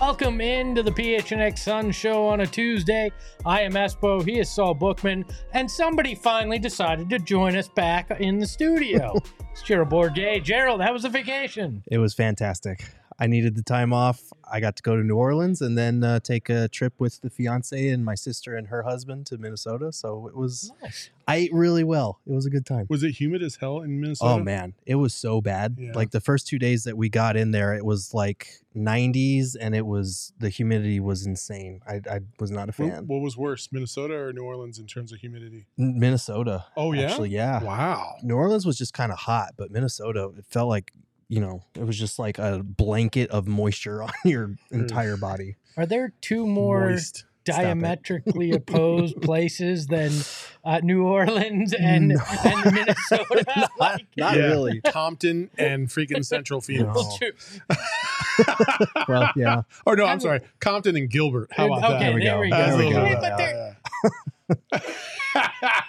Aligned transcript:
Welcome 0.00 0.40
into 0.40 0.82
the 0.82 0.90
PHNX 0.90 1.58
Sun 1.58 1.90
Show 1.90 2.26
on 2.26 2.40
a 2.40 2.46
Tuesday. 2.46 3.12
I 3.44 3.60
am 3.60 3.72
Espo. 3.72 4.26
He 4.26 4.38
is 4.38 4.48
Saul 4.48 4.72
Bookman, 4.72 5.26
and 5.52 5.70
somebody 5.70 6.14
finally 6.14 6.58
decided 6.58 7.10
to 7.10 7.18
join 7.18 7.56
us 7.56 7.68
back 7.68 8.10
in 8.18 8.38
the 8.38 8.46
studio. 8.46 9.20
it's 9.52 9.60
Gerald 9.60 9.90
Bourguet. 9.90 10.44
Gerald, 10.44 10.80
how 10.80 10.94
was 10.94 11.02
the 11.02 11.10
vacation? 11.10 11.82
It 11.90 11.98
was 11.98 12.14
fantastic. 12.14 12.86
I 13.22 13.26
needed 13.28 13.54
the 13.54 13.62
time 13.62 13.92
off. 13.92 14.20
I 14.50 14.58
got 14.58 14.74
to 14.76 14.82
go 14.82 14.96
to 14.96 15.02
New 15.04 15.14
Orleans 15.16 15.62
and 15.62 15.78
then 15.78 16.02
uh, 16.02 16.18
take 16.18 16.48
a 16.50 16.66
trip 16.68 16.92
with 16.98 17.20
the 17.20 17.30
fiance 17.30 17.88
and 17.88 18.04
my 18.04 18.16
sister 18.16 18.56
and 18.56 18.66
her 18.66 18.82
husband 18.82 19.26
to 19.26 19.38
Minnesota. 19.38 19.92
So 19.92 20.26
it 20.26 20.36
was, 20.36 20.72
Nice. 20.82 21.10
I 21.28 21.36
ate 21.36 21.52
really 21.54 21.84
well. 21.84 22.18
It 22.26 22.32
was 22.32 22.46
a 22.46 22.50
good 22.50 22.66
time. 22.66 22.86
Was 22.90 23.04
it 23.04 23.12
humid 23.12 23.42
as 23.42 23.54
hell 23.56 23.80
in 23.82 24.00
Minnesota? 24.00 24.32
Oh 24.32 24.38
man, 24.40 24.74
it 24.86 24.96
was 24.96 25.14
so 25.14 25.40
bad. 25.40 25.76
Yeah. 25.78 25.92
Like 25.94 26.10
the 26.10 26.20
first 26.20 26.48
two 26.48 26.58
days 26.58 26.82
that 26.84 26.96
we 26.96 27.08
got 27.08 27.36
in 27.36 27.52
there, 27.52 27.72
it 27.74 27.84
was 27.84 28.12
like 28.12 28.48
90s 28.76 29.56
and 29.58 29.74
it 29.74 29.86
was 29.86 30.32
the 30.40 30.48
humidity 30.48 30.98
was 30.98 31.24
insane. 31.24 31.80
I, 31.86 32.00
I 32.10 32.20
was 32.40 32.50
not 32.50 32.68
a 32.68 32.72
What, 32.72 32.90
fan. 32.90 33.06
what 33.06 33.20
was 33.20 33.36
worse, 33.36 33.68
Minnesota 33.70 34.14
or 34.14 34.32
New 34.32 34.42
Orleans 34.42 34.78
in 34.80 34.86
terms 34.86 35.12
of 35.12 35.20
humidity? 35.20 35.66
N- 35.78 35.98
Minnesota. 35.98 36.64
Oh 36.76 36.92
yeah, 36.92 37.02
Actually, 37.02 37.30
yeah. 37.30 37.62
Wow. 37.62 38.16
New 38.24 38.34
Orleans 38.34 38.66
was 38.66 38.76
just 38.76 38.92
kind 38.94 39.12
of 39.12 39.18
hot, 39.18 39.52
but 39.56 39.70
Minnesota, 39.70 40.30
it 40.36 40.44
felt 40.48 40.68
like, 40.68 40.92
you 41.32 41.40
know, 41.40 41.62
it 41.74 41.86
was 41.86 41.98
just 41.98 42.18
like 42.18 42.38
a 42.38 42.62
blanket 42.62 43.30
of 43.30 43.48
moisture 43.48 44.02
on 44.02 44.12
your 44.26 44.54
entire 44.70 45.16
body. 45.16 45.56
Are 45.78 45.86
there 45.86 46.12
two 46.20 46.46
more 46.46 46.90
Moist. 46.90 47.24
Diametrically 47.44 48.52
opposed 48.56 49.20
places 49.22 49.86
than 49.88 50.12
uh, 50.62 50.78
New 50.84 51.04
Orleans 51.04 51.72
and, 51.72 52.08
No. 52.08 52.20
and 52.44 52.72
Minnesota? 52.72 53.44
not 53.56 53.70
Like- 53.80 54.06
not 54.16 54.36
Yeah. 54.36 54.42
really. 54.42 54.80
Compton 54.82 55.48
and 55.58 55.88
freaking 55.88 56.22
Central 56.24 56.60
Phoenix. 56.60 56.94
No. 56.94 58.46
Well, 59.08 59.30
yeah. 59.34 59.62
or 59.86 59.96
no, 59.96 60.04
I 60.04 60.12
I'm 60.12 60.20
sorry, 60.20 60.40
Compton 60.60 60.94
and 60.96 61.10
Gilbert. 61.10 61.48
How 61.52 61.66
about 61.66 61.78
okay, 61.94 62.12
that? 62.12 62.20
there 62.20 62.38
we 62.40 62.50
go. 62.50 62.56
That's 62.56 62.76
There 62.76 62.86
we 62.86 62.92
go. 62.92 63.02
little- 63.02 63.20
But 63.20 63.38
yeah. 65.64 65.80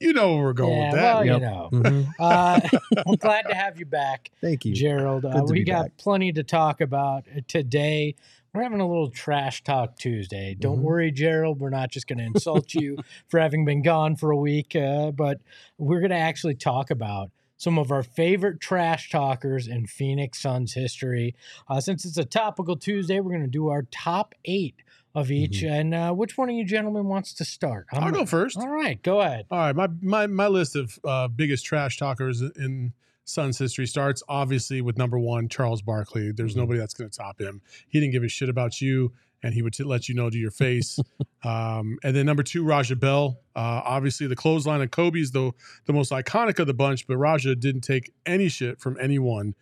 You 0.00 0.12
know 0.12 0.34
where 0.34 0.44
we're 0.44 0.52
going 0.52 0.76
yeah, 0.78 0.86
with 0.92 0.94
that. 0.94 1.14
well, 1.14 1.24
Yep. 1.26 1.34
you 1.40 1.46
know. 1.46 1.68
Mhm. 1.72 2.08
Uh, 2.20 2.60
I'm 3.06 3.14
glad 3.16 3.42
to 3.48 3.54
have 3.54 3.78
you 3.78 3.86
back. 3.86 4.30
Thank 4.40 4.64
you. 4.64 4.74
Gerald. 4.74 5.24
Uh, 5.24 5.44
we 5.46 5.62
got 5.64 5.84
back. 5.84 5.96
plenty 5.98 6.32
to 6.32 6.42
talk 6.42 6.80
about 6.80 7.24
today. 7.46 8.14
We're 8.54 8.62
having 8.62 8.80
a 8.80 8.88
little 8.88 9.10
trash 9.10 9.62
talk 9.62 9.96
Tuesday. 9.98 10.56
Don't 10.58 10.78
Mhm. 10.78 10.82
worry, 10.82 11.10
Gerald. 11.12 11.60
We're 11.60 11.70
not 11.70 11.90
just 11.90 12.06
going 12.08 12.18
to 12.18 12.24
insult 12.24 12.74
you 12.74 12.98
for 13.28 13.38
having 13.38 13.64
been 13.64 13.82
gone 13.82 14.16
for 14.16 14.30
a 14.30 14.36
week, 14.36 14.74
uh, 14.74 15.10
but 15.12 15.40
we're 15.76 16.00
going 16.00 16.10
to 16.10 16.16
actually 16.16 16.54
talk 16.54 16.90
about 16.90 17.30
some 17.56 17.78
of 17.78 17.90
our 17.92 18.02
favorite 18.02 18.60
trash 18.60 19.10
talkers 19.10 19.66
in 19.68 19.86
Phoenix 19.86 20.40
Suns 20.40 20.74
history. 20.74 21.34
Uh, 21.68 21.80
since 21.80 22.04
it's 22.04 22.16
a 22.16 22.24
topical 22.24 22.76
Tuesday, 22.76 23.20
we're 23.20 23.32
going 23.32 23.42
to 23.42 23.48
do 23.48 23.68
our 23.68 23.82
top 23.90 24.34
eight 24.44 24.76
of 25.20 25.30
each. 25.30 25.62
And 25.62 25.94
uh, 25.94 26.12
which 26.12 26.36
one 26.38 26.48
of 26.48 26.54
you 26.54 26.64
gentlemen 26.64 27.06
wants 27.06 27.32
to 27.34 27.44
start? 27.44 27.86
I'm 27.92 28.04
I'll 28.04 28.12
go 28.12 28.26
first. 28.26 28.56
All 28.58 28.68
right, 28.68 29.02
go 29.02 29.20
ahead. 29.20 29.46
All 29.50 29.58
right, 29.58 29.74
my 29.76 29.88
my 30.00 30.26
my 30.26 30.48
list 30.48 30.76
of 30.76 30.98
uh, 31.04 31.28
biggest 31.28 31.64
trash 31.64 31.96
talkers 31.96 32.40
in 32.40 32.92
Suns 33.24 33.58
history 33.58 33.86
starts 33.86 34.22
obviously 34.28 34.80
with 34.80 34.96
number 34.96 35.18
one, 35.18 35.48
Charles 35.48 35.82
Barkley. 35.82 36.32
There's 36.32 36.52
Mm-hmm. 36.52 36.60
nobody 36.60 36.78
that's 36.78 36.94
going 36.94 37.10
to 37.10 37.16
top 37.18 37.40
him. 37.40 37.60
He 37.88 38.00
didn't 38.00 38.12
give 38.12 38.22
a 38.24 38.28
shit 38.28 38.48
about 38.48 38.80
you, 38.80 39.12
and 39.42 39.52
he 39.52 39.60
would 39.60 39.74
t- 39.74 39.84
let 39.84 40.08
you 40.08 40.14
know 40.14 40.30
to 40.30 40.38
your 40.38 40.50
face. 40.50 40.98
um, 41.44 41.98
and 42.02 42.16
then 42.16 42.24
number 42.24 42.42
two, 42.42 42.64
Raja 42.64 42.96
Bell. 42.96 43.40
Uh, 43.54 43.82
obviously, 43.84 44.26
the 44.26 44.36
clothesline 44.36 44.80
of 44.80 44.90
Kobe's 44.90 45.30
the 45.32 45.52
the 45.84 45.92
most 45.92 46.10
iconic 46.10 46.58
of 46.58 46.66
the 46.66 46.74
bunch, 46.74 47.06
but 47.06 47.16
Raja 47.18 47.54
didn't 47.54 47.82
take 47.82 48.12
any 48.24 48.48
shit 48.48 48.80
from 48.80 48.96
anyone, 49.00 49.54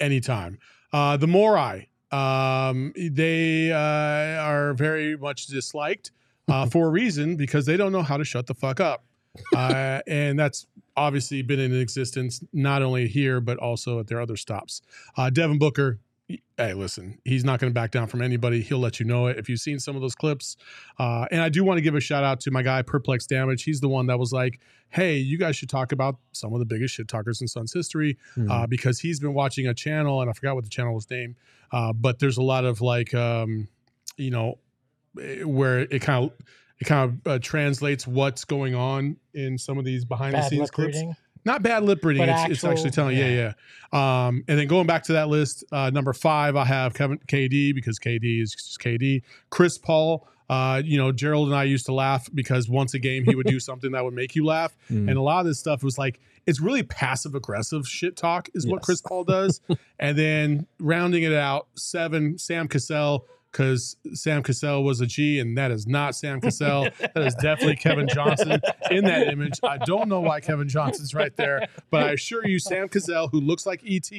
anytime. 0.00 0.58
Uh, 0.92 1.16
the 1.16 1.26
Morai. 1.28 1.88
Um, 2.12 2.92
they 2.96 3.72
uh, 3.72 4.42
are 4.42 4.74
very 4.74 5.16
much 5.16 5.46
disliked 5.46 6.12
uh, 6.48 6.66
for 6.70 6.88
a 6.88 6.90
reason 6.90 7.36
because 7.36 7.66
they 7.66 7.76
don't 7.76 7.92
know 7.92 8.02
how 8.02 8.16
to 8.16 8.24
shut 8.24 8.46
the 8.46 8.54
fuck 8.54 8.80
up. 8.80 9.04
uh, 9.56 10.00
and 10.06 10.38
that's 10.38 10.66
obviously 10.96 11.40
been 11.40 11.58
in 11.58 11.74
existence 11.74 12.44
not 12.52 12.82
only 12.82 13.08
here 13.08 13.40
but 13.40 13.56
also 13.58 13.98
at 13.98 14.06
their 14.06 14.20
other 14.20 14.36
stops. 14.36 14.82
Uh, 15.16 15.30
Devin 15.30 15.58
Booker, 15.58 15.98
hey, 16.28 16.74
listen, 16.74 17.18
he's 17.24 17.44
not 17.44 17.60
going 17.60 17.70
to 17.70 17.74
back 17.74 17.90
down 17.90 18.06
from 18.06 18.22
anybody. 18.22 18.62
He'll 18.62 18.78
let 18.78 19.00
you 19.00 19.06
know 19.06 19.26
it 19.26 19.38
if 19.38 19.48
you've 19.48 19.60
seen 19.60 19.78
some 19.78 19.96
of 19.96 20.02
those 20.02 20.14
clips. 20.14 20.56
Uh, 20.98 21.26
and 21.30 21.40
I 21.40 21.48
do 21.48 21.64
want 21.64 21.78
to 21.78 21.82
give 21.82 21.94
a 21.94 22.00
shout 22.00 22.24
out 22.24 22.40
to 22.40 22.50
my 22.50 22.62
guy 22.62 22.82
Perplex 22.82 23.26
Damage. 23.26 23.64
He's 23.64 23.80
the 23.80 23.88
one 23.88 24.06
that 24.06 24.18
was 24.18 24.32
like, 24.32 24.60
"Hey, 24.90 25.16
you 25.16 25.38
guys 25.38 25.56
should 25.56 25.68
talk 25.68 25.92
about 25.92 26.16
some 26.32 26.52
of 26.52 26.58
the 26.58 26.66
biggest 26.66 26.94
shit 26.94 27.08
talkers 27.08 27.40
in 27.40 27.48
Suns 27.48 27.72
history," 27.72 28.18
uh, 28.50 28.66
because 28.66 29.00
he's 29.00 29.20
been 29.20 29.34
watching 29.34 29.66
a 29.66 29.74
channel, 29.74 30.20
and 30.20 30.30
I 30.30 30.32
forgot 30.32 30.54
what 30.54 30.64
the 30.64 30.70
channel 30.70 30.94
was 30.94 31.08
named, 31.10 31.36
uh, 31.72 31.92
but 31.92 32.18
there's 32.18 32.38
a 32.38 32.42
lot 32.42 32.64
of 32.64 32.80
like, 32.80 33.12
um, 33.14 33.68
you 34.16 34.30
know, 34.30 34.58
eh, 35.20 35.42
where 35.42 35.80
it 35.80 36.00
kind 36.00 36.24
of 36.24 36.32
it 36.78 36.84
kind 36.84 37.10
of 37.26 37.32
uh, 37.32 37.38
translates 37.40 38.06
what's 38.06 38.44
going 38.44 38.74
on 38.74 39.16
in 39.34 39.58
some 39.58 39.78
of 39.78 39.84
these 39.84 40.04
behind 40.04 40.34
the 40.34 40.42
scenes 40.42 40.62
lip 40.62 40.70
clips. 40.70 40.96
reading. 40.96 41.16
Not 41.44 41.62
bad 41.62 41.82
lip 41.84 42.04
reading. 42.04 42.28
It's, 42.28 42.50
it's 42.50 42.64
actually 42.64 42.90
telling. 42.90 43.16
Yeah, 43.16 43.52
yeah. 43.92 44.26
Um, 44.26 44.44
and 44.48 44.58
then 44.58 44.66
going 44.68 44.86
back 44.86 45.02
to 45.04 45.12
that 45.14 45.28
list, 45.28 45.64
uh, 45.72 45.90
number 45.90 46.12
five, 46.12 46.56
I 46.56 46.64
have 46.64 46.94
Kevin 46.94 47.18
KD 47.26 47.74
because 47.74 47.98
KD 47.98 48.40
is 48.42 48.52
just 48.52 48.78
KD. 48.80 49.22
Chris 49.50 49.78
Paul. 49.78 50.26
Uh, 50.50 50.82
you 50.84 50.98
know, 50.98 51.12
Gerald 51.12 51.48
and 51.48 51.56
I 51.56 51.64
used 51.64 51.86
to 51.86 51.94
laugh 51.94 52.28
because 52.34 52.68
once 52.68 52.92
a 52.92 52.98
game 52.98 53.24
he 53.24 53.34
would 53.34 53.46
do 53.46 53.58
something 53.70 53.92
that 53.92 54.04
would 54.04 54.12
make 54.12 54.34
you 54.34 54.44
laugh, 54.44 54.76
Mm. 54.90 55.08
and 55.08 55.16
a 55.16 55.22
lot 55.22 55.40
of 55.40 55.46
this 55.46 55.58
stuff 55.58 55.82
was 55.82 55.96
like 55.96 56.20
it's 56.46 56.60
really 56.60 56.82
passive 56.82 57.34
aggressive 57.34 57.88
shit 57.88 58.16
talk 58.16 58.50
is 58.52 58.66
what 58.66 58.82
Chris 58.82 59.00
Paul 59.00 59.24
does, 59.24 59.60
and 59.98 60.18
then 60.18 60.66
rounding 60.78 61.22
it 61.22 61.32
out, 61.32 61.68
seven 61.74 62.36
Sam 62.36 62.68
Cassell 62.68 63.24
because 63.52 63.96
Sam 64.14 64.42
Cassell 64.42 64.82
was 64.82 65.00
a 65.00 65.06
G, 65.06 65.38
and 65.38 65.56
that 65.58 65.70
is 65.70 65.86
not 65.86 66.16
Sam 66.16 66.40
Cassell. 66.40 66.88
that 66.98 67.16
is 67.16 67.34
definitely 67.34 67.76
Kevin 67.76 68.08
Johnson 68.08 68.60
in 68.90 69.04
that 69.04 69.28
image. 69.28 69.60
I 69.62 69.78
don't 69.78 70.08
know 70.08 70.20
why 70.20 70.40
Kevin 70.40 70.68
Johnson's 70.68 71.14
right 71.14 71.36
there, 71.36 71.68
but 71.90 72.02
I 72.04 72.12
assure 72.12 72.46
you, 72.46 72.58
Sam 72.58 72.88
Cassell, 72.88 73.28
who 73.28 73.40
looks 73.40 73.66
like 73.66 73.82
ET, 73.86 74.10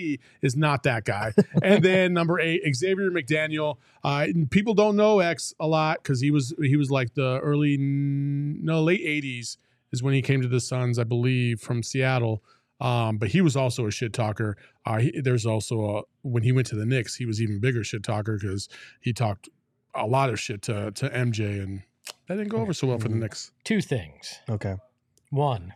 is 0.41 0.55
not 0.55 0.83
that 0.83 1.03
guy. 1.03 1.33
And 1.61 1.83
then 1.83 2.13
number 2.13 2.39
eight, 2.39 2.61
Xavier 2.75 3.09
McDaniel. 3.09 3.77
Uh, 4.03 4.27
people 4.51 4.73
don't 4.73 4.95
know 4.95 5.19
X 5.19 5.53
a 5.59 5.67
lot 5.67 6.03
because 6.03 6.19
he 6.19 6.29
was 6.29 6.53
he 6.61 6.75
was 6.75 6.91
like 6.91 7.13
the 7.13 7.39
early 7.39 7.77
no 7.77 8.83
late 8.83 9.01
'80s 9.01 9.57
is 9.91 10.03
when 10.03 10.13
he 10.13 10.21
came 10.21 10.41
to 10.41 10.47
the 10.47 10.59
Suns, 10.59 10.99
I 10.99 11.03
believe, 11.03 11.61
from 11.61 11.83
Seattle. 11.83 12.43
Um, 12.83 13.17
but 13.17 13.29
he 13.29 13.39
was 13.39 13.55
also 13.55 13.87
a 13.87 13.91
shit 13.91 14.11
talker. 14.11 14.57
Uh, 14.85 14.99
he, 14.99 15.21
there's 15.21 15.45
also 15.45 15.97
a 15.97 16.01
when 16.21 16.43
he 16.43 16.51
went 16.51 16.67
to 16.67 16.75
the 16.75 16.85
Knicks, 16.85 17.15
he 17.15 17.25
was 17.25 17.41
even 17.41 17.59
bigger 17.59 17.83
shit 17.83 18.03
talker 18.03 18.37
because 18.37 18.67
he 18.99 19.13
talked 19.13 19.47
a 19.95 20.05
lot 20.05 20.29
of 20.29 20.39
shit 20.39 20.61
to 20.63 20.91
to 20.91 21.09
MJ, 21.09 21.63
and 21.63 21.81
that 22.27 22.35
didn't 22.35 22.49
go 22.49 22.57
over 22.57 22.73
so 22.73 22.87
well 22.87 22.99
for 22.99 23.07
the 23.07 23.15
Knicks. 23.15 23.51
Two 23.63 23.81
things. 23.81 24.39
Okay. 24.49 24.75
One, 25.29 25.73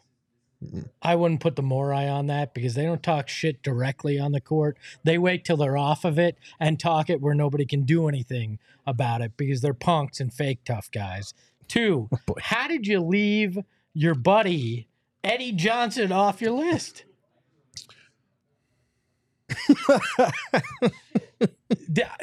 I 1.01 1.15
wouldn't 1.15 1.39
put 1.39 1.55
the 1.55 1.61
Morai 1.61 2.07
on 2.07 2.27
that 2.27 2.53
because 2.53 2.75
they 2.75 2.83
don't 2.83 3.01
talk 3.01 3.29
shit 3.29 3.63
directly 3.63 4.19
on 4.19 4.33
the 4.33 4.41
court. 4.41 4.77
They 5.03 5.17
wait 5.17 5.45
till 5.45 5.57
they're 5.57 5.77
off 5.77 6.03
of 6.03 6.19
it 6.19 6.37
and 6.59 6.79
talk 6.79 7.09
it 7.09 7.21
where 7.21 7.33
nobody 7.33 7.65
can 7.65 7.83
do 7.83 8.07
anything 8.07 8.59
about 8.85 9.21
it 9.21 9.37
because 9.37 9.61
they're 9.61 9.73
punks 9.73 10.19
and 10.19 10.33
fake 10.33 10.59
tough 10.65 10.91
guys. 10.91 11.33
Two, 11.67 12.09
how 12.39 12.67
did 12.67 12.85
you 12.85 12.99
leave 12.99 13.59
your 13.93 14.15
buddy 14.15 14.89
Eddie 15.27 15.51
Johnson 15.51 16.13
off 16.13 16.41
your 16.41 16.51
list? 16.51 17.03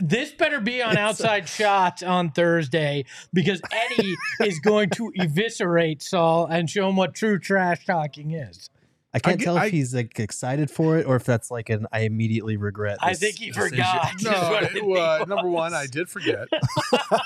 This 0.00 0.32
better 0.32 0.60
be 0.60 0.82
on 0.82 0.96
outside 0.96 1.46
shots 1.48 2.02
on 2.02 2.30
Thursday 2.30 3.04
because 3.34 3.60
Eddie 3.70 4.14
is 4.40 4.58
going 4.60 4.88
to 4.90 5.12
eviscerate 5.20 6.00
Saul 6.00 6.46
and 6.46 6.70
show 6.70 6.88
him 6.88 6.96
what 6.96 7.14
true 7.14 7.38
trash 7.38 7.84
talking 7.84 8.30
is. 8.30 8.70
I 9.16 9.20
can't 9.20 9.38
get- 9.38 9.44
tell 9.44 9.56
if 9.56 9.62
I- 9.62 9.68
he's 9.68 9.94
like 9.94 10.18
excited 10.18 10.70
for 10.70 10.98
it 10.98 11.06
or 11.06 11.14
if 11.16 11.24
that's 11.24 11.50
like 11.50 11.70
an 11.70 11.86
I 11.92 12.00
immediately 12.00 12.56
regret. 12.56 12.98
I 13.00 13.14
think 13.14 13.38
he 13.38 13.50
decision. 13.52 13.70
forgot. 13.70 14.12
No, 14.22 14.54
it 14.56 14.72
think 14.72 14.84
wa- 14.86 15.18
it 15.22 15.28
number 15.28 15.48
one, 15.48 15.72
I 15.72 15.86
did 15.86 16.08
forget. 16.08 16.48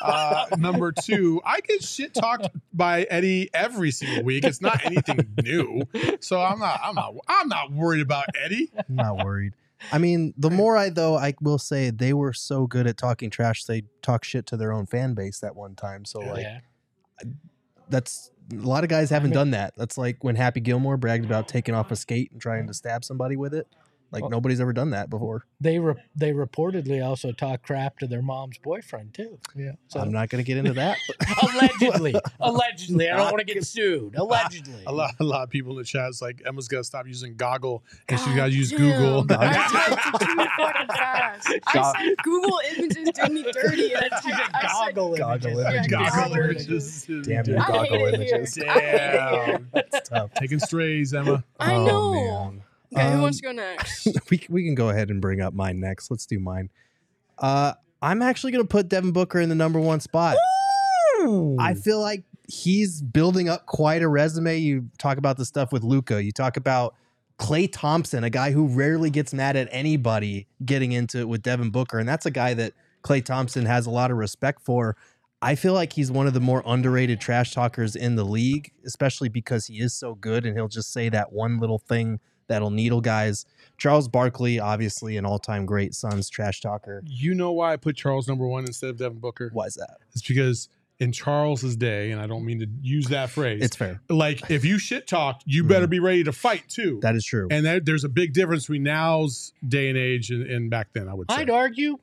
Uh, 0.02 0.46
number 0.58 0.92
two, 0.92 1.40
I 1.44 1.60
get 1.60 1.82
shit 1.82 2.14
talked 2.14 2.48
by 2.72 3.02
Eddie 3.04 3.48
every 3.54 3.90
single 3.90 4.22
week. 4.24 4.44
It's 4.44 4.60
not 4.60 4.84
anything 4.84 5.20
new, 5.42 5.82
so 6.20 6.40
I'm 6.40 6.58
not. 6.58 6.80
I'm 6.82 6.94
not. 6.94 7.14
I'm 7.28 7.48
not 7.48 7.72
worried 7.72 8.02
about 8.02 8.24
Eddie. 8.42 8.70
I'm 8.76 8.94
not 8.96 9.24
worried. 9.24 9.54
I 9.92 9.98
mean, 9.98 10.34
the 10.36 10.50
more 10.50 10.76
I 10.76 10.88
though, 10.90 11.16
I 11.16 11.34
will 11.40 11.58
say 11.58 11.90
they 11.90 12.12
were 12.12 12.32
so 12.32 12.66
good 12.66 12.86
at 12.86 12.96
talking 12.96 13.30
trash. 13.30 13.64
They 13.64 13.82
talk 14.02 14.24
shit 14.24 14.46
to 14.46 14.56
their 14.56 14.72
own 14.72 14.86
fan 14.86 15.14
base 15.14 15.38
that 15.40 15.54
one 15.56 15.74
time. 15.74 16.04
So 16.04 16.20
like, 16.20 16.42
Yeah. 16.42 16.60
that's 17.88 18.30
a 18.52 18.56
lot 18.56 18.84
of 18.84 18.90
guys 18.90 19.10
haven't 19.10 19.30
mean- 19.30 19.34
done 19.34 19.50
that. 19.52 19.74
That's 19.76 19.98
like 19.98 20.22
when 20.22 20.36
Happy 20.36 20.60
Gilmore 20.60 20.96
bragged 20.96 21.24
about 21.24 21.48
taking 21.48 21.74
off 21.74 21.90
a 21.90 21.96
skate 21.96 22.32
and 22.32 22.40
trying 22.40 22.66
to 22.66 22.74
stab 22.74 23.04
somebody 23.04 23.36
with 23.36 23.54
it. 23.54 23.66
Like 24.10 24.22
Well- 24.22 24.30
nobody's 24.30 24.60
ever 24.60 24.72
done 24.72 24.90
that 24.90 25.10
before. 25.10 25.44
They 25.60 25.78
re- 25.78 25.94
they 26.16 26.32
reportedly 26.32 27.04
also 27.06 27.30
talk 27.32 27.62
crap 27.62 27.98
to 27.98 28.06
their 28.06 28.22
mom's 28.22 28.56
boyfriend 28.58 29.12
too. 29.12 29.38
Yeah. 29.54 29.72
So 29.88 30.00
I'm 30.00 30.10
not 30.12 30.28
going 30.30 30.42
to 30.42 30.46
get 30.46 30.56
into 30.56 30.72
that. 30.74 30.96
but- 31.18 31.42
allegedly, 31.54 32.14
allegedly, 32.40 33.10
I 33.10 33.16
don't 33.16 33.26
want 33.32 33.46
to 33.46 33.54
get 33.54 33.66
sued. 33.66 34.14
Allegedly, 34.16 34.84
A 34.86 34.92
lot. 34.92 35.14
A 35.20 35.24
lot 35.24 35.42
of 35.42 35.50
people 35.50 35.72
in 35.72 35.78
the 35.78 35.84
chat 35.84 36.08
is 36.08 36.22
like, 36.22 36.40
Emma's 36.46 36.68
got 36.68 36.78
to 36.78 36.84
stop 36.84 37.06
using 37.06 37.34
goggle 37.36 37.82
and 38.08 38.18
she's 38.18 38.28
God 38.28 38.36
got 38.36 38.46
to 38.46 38.52
use 38.52 38.70
damn. 38.70 38.78
Google. 38.80 39.26
I 39.38 39.52
typed 39.52 40.22
it 40.22 40.26
too 40.26 40.44
fucking 40.56 40.86
fast. 40.88 41.48
I 41.66 41.92
said 42.06 42.14
Google 42.22 42.60
Images 42.78 43.10
did 43.10 43.32
me 43.32 43.42
dirty. 43.52 43.92
and 43.94 44.04
She's 44.22 44.32
I- 44.32 44.48
a 44.54 44.56
I 44.56 44.86
said- 44.86 44.94
goggle 44.94 45.16
Goggle 45.16 45.58
images. 45.58 45.88
images. 45.88 45.88
Yeah, 45.88 45.92
Goggle 45.98 46.22
goggle 46.24 46.36
images. 46.46 47.06
Damn 47.26 47.44
your 47.46 47.58
I 47.58 47.62
hate 47.62 47.72
goggle 47.90 48.06
it 48.06 48.20
here. 48.20 48.34
images. 48.36 48.54
Damn. 48.54 49.68
That's 49.74 50.08
tough. 50.08 50.32
Taking 50.34 50.60
strays, 50.60 51.12
Emma. 51.12 51.44
I 51.60 51.74
Oh, 51.74 51.84
know. 51.86 52.14
man. 52.14 52.62
Okay, 52.94 53.08
who 53.10 53.16
Um, 53.16 53.22
wants 53.22 53.38
to 53.38 53.42
go 53.44 53.52
next? 53.52 54.08
we 54.30 54.40
we 54.48 54.64
can 54.64 54.74
go 54.74 54.88
ahead 54.88 55.10
and 55.10 55.20
bring 55.20 55.40
up 55.40 55.54
mine 55.54 55.80
next. 55.80 56.10
Let's 56.10 56.26
do 56.26 56.38
mine. 56.38 56.70
Uh, 57.38 57.74
I'm 58.02 58.22
actually 58.22 58.52
going 58.52 58.64
to 58.64 58.68
put 58.68 58.88
Devin 58.88 59.12
Booker 59.12 59.40
in 59.40 59.48
the 59.48 59.54
number 59.54 59.78
one 59.80 60.00
spot. 60.00 60.36
I 61.60 61.74
feel 61.74 62.00
like 62.00 62.22
he's 62.48 63.02
building 63.02 63.48
up 63.48 63.66
quite 63.66 64.02
a 64.02 64.08
resume. 64.08 64.58
You 64.58 64.88
talk 64.98 65.18
about 65.18 65.36
the 65.36 65.44
stuff 65.44 65.72
with 65.72 65.82
Luka. 65.82 66.22
You 66.22 66.30
talk 66.32 66.56
about 66.56 66.94
Klay 67.38 67.68
Thompson, 67.70 68.24
a 68.24 68.30
guy 68.30 68.52
who 68.52 68.66
rarely 68.66 69.10
gets 69.10 69.34
mad 69.34 69.56
at 69.56 69.68
anybody 69.70 70.46
getting 70.64 70.92
into 70.92 71.18
it 71.18 71.28
with 71.28 71.42
Devin 71.42 71.70
Booker, 71.70 71.98
and 71.98 72.08
that's 72.08 72.26
a 72.26 72.30
guy 72.30 72.54
that 72.54 72.72
Klay 73.02 73.24
Thompson 73.24 73.66
has 73.66 73.86
a 73.86 73.90
lot 73.90 74.10
of 74.10 74.16
respect 74.16 74.62
for. 74.62 74.96
I 75.42 75.54
feel 75.54 75.72
like 75.72 75.92
he's 75.92 76.10
one 76.10 76.26
of 76.26 76.34
the 76.34 76.40
more 76.40 76.62
underrated 76.66 77.20
trash 77.20 77.52
talkers 77.52 77.94
in 77.94 78.16
the 78.16 78.24
league, 78.24 78.72
especially 78.84 79.28
because 79.28 79.66
he 79.66 79.78
is 79.80 79.94
so 79.94 80.14
good 80.16 80.44
and 80.46 80.56
he'll 80.56 80.66
just 80.68 80.92
say 80.92 81.08
that 81.10 81.32
one 81.32 81.58
little 81.60 81.78
thing 81.78 82.18
that'll 82.48 82.70
needle 82.70 83.00
guys. 83.00 83.46
Charles 83.76 84.08
Barkley, 84.08 84.58
obviously 84.58 85.16
an 85.16 85.24
all-time 85.24 85.64
great 85.64 85.94
Suns 85.94 86.28
trash 86.28 86.60
talker. 86.60 87.02
You 87.06 87.34
know 87.34 87.52
why 87.52 87.72
I 87.72 87.76
put 87.76 87.96
Charles 87.96 88.26
number 88.26 88.46
one 88.46 88.64
instead 88.64 88.90
of 88.90 88.96
Devin 88.96 89.18
Booker? 89.18 89.50
Why 89.52 89.66
is 89.66 89.74
that? 89.74 89.98
It's 90.12 90.26
because 90.26 90.68
in 90.98 91.12
Charles's 91.12 91.76
day, 91.76 92.10
and 92.10 92.20
I 92.20 92.26
don't 92.26 92.44
mean 92.44 92.58
to 92.58 92.66
use 92.82 93.06
that 93.06 93.30
phrase. 93.30 93.62
It's 93.62 93.76
fair. 93.76 94.00
like 94.08 94.50
if 94.50 94.64
you 94.64 94.78
shit 94.78 95.06
talk, 95.06 95.42
you 95.44 95.62
mm-hmm. 95.62 95.68
better 95.68 95.86
be 95.86 96.00
ready 96.00 96.24
to 96.24 96.32
fight 96.32 96.64
too. 96.68 96.98
That 97.02 97.14
is 97.14 97.24
true. 97.24 97.46
and 97.50 97.64
that, 97.66 97.84
there's 97.84 98.04
a 98.04 98.08
big 98.08 98.32
difference 98.32 98.64
between 98.64 98.82
now's 98.82 99.52
day 99.66 99.88
and 99.88 99.96
age 99.96 100.30
and, 100.30 100.44
and 100.44 100.70
back 100.70 100.88
then. 100.92 101.08
I 101.08 101.14
would 101.14 101.30
say. 101.30 101.36
I'd 101.36 101.50
argue 101.50 101.98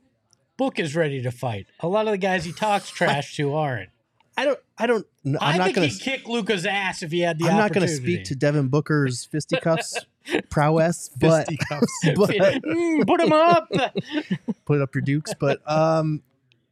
Book 0.56 0.78
is 0.78 0.96
ready 0.96 1.20
to 1.22 1.30
fight. 1.30 1.66
A 1.80 1.88
lot 1.88 2.06
of 2.06 2.12
the 2.12 2.18
guys 2.18 2.44
he 2.44 2.52
talks 2.52 2.88
trash 2.90 3.36
to 3.36 3.54
aren't. 3.54 3.90
I 4.36 4.44
don't. 4.44 4.58
I 4.78 4.86
don't. 4.86 5.06
I'm 5.24 5.36
I 5.40 5.56
not 5.56 5.64
think 5.64 5.76
going 5.76 5.88
he'd 5.88 6.00
kick 6.00 6.28
Luka's 6.28 6.66
ass 6.66 7.02
if 7.02 7.10
he 7.10 7.20
had 7.20 7.38
the 7.38 7.46
I'm 7.46 7.56
not 7.56 7.72
going 7.72 7.86
to 7.86 7.92
speak 7.92 8.24
to 8.24 8.34
Devin 8.34 8.68
Booker's 8.68 9.24
fisticuffs 9.24 9.98
prowess, 10.50 11.10
but, 11.18 11.46
Fisticuffs. 11.48 11.92
but 12.16 12.30
Mm, 12.66 13.06
put 13.06 13.20
him 13.20 13.32
up. 13.32 13.70
put 14.64 14.80
up 14.80 14.94
your 14.94 15.02
dukes. 15.02 15.32
But 15.38 15.60
um, 15.70 16.22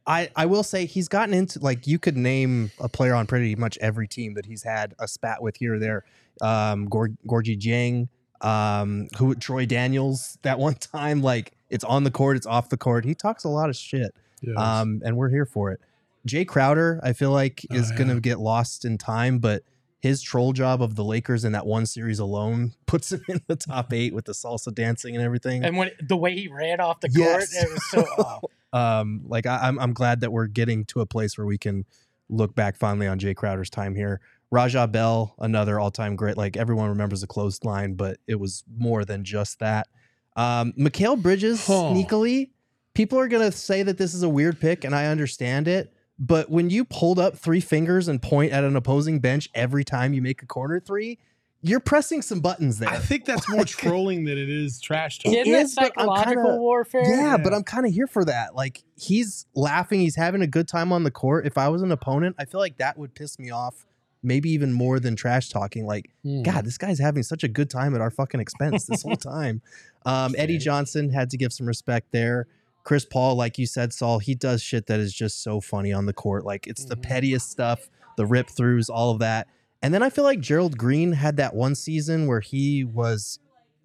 I 0.05 0.29
I 0.35 0.45
will 0.45 0.63
say 0.63 0.85
he's 0.85 1.07
gotten 1.07 1.33
into 1.33 1.59
like 1.59 1.87
you 1.87 1.97
could 1.97 2.17
name 2.17 2.71
a 2.79 2.87
player 2.89 3.15
on 3.15 3.25
pretty 3.27 3.55
much 3.55 3.77
every 3.79 4.07
team 4.07 4.33
that 4.35 4.45
he's 4.45 4.63
had 4.63 4.93
a 4.99 5.07
spat 5.07 5.41
with 5.41 5.57
here 5.57 5.75
or 5.75 5.79
there. 5.79 6.03
Um, 6.41 6.85
Gor- 6.85 7.15
Gorgui 7.27 7.57
Dieng, 7.59 8.09
um, 8.45 9.07
who 9.17 9.33
Troy 9.35 9.65
Daniels 9.65 10.37
that 10.43 10.59
one 10.59 10.75
time 10.75 11.21
like 11.21 11.53
it's 11.69 11.83
on 11.83 12.03
the 12.03 12.11
court, 12.11 12.37
it's 12.37 12.45
off 12.45 12.69
the 12.69 12.77
court. 12.77 13.05
He 13.05 13.15
talks 13.15 13.43
a 13.43 13.49
lot 13.49 13.69
of 13.69 13.75
shit. 13.75 14.13
Yes. 14.41 14.55
um, 14.57 15.01
and 15.03 15.17
we're 15.17 15.29
here 15.29 15.45
for 15.45 15.71
it. 15.71 15.79
Jae 16.27 16.47
Crowder, 16.47 16.99
I 17.03 17.13
feel 17.13 17.31
like, 17.31 17.65
Oh, 17.71 17.75
is 17.75 17.91
going 17.91 18.09
to 18.09 18.19
get 18.19 18.39
lost 18.39 18.85
in 18.85 18.97
time, 18.97 19.39
but 19.39 19.63
his 20.01 20.21
troll 20.21 20.53
job 20.53 20.81
of 20.83 20.95
the 20.95 21.03
Lakers 21.03 21.45
in 21.45 21.51
that 21.53 21.65
one 21.65 21.85
series 21.85 22.19
alone 22.19 22.73
puts 22.85 23.11
him 23.11 23.21
in 23.27 23.41
the 23.47 23.55
top 23.55 23.91
eight 23.93 24.13
with 24.13 24.25
the 24.25 24.33
salsa 24.33 24.73
dancing 24.73 25.15
and 25.15 25.23
everything. 25.23 25.63
and 25.63 25.77
when 25.77 25.91
the 26.07 26.17
way 26.17 26.33
he 26.35 26.47
ran 26.47 26.79
off 26.79 26.99
the 26.99 27.09
court, 27.09 27.27
Yes. 27.51 27.63
it 27.63 27.69
was 27.71 27.83
so. 27.89 28.05
Oh. 28.73 28.77
um, 28.79 29.21
like 29.25 29.45
I, 29.45 29.59
I'm, 29.63 29.79
I'm 29.79 29.93
glad 29.93 30.19
that 30.21 30.31
we're 30.31 30.47
getting 30.47 30.85
to 30.85 30.99
a 31.01 31.05
place 31.05 31.37
where 31.37 31.47
we 31.47 31.57
can 31.57 31.85
look 32.29 32.53
back 32.55 32.75
fondly 32.75 33.07
on 33.07 33.19
Jae 33.19 33.35
Crowder's 33.35 33.69
time 33.69 33.95
here. 33.95 34.19
Raja 34.51 34.87
Bell, 34.87 35.33
another 35.39 35.79
all-time 35.79 36.15
great. 36.15 36.37
Like 36.37 36.55
everyone 36.57 36.89
remembers 36.89 37.21
the 37.21 37.27
clothesline, 37.27 37.93
but 37.95 38.17
it 38.27 38.35
was 38.35 38.63
more 38.77 39.05
than 39.05 39.23
just 39.23 39.59
that. 39.59 39.87
Um, 40.35 40.73
Mikal 40.77 41.21
Bridges, 41.21 41.65
Huh. 41.65 41.73
sneakily, 41.93 42.49
people 42.93 43.17
are 43.19 43.27
gonna 43.27 43.51
say 43.51 43.81
that 43.83 43.97
this 43.97 44.13
is 44.13 44.23
a 44.23 44.29
weird 44.29 44.59
pick, 44.59 44.83
and 44.83 44.93
I 44.93 45.05
understand 45.07 45.67
it. 45.67 45.93
But 46.17 46.49
when 46.49 46.69
you 46.69 46.87
hold 46.91 47.19
up 47.19 47.37
three 47.37 47.59
fingers 47.59 48.07
and 48.07 48.21
point 48.21 48.51
at 48.53 48.63
an 48.63 48.75
opposing 48.75 49.19
bench 49.19 49.49
every 49.53 49.83
time 49.83 50.13
you 50.13 50.21
make 50.21 50.41
a 50.41 50.45
corner 50.45 50.79
three, 50.79 51.17
you're 51.61 51.79
pressing 51.79 52.21
some 52.21 52.39
buttons 52.41 52.77
there. 52.79 52.89
I 52.89 52.99
think 52.99 53.25
that's 53.25 53.49
more 53.49 53.65
trolling 53.65 54.23
than 54.23 54.37
it 54.37 54.49
is 54.49 54.79
trash 54.79 55.19
talk. 55.19 55.33
It 55.33 55.39
Isn't 55.47 55.53
it 55.53 55.57
is, 55.61 55.75
but 55.75 55.85
psychological 55.95 56.43
kinda- 56.43 56.57
warfare? 56.57 57.03
Yeah, 57.05 57.37
but 57.37 57.53
I'm 57.53 57.63
kind 57.63 57.85
of 57.85 57.91
here 57.91 58.07
for 58.07 58.23
that. 58.25 58.55
Like 58.55 58.83
he's 58.95 59.45
laughing, 59.55 59.99
he's 59.99 60.15
having 60.15 60.41
a 60.41 60.47
good 60.47 60.67
time 60.67 60.93
on 60.93 61.03
the 61.03 61.11
court. 61.11 61.45
If 61.45 61.57
I 61.57 61.67
was 61.69 61.81
an 61.81 61.91
opponent, 61.91 62.35
I 62.39 62.45
feel 62.45 62.59
like 62.61 62.77
that 62.77 62.97
would 62.97 63.13
piss 63.15 63.37
me 63.39 63.49
off 63.49 63.85
maybe 64.23 64.49
even 64.51 64.73
more 64.73 64.99
than 64.99 65.15
trash 65.15 65.49
talking. 65.49 65.85
Like, 65.85 66.09
Hmm. 66.23 66.41
God, 66.43 66.65
this 66.65 66.77
guy's 66.77 66.97
having 66.99 67.23
such 67.23 67.43
a 67.43 67.47
good 67.47 67.69
time 67.69 67.93
at 67.93 68.01
our 68.01 68.09
fucking 68.09 68.39
expense 68.39 68.85
this 68.85 69.03
whole 69.03 69.15
time. 69.17 69.61
Um, 70.05 70.33
Eddie 70.37 70.57
Johnson 70.59 71.09
had 71.11 71.29
to 71.31 71.37
give 71.37 71.51
some 71.53 71.67
respect 71.67 72.11
there. 72.11 72.47
Chris 72.85 73.03
Paul, 73.03 73.35
like 73.35 73.57
you 73.57 73.65
said, 73.65 73.91
Saul, 73.91 74.19
he 74.19 74.33
does 74.35 74.61
shit 74.63 74.85
that 74.87 75.01
is 75.01 75.13
just 75.13 75.43
so 75.43 75.59
funny 75.59 75.91
on 75.91 76.05
the 76.05 76.13
court. 76.13 76.45
Like 76.45 76.67
it's 76.67 76.85
the 76.85 76.95
Mhm. 76.95 77.01
pettiest 77.01 77.49
stuff, 77.51 77.89
the 78.15 78.25
rip 78.25 78.47
throughs, 78.47 78.89
all 78.89 79.11
of 79.11 79.19
that. 79.19 79.47
And 79.81 79.93
then 79.93 80.01
I 80.01 80.09
feel 80.09 80.23
like 80.23 80.39
Gerald 80.39 80.77
Green 80.77 81.11
had 81.11 81.35
that 81.37 81.53
one 81.53 81.75
season 81.75 82.27
where 82.27 82.39
he 82.39 82.83
was 82.85 83.39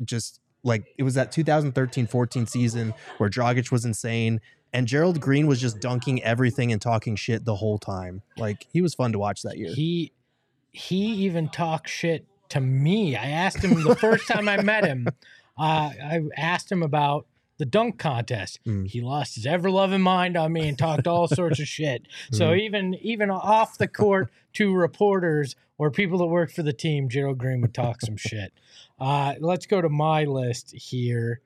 just 0.04 0.38
like 0.62 0.84
it 0.98 1.02
was 1.02 1.14
that 1.14 1.32
2013-14 1.32 2.46
season 2.46 2.94
where 3.18 3.28
Dragic 3.30 3.72
was 3.72 3.84
insane 3.84 4.40
and 4.72 4.86
Gerald 4.86 5.20
Green 5.20 5.46
was 5.46 5.60
just 5.60 5.80
dunking 5.80 6.22
everything 6.22 6.70
and 6.70 6.80
talking 6.80 7.16
shit 7.16 7.44
the 7.44 7.56
whole 7.56 7.78
time. 7.78 8.22
Like 8.36 8.66
he 8.72 8.80
was 8.82 8.94
fun 8.94 9.12
to 9.12 9.18
watch 9.18 9.42
that 9.42 9.56
year. 9.58 9.72
He 9.74 10.12
he 10.72 10.96
even 11.24 11.48
talked 11.48 11.88
shit 11.88 12.26
to 12.50 12.60
me. 12.60 13.16
I 13.16 13.26
asked 13.30 13.64
him 13.64 13.82
the 13.82 13.96
first 13.96 14.28
time 14.28 14.48
I 14.48 14.62
met 14.62 14.84
him. 14.84 15.08
Uh, 15.58 15.90
I 16.02 16.22
asked 16.38 16.72
him 16.72 16.82
about 16.82 17.26
the 17.60 17.66
dunk 17.66 17.98
contest. 17.98 18.58
Mm. 18.66 18.88
He 18.88 19.02
lost 19.02 19.34
his 19.36 19.46
ever 19.46 19.70
loving 19.70 20.00
mind 20.00 20.36
on 20.36 20.52
me 20.52 20.66
and 20.66 20.78
talked 20.78 21.06
all 21.06 21.28
sorts 21.40 21.60
of 21.60 21.68
shit. 21.68 22.06
So 22.32 22.54
even 22.54 22.94
even 22.94 23.30
off 23.30 23.78
the 23.78 23.86
court 23.86 24.32
to 24.54 24.74
reporters 24.74 25.54
or 25.78 25.90
people 25.90 26.18
that 26.18 26.26
work 26.26 26.50
for 26.50 26.62
the 26.62 26.72
team, 26.72 27.08
Gerald 27.08 27.38
Green 27.38 27.60
would 27.60 27.74
talk 27.74 28.00
some 28.00 28.16
shit. 28.16 28.52
Uh, 28.98 29.34
let's 29.40 29.66
go 29.66 29.80
to 29.80 29.88
my 29.88 30.24
list 30.24 30.72
here. 30.72 31.42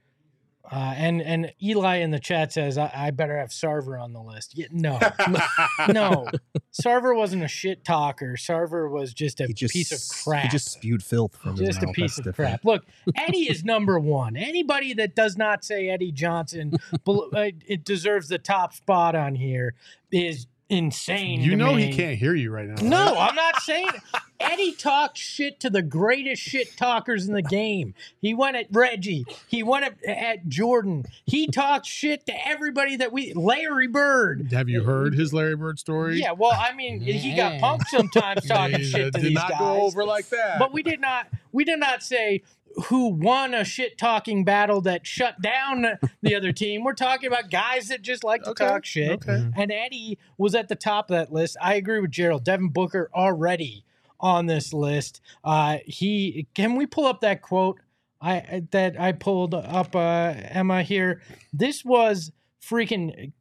Uh, 0.70 0.94
and 0.96 1.20
and 1.20 1.52
Eli 1.62 1.96
in 1.96 2.10
the 2.10 2.18
chat 2.18 2.50
says 2.50 2.78
I, 2.78 2.90
I 2.94 3.10
better 3.10 3.36
have 3.38 3.50
Sarver 3.50 4.02
on 4.02 4.14
the 4.14 4.22
list. 4.22 4.56
Yeah, 4.56 4.66
no, 4.70 4.98
no, 5.90 6.26
Sarver 6.72 7.14
wasn't 7.14 7.44
a 7.44 7.48
shit 7.48 7.84
talker. 7.84 8.34
Sarver 8.38 8.90
was 8.90 9.12
just 9.12 9.40
a 9.40 9.48
just 9.48 9.74
piece 9.74 9.92
of 9.92 10.24
crap. 10.24 10.44
He 10.44 10.48
just 10.48 10.70
spewed 10.72 11.02
filth 11.02 11.36
from 11.36 11.52
his 11.56 11.60
mouth. 11.60 11.68
Just 11.68 11.82
a 11.82 11.86
piece 11.88 12.16
That's 12.16 12.18
of 12.20 12.24
different. 12.24 12.62
crap. 12.62 12.64
Look, 12.64 12.86
Eddie 13.14 13.50
is 13.50 13.62
number 13.62 13.98
one. 14.00 14.36
Anybody 14.36 14.94
that 14.94 15.14
does 15.14 15.36
not 15.36 15.64
say 15.64 15.90
Eddie 15.90 16.12
Johnson, 16.12 16.72
uh, 17.06 17.50
it 17.66 17.84
deserves 17.84 18.28
the 18.28 18.38
top 18.38 18.72
spot 18.72 19.14
on 19.14 19.34
here. 19.34 19.74
Is 20.10 20.46
insane. 20.68 21.40
You 21.40 21.56
know 21.56 21.74
me. 21.74 21.86
he 21.86 21.92
can't 21.92 22.16
hear 22.18 22.34
you 22.34 22.50
right 22.50 22.68
now. 22.68 22.82
No, 22.82 23.14
right? 23.14 23.28
I'm 23.28 23.34
not 23.34 23.60
saying 23.62 23.88
Eddie 24.40 24.72
talked 24.72 25.18
shit 25.18 25.60
to 25.60 25.70
the 25.70 25.82
greatest 25.82 26.42
shit 26.42 26.76
talkers 26.76 27.26
in 27.26 27.34
the 27.34 27.42
game. 27.42 27.94
He 28.20 28.34
went 28.34 28.56
at 28.56 28.66
Reggie. 28.70 29.24
He 29.48 29.62
went 29.62 29.84
at, 29.84 30.04
at 30.04 30.48
Jordan. 30.48 31.04
He 31.24 31.46
talked 31.46 31.86
shit 31.86 32.26
to 32.26 32.46
everybody 32.46 32.96
that 32.96 33.12
we. 33.12 33.32
Larry 33.34 33.86
Bird. 33.86 34.52
Have 34.52 34.68
you 34.68 34.82
heard 34.82 35.14
his 35.14 35.32
Larry 35.32 35.56
Bird 35.56 35.78
story? 35.78 36.20
Yeah, 36.20 36.32
well, 36.32 36.52
I 36.52 36.74
mean, 36.74 37.00
he 37.00 37.34
got 37.34 37.60
punked 37.60 37.86
sometimes 37.88 38.46
talking 38.46 38.80
shit 38.82 39.12
to 39.14 39.20
did 39.20 39.22
these 39.22 39.34
not 39.34 39.50
guys. 39.50 39.58
go 39.58 39.82
over 39.82 40.04
like 40.04 40.28
that. 40.30 40.58
But 40.58 40.72
we 40.72 40.82
did 40.82 41.00
not. 41.00 41.28
We 41.52 41.64
did 41.64 41.78
not 41.78 42.02
say 42.02 42.42
who 42.86 43.08
won 43.08 43.54
a 43.54 43.64
shit 43.64 43.96
talking 43.98 44.44
battle 44.44 44.80
that 44.82 45.06
shut 45.06 45.40
down 45.40 45.86
the 46.22 46.34
other 46.34 46.52
team. 46.52 46.82
We're 46.84 46.94
talking 46.94 47.26
about 47.28 47.50
guys 47.50 47.88
that 47.88 48.02
just 48.02 48.24
like 48.24 48.42
to 48.44 48.50
Okay, 48.50 48.66
talk 48.66 48.84
shit. 48.84 49.10
okay. 49.12 49.46
And 49.56 49.70
Eddie 49.70 50.18
was 50.38 50.54
at 50.54 50.68
the 50.68 50.74
top 50.74 51.10
of 51.10 51.16
that 51.16 51.32
list. 51.32 51.56
I 51.60 51.74
agree 51.74 52.00
with 52.00 52.10
Gerald. 52.10 52.44
Devin 52.44 52.68
Booker 52.70 53.10
already 53.14 53.84
on 54.20 54.46
this 54.46 54.72
list. 54.72 55.20
Uh, 55.44 55.78
he 55.86 56.46
can 56.54 56.76
we 56.76 56.86
pull 56.86 57.06
up 57.06 57.20
that 57.20 57.42
quote 57.42 57.78
I 58.20 58.62
that 58.70 58.98
I 58.98 59.12
pulled 59.12 59.54
up 59.54 59.94
uh, 59.94 60.34
Emma 60.36 60.82
here. 60.82 61.20
This 61.52 61.84
was 61.84 62.32
freaking 62.62 63.32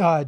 uh, 0.00 0.24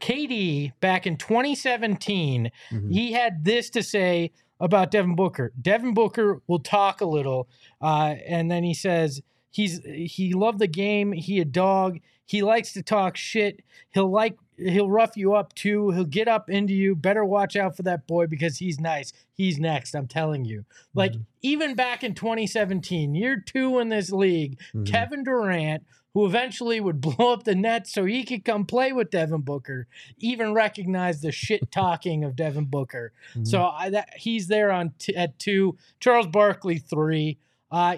KD 0.00 0.72
back 0.80 1.06
in 1.06 1.16
2017. 1.16 2.50
Mhm. 2.70 2.92
He 2.92 3.12
had 3.12 3.44
this 3.44 3.70
to 3.70 3.82
say 3.82 4.32
about 4.60 4.90
Devin 4.90 5.14
Booker. 5.16 5.52
Devin 5.60 5.94
Booker 5.94 6.40
will 6.46 6.58
talk 6.60 7.00
a 7.00 7.06
little, 7.06 7.48
uh, 7.80 8.14
and 8.26 8.50
then 8.50 8.62
he 8.62 8.74
says 8.74 9.22
he's 9.50 9.80
he 9.84 10.32
loved 10.34 10.58
the 10.58 10.66
game. 10.68 11.12
He 11.12 11.40
a 11.40 11.44
dog. 11.44 11.98
He 12.26 12.42
likes 12.42 12.72
to 12.74 12.82
talk 12.82 13.16
shit. 13.16 13.64
He'll 13.90 14.10
like 14.10 14.36
he'll 14.56 14.90
rough 14.90 15.16
you 15.16 15.34
up 15.34 15.54
too. 15.54 15.90
He'll 15.90 16.04
get 16.04 16.28
up 16.28 16.48
into 16.50 16.74
you. 16.74 16.94
Better 16.94 17.24
watch 17.24 17.56
out 17.56 17.76
for 17.76 17.82
that 17.84 18.06
boy 18.06 18.26
because 18.26 18.58
he's 18.58 18.78
nice. 18.78 19.12
He's 19.34 19.58
next. 19.58 19.94
I'm 19.94 20.06
telling 20.06 20.44
you. 20.44 20.64
Like 20.94 21.14
even 21.42 21.74
back 21.74 22.04
in 22.04 22.14
2017, 22.14 23.14
year 23.14 23.42
two 23.44 23.78
in 23.80 23.88
this 23.88 24.12
league, 24.12 24.60
Mhm. 24.74 24.86
Kevin 24.86 25.24
Durant, 25.24 25.82
who 26.14 26.26
eventually 26.26 26.80
would 26.80 27.00
blow 27.00 27.32
up 27.32 27.44
the 27.44 27.54
net 27.54 27.86
so 27.86 28.04
he 28.04 28.24
could 28.24 28.44
come 28.44 28.66
play 28.66 28.92
with 28.92 29.10
Devin 29.10 29.42
Booker, 29.42 29.86
even 30.18 30.52
recognize 30.54 31.20
the 31.20 31.32
shit 31.32 31.70
talking 31.70 32.24
of 32.24 32.36
Devin 32.36 32.66
Booker. 32.66 33.12
Mhm. 33.34 33.46
So 33.46 33.64
I, 33.64 33.90
that, 33.90 34.10
he's 34.16 34.48
there 34.48 34.70
on 34.70 34.92
t- 34.98 35.14
at 35.16 35.38
two. 35.38 35.76
Charles 36.00 36.26
Barkley 36.26 36.78
three. 36.78 37.38
Uh, 37.70 37.96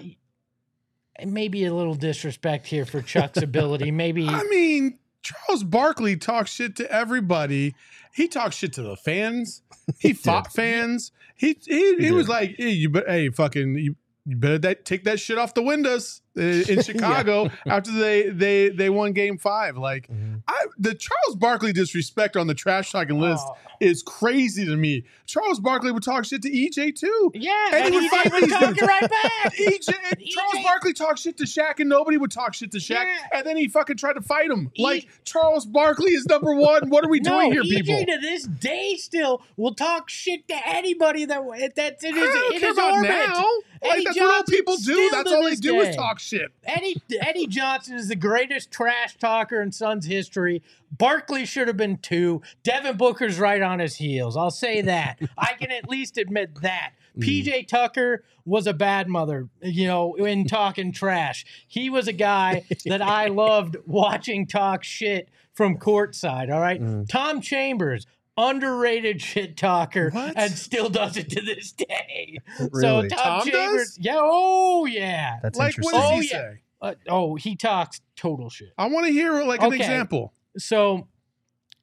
maybe 1.25 1.65
a 1.65 1.73
little 1.73 1.95
disrespect 1.95 2.67
here 2.67 2.85
for 2.85 3.01
Chuck's 3.01 3.37
ability. 3.41 3.91
Maybe 3.91 4.27
I 4.27 4.43
mean, 4.43 4.99
Charles 5.21 5.63
Barkley 5.63 6.17
talks 6.17 6.51
shit 6.51 6.75
to 6.77 6.91
everybody. 6.91 7.75
He 8.13 8.27
talks 8.27 8.55
shit 8.57 8.73
to 8.73 8.81
the 8.83 8.95
fans. 8.95 9.61
He 9.99 10.13
fought 10.13 10.51
fans. 10.53 11.11
He 11.35 11.57
he, 11.65 11.95
he, 11.97 12.05
He 12.07 12.11
was 12.11 12.27
like, 12.27 12.55
hey, 12.57 12.69
you 12.69 12.91
hey, 13.07 13.29
fucking, 13.29 13.75
you, 13.75 13.95
you 14.25 14.35
better 14.35 14.59
that, 14.59 14.85
take 14.85 15.03
that 15.05 15.19
shit 15.19 15.37
off 15.37 15.53
the 15.53 15.63
windows 15.63 16.21
in 16.35 16.81
Chicago 16.83 17.49
after 17.67 17.91
they 17.91 18.29
they 18.29 18.69
they 18.69 18.89
won 18.89 19.13
Game 19.13 19.37
Five. 19.37 19.77
Like, 19.77 20.07
Mhm. 20.07 20.41
I 20.47 20.65
the 20.77 20.93
Charles 20.95 21.35
Barkley 21.35 21.73
disrespect 21.73 22.35
on 22.37 22.47
the 22.47 22.53
trash 22.53 22.91
talking 22.91 23.19
list 23.19 23.45
Oh, 23.47 23.55
is 23.79 24.01
crazy 24.03 24.65
to 24.65 24.75
me. 24.75 25.03
Charles 25.25 25.59
Barkley 25.59 25.91
would 25.91 26.03
talk 26.03 26.25
shit 26.25 26.41
to 26.43 26.49
EJ 26.49 26.91
too. 26.95 27.31
yeah, 27.33 27.67
And 27.73 27.85
and 27.85 27.93
he 27.93 27.99
he 28.01 28.05
would 28.09 28.11
fight 28.11 28.31
would 28.33 28.43
these 28.43 28.51
talk 28.51 28.77
it 28.77 28.81
right 28.81 29.09
back. 29.09 29.53
EJ, 29.57 29.85
Charles 30.31 30.63
Barkley 30.65 30.93
talked 30.93 31.19
shit 31.19 31.37
to 31.37 31.43
Shaq, 31.43 31.79
and 31.79 31.89
nobody 31.89 32.17
would 32.17 32.31
talk 32.31 32.53
shit 32.53 32.71
to 32.71 32.77
Shaq. 32.77 33.03
Yeah. 33.03 33.17
And 33.33 33.45
then 33.47 33.57
he 33.57 33.67
fucking 33.67 33.97
tried 33.97 34.13
to 34.13 34.21
fight 34.21 34.49
him. 34.49 34.71
E- 34.75 34.83
like 34.83 35.07
Charles 35.25 35.65
Barkley 35.65 36.11
is 36.11 36.25
number 36.27 36.53
one. 36.55 36.89
What 36.89 37.03
are 37.05 37.09
we 37.09 37.19
doing 37.19 37.51
here, 37.51 37.63
EJ 37.63 37.69
people? 37.69 38.05
to 38.05 38.19
this 38.21 38.43
day 38.45 38.95
still 38.97 39.41
will 39.57 39.73
talk 39.75 40.09
shit 40.09 40.47
to 40.47 40.55
anybody 40.67 41.25
that 41.25 41.41
that's 41.75 42.03
in 42.03 42.13
I 42.13 42.17
his, 42.17 42.29
don't 42.33 42.53
in 42.55 42.59
care 42.59 42.69
his 42.69 42.77
about 42.77 42.93
orbit. 42.93 43.09
now. 43.09 43.43
Like 43.81 43.91
Eddie 43.95 44.03
that's 44.05 44.17
what 44.17 44.35
old 44.37 44.45
people 44.47 44.75
do. 44.77 45.09
That's 45.11 45.31
all 45.31 45.43
they 45.43 45.55
do 45.55 45.73
day. 45.73 45.89
is 45.89 45.95
talk 45.95 46.19
shit. 46.23 46.51
Eddie 46.63 47.01
Eddie 47.21 47.47
Johnson 47.47 47.95
is 47.95 48.07
the 48.07 48.15
greatest 48.15 48.71
trash 48.71 49.17
talker 49.17 49.61
in 49.61 49.71
Suns 49.71 50.05
history. 50.05 50.61
Barkley 50.91 51.45
should 51.45 51.67
have 51.67 51.77
been 51.77 51.97
two. 51.97 52.41
Devin 52.63 52.97
Booker's 52.97 53.39
right 53.39 53.61
on 53.61 53.79
his 53.79 53.95
heels. 53.95 54.37
I'll 54.37 54.51
say 54.51 54.81
that. 54.81 55.19
I 55.37 55.53
can 55.53 55.71
at 55.71 55.89
least 55.89 56.17
admit 56.17 56.61
that. 56.61 56.93
PJ 57.19 57.67
Tucker 57.67 58.23
was 58.45 58.65
a 58.67 58.73
bad 58.73 59.07
mother, 59.07 59.47
you 59.61 59.87
know, 59.87 60.15
in 60.15 60.45
talking 60.47 60.91
trash. 60.91 61.45
He 61.67 61.89
was 61.89 62.07
a 62.07 62.13
guy 62.13 62.65
that 62.85 63.01
I 63.01 63.27
loved 63.27 63.77
watching 63.85 64.47
talk 64.47 64.83
shit 64.83 65.29
from 65.53 65.77
courtside. 65.77 66.51
All 66.51 66.59
right. 66.59 66.81
Mm. 66.81 67.07
Tom 67.07 67.41
Chambers, 67.41 68.07
underrated 68.37 69.21
shit 69.21 69.55
talker, 69.57 70.09
What? 70.11 70.33
and 70.35 70.51
still 70.53 70.89
does 70.89 71.17
it 71.17 71.29
to 71.31 71.41
this 71.41 71.71
day. 71.71 72.39
So 72.57 73.01
Tom, 73.07 73.09
Tom 73.09 73.47
Chambers, 73.47 73.95
does? 73.95 73.99
yeah, 74.01 74.15
oh 74.17 74.85
yeah. 74.85 75.39
That's 75.41 75.57
Like, 75.57 75.75
what 75.77 75.93
interesting. 75.95 75.99
does 76.01 76.11
Oh, 76.11 76.19
he 76.19 76.27
yeah. 76.27 76.31
say? 76.31 76.59
Uh, 76.81 76.95
oh, 77.07 77.35
he 77.35 77.55
talks 77.55 78.01
total 78.15 78.49
shit. 78.49 78.73
I 78.77 78.87
want 78.87 79.05
to 79.05 79.11
hear 79.13 79.43
like 79.43 79.61
an 79.61 79.67
Okay. 79.67 79.77
example. 79.77 80.33
So 80.57 81.07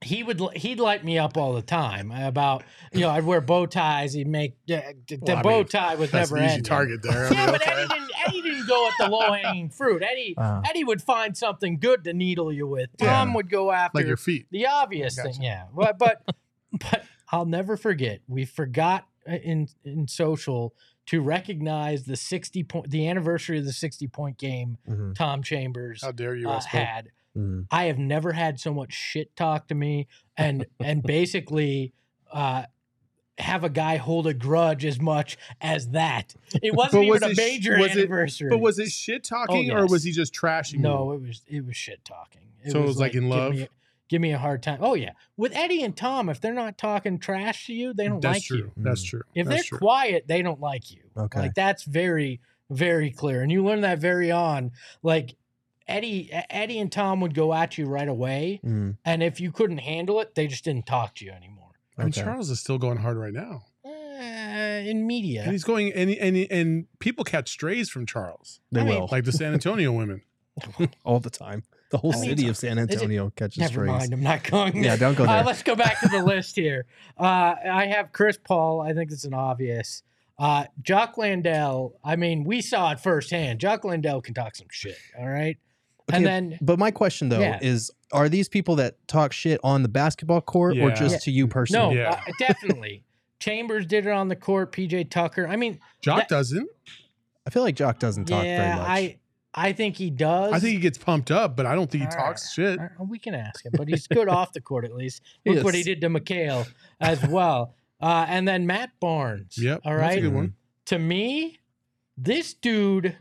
he 0.03 0.23
would 0.23 0.41
he'd 0.57 0.81
light 0.81 1.05
me 1.05 1.19
up 1.19 1.37
all 1.37 1.53
the 1.55 1.63
time 1.63 2.11
about 2.11 2.65
you 2.93 3.01
know 3.01 3.11
I'd 3.11 3.25
wear 3.25 3.41
bow 3.41 3.67
ties. 3.67 4.13
He'd 4.13 4.27
make 4.29 4.53
uh, 4.71 4.81
the 5.09 5.19
Well, 5.23 5.37
I 5.39 5.43
bow 5.43 5.59
mean, 5.59 5.67
tie 5.67 5.95
was 5.95 6.13
never 6.13 6.37
an 6.37 6.45
easy 6.45 6.53
ending. 6.55 6.65
target 6.65 7.03
there. 7.03 7.27
I 7.29 7.31
Yeah, 7.33 7.37
mean, 7.41 7.47
but 7.47 7.63
okay. 7.63 7.71
Eddie 7.73 7.89
didn't, 7.89 8.11
Eddie 8.27 8.43
didn't 8.43 8.67
go 8.69 8.89
at 8.89 8.95
the 8.99 9.09
low 9.11 9.33
hanging 9.33 9.71
fruit. 9.71 10.03
Eddie 10.03 10.35
Uh. 10.37 10.61
Eddie 10.69 10.85
would 10.85 11.01
find 11.03 11.37
something 11.37 11.79
good 11.79 12.05
to 12.05 12.13
needle 12.13 12.53
you 12.53 12.67
with. 12.67 12.91
Yeah. 12.99 13.09
Tom 13.15 13.35
would 13.35 13.49
go 13.51 13.73
after 13.73 13.99
like 13.99 14.07
your 14.07 14.17
feet. 14.19 14.47
the 14.51 14.67
obvious 14.67 15.17
Gotcha. 15.17 15.33
thing. 15.33 15.43
Yeah, 15.43 15.65
but 15.75 15.99
but 15.99 16.23
but 16.73 17.05
I'll 17.31 17.47
never 17.47 17.77
forget. 17.77 18.21
We 18.29 18.45
forgot 18.45 19.07
uh, 19.29 19.33
in 19.35 19.69
in 19.85 20.09
social 20.09 20.75
to 21.07 21.21
recognize 21.21 22.05
the 22.05 22.17
sixty 22.17 22.63
point 22.63 22.91
the 22.91 23.09
anniversary 23.09 23.59
of 23.59 23.65
the 23.65 23.73
sixty 23.73 24.07
point 24.09 24.39
game. 24.39 24.79
Mhm. 24.89 25.15
Tom 25.15 25.43
Chambers 25.43 26.03
How 26.03 26.13
dare 26.13 26.35
you, 26.37 26.49
uh, 26.49 26.59
Espo? 26.61 26.65
had. 26.67 27.09
Mhm. 27.37 27.67
I 27.71 27.85
have 27.85 27.99
never 27.99 28.33
had 28.33 28.59
so 28.61 28.75
much 28.75 28.93
shit 28.93 29.35
talk 29.37 29.69
to 29.69 29.75
me 29.75 30.07
and 30.37 30.67
and 30.81 31.03
basically 31.05 31.93
uh 32.33 32.65
have 33.39 33.65
a 33.65 33.71
guy 33.71 33.97
hold 33.97 34.27
a 34.27 34.35
grudge 34.35 34.85
as 34.85 35.01
much 35.01 35.39
as 35.63 35.89
that. 35.91 36.35
It 36.63 36.75
wasn't 36.75 37.05
But 37.05 37.09
was 37.09 37.17
even 37.23 37.29
a 37.29 37.31
it 37.31 37.35
sh- 37.35 37.39
major 37.39 37.79
was 37.79 37.93
it- 37.97 37.99
anniversary. 38.01 38.51
But 38.51 38.59
was 38.59 38.79
it 38.79 38.91
shit 38.91 39.25
talking 39.25 39.71
or 39.71 39.79
Oh, 39.79 39.83
yes. 39.83 39.91
was 39.91 40.05
he 40.05 40.13
just 40.13 40.35
trashing? 40.35 40.81
no, 40.81 41.13
you? 41.13 41.19
it 41.19 41.23
was 41.29 41.43
it 41.47 41.65
was 41.67 41.77
shit 41.77 42.05
talking. 42.05 42.43
So 42.69 42.83
it 42.83 42.87
was 42.87 42.99
like 42.99 43.15
in 43.15 43.23
give 43.23 43.31
love? 43.31 43.55
me- 43.55 43.69
Give 44.11 44.21
me, 44.21 44.33
a 44.33 44.39
hard 44.39 44.63
time. 44.63 44.81
Oh 44.83 44.95
yeah, 44.95 45.13
with 45.37 45.55
Eddie 45.55 45.83
and 45.85 45.97
Tom, 45.97 46.29
if 46.29 46.41
they're 46.41 46.53
not 46.53 46.77
talking 46.77 47.19
trash 47.19 47.67
to 47.69 47.73
you, 47.73 47.95
they 47.95 48.09
don't 48.09 48.21
That's 48.21 48.35
like 48.39 48.43
true. 48.43 48.57
you. 48.59 48.73
That's 48.77 49.03
Mm. 49.05 49.09
true. 49.09 49.23
If 49.35 49.47
That's 49.47 49.57
they're 49.63 49.69
true. 49.69 49.79
quiet, 49.79 50.25
they 50.27 50.43
don't 50.43 50.61
like 50.61 50.91
you. 50.91 51.03
Okay. 51.17 51.39
Like 51.41 51.55
that's 51.55 51.85
very, 51.85 52.41
very 52.69 53.11
clear. 53.13 53.41
And 53.43 53.51
you 53.53 53.65
learn 53.65 53.83
that 53.83 54.01
very 54.01 54.31
on. 54.33 54.73
Like 55.03 55.37
Eddie, 55.87 56.29
Eddie 56.51 56.79
and 56.81 56.91
Tom 56.93 57.21
would 57.21 57.35
go 57.35 57.55
at 57.55 57.79
you 57.79 57.87
right 57.87 58.09
away. 58.09 58.61
Mhm. 58.65 58.97
And 59.05 59.23
if 59.23 59.41
you 59.41 59.51
couldn't 59.53 59.79
handle 59.79 60.21
it, 60.21 60.35
they 60.35 60.47
just 60.49 60.65
didn't 60.65 60.87
talk 60.87 61.15
to 61.17 61.25
you 61.25 61.31
anymore. 61.31 61.57
and 61.97 62.09
Okay. 62.09 62.23
Charles 62.23 62.51
is 62.51 62.59
still 62.61 62.79
going 62.79 62.99
hard 62.99 63.17
right 63.17 63.33
now. 63.33 63.65
Uh, 63.85 63.91
in 63.91 65.07
media. 65.07 65.43
And 65.43 65.53
he's 65.53 65.65
going 65.65 65.93
and 65.93 66.11
and 66.11 66.37
and 66.51 66.87
people 66.99 67.25
catch 67.25 67.49
strays 67.51 67.89
from 67.89 68.07
Charles, 68.07 68.61
They 68.73 68.81
I 68.81 68.85
mean, 68.85 69.01
will 69.01 69.09
like 69.11 69.25
the 69.25 69.33
San 69.33 69.53
Antonio 69.55 69.93
women. 69.93 70.23
all 71.05 71.21
the 71.21 71.31
time. 71.31 71.63
The 71.91 71.99
whole 71.99 72.13
I 72.15 72.21
mean, 72.21 72.25
city 72.31 72.49
of 72.49 72.57
San 72.57 72.79
it- 72.79 72.91
Antonio 72.93 73.31
catches 73.35 73.59
Never 73.59 73.73
strays. 73.73 73.89
mind. 73.89 74.13
I'm 74.13 74.23
not 74.23 74.45
going. 74.45 74.83
Yeah, 74.85 74.97
don't 74.97 75.17
go 75.17 75.25
Uh, 75.25 75.27
there. 75.37 75.45
let's 75.45 75.63
go 75.63 75.75
back 75.75 76.01
to 76.01 76.09
the 76.09 76.23
list 76.25 76.55
here. 76.57 76.87
Uh, 77.19 77.55
I 77.71 77.87
have 77.87 78.13
Chris 78.13 78.39
Paul. 78.43 78.81
I 78.81 78.93
think 78.95 79.11
it's 79.11 79.25
an 79.25 79.35
obvious. 79.35 80.03
Uh, 80.39 80.65
Jock 80.83 81.19
Landale. 81.19 81.95
I 82.05 82.17
mean, 82.17 82.45
we 82.45 82.61
saw 82.63 82.93
it 82.93 83.01
firsthand. 83.01 83.61
Jock 83.61 83.85
Landale 83.85 84.21
can 84.23 84.35
talk 84.35 84.55
some 84.57 84.69
shit. 84.71 84.97
All 85.19 85.29
right. 85.29 85.59
and 86.13 86.25
then 86.27 86.59
But 86.61 86.79
my 86.79 86.91
question 86.91 87.29
though 87.29 87.41
Yeah. 87.41 87.59
is: 87.63 87.91
Are 88.13 88.29
these 88.29 88.49
people 88.49 88.77
that 88.77 88.97
talk 89.07 89.33
shit 89.33 89.61
on 89.63 89.83
the 89.83 89.89
basketball 89.89 90.41
court 90.41 90.77
or 90.79 90.91
just 90.91 91.13
Yeah. 91.15 91.19
to 91.19 91.31
you 91.31 91.45
no, 91.45 91.53
personally? 91.53 91.97
Yeah. 91.99 92.21
uh, 92.27 92.33
definitely. 92.39 93.05
Chambers 93.39 93.87
did 93.87 94.07
it 94.07 94.11
on 94.13 94.29
the 94.29 94.37
court. 94.37 94.73
PJ 94.73 95.11
Tucker. 95.11 95.47
I 95.49 95.57
mean, 95.57 95.79
Jock 96.03 96.21
That- 96.21 96.29
doesn't. 96.29 96.69
I 97.47 97.51
feel 97.51 97.63
like 97.63 97.75
Jock 97.77 97.99
doesn't 97.99 98.25
talk 98.27 98.45
yeah, 98.45 98.59
very 98.63 98.79
much. 98.81 98.89
I 98.89 99.19
I 99.55 99.73
think 99.73 99.97
he 99.97 100.11
does. 100.11 100.53
I 100.53 100.61
think 100.61 100.75
he 100.75 100.79
gets 100.81 100.97
pumped 100.99 101.31
up, 101.31 101.57
but 101.57 101.67
I 101.67 101.75
don't 101.75 101.91
think 101.91 102.03
he 102.03 102.07
All 102.09 102.13
talks 102.25 102.57
right. 102.59 102.73
shit. 102.73 102.79
Uh, 102.81 103.05
We 103.05 103.19
can 103.19 103.35
ask 103.35 103.65
him, 103.65 103.73
but 103.77 103.89
he's 103.89 104.07
good 104.07 104.29
off 104.29 104.53
the 104.53 104.61
court 104.61 104.85
at 104.85 104.95
least. 104.95 105.23
Look 105.45 105.65
what 105.65 105.75
he 105.75 105.83
did 105.83 106.01
to 106.03 106.09
McHale 106.09 106.69
as 107.01 107.21
well. 107.27 107.75
Uh, 108.01 108.27
and 108.29 108.47
then 108.47 108.67
Matt 108.67 108.91
Barnes. 109.01 109.59
Yep, 109.59 109.81
All 109.85 109.95
right. 109.95 110.03
that's 110.03 110.17
a 110.19 110.21
good 110.23 110.35
one. 110.35 110.55
To 110.87 110.99
me, 110.99 111.59
this 112.17 112.55
dude 112.55 113.17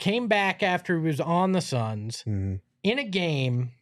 came 0.00 0.26
back 0.28 0.62
after 0.62 0.98
he 0.98 1.06
was 1.06 1.20
on 1.20 1.52
the 1.52 1.60
Suns 1.60 2.22
Mhm. 2.26 2.60
in 2.82 2.98
a 2.98 3.04
game, 3.04 3.72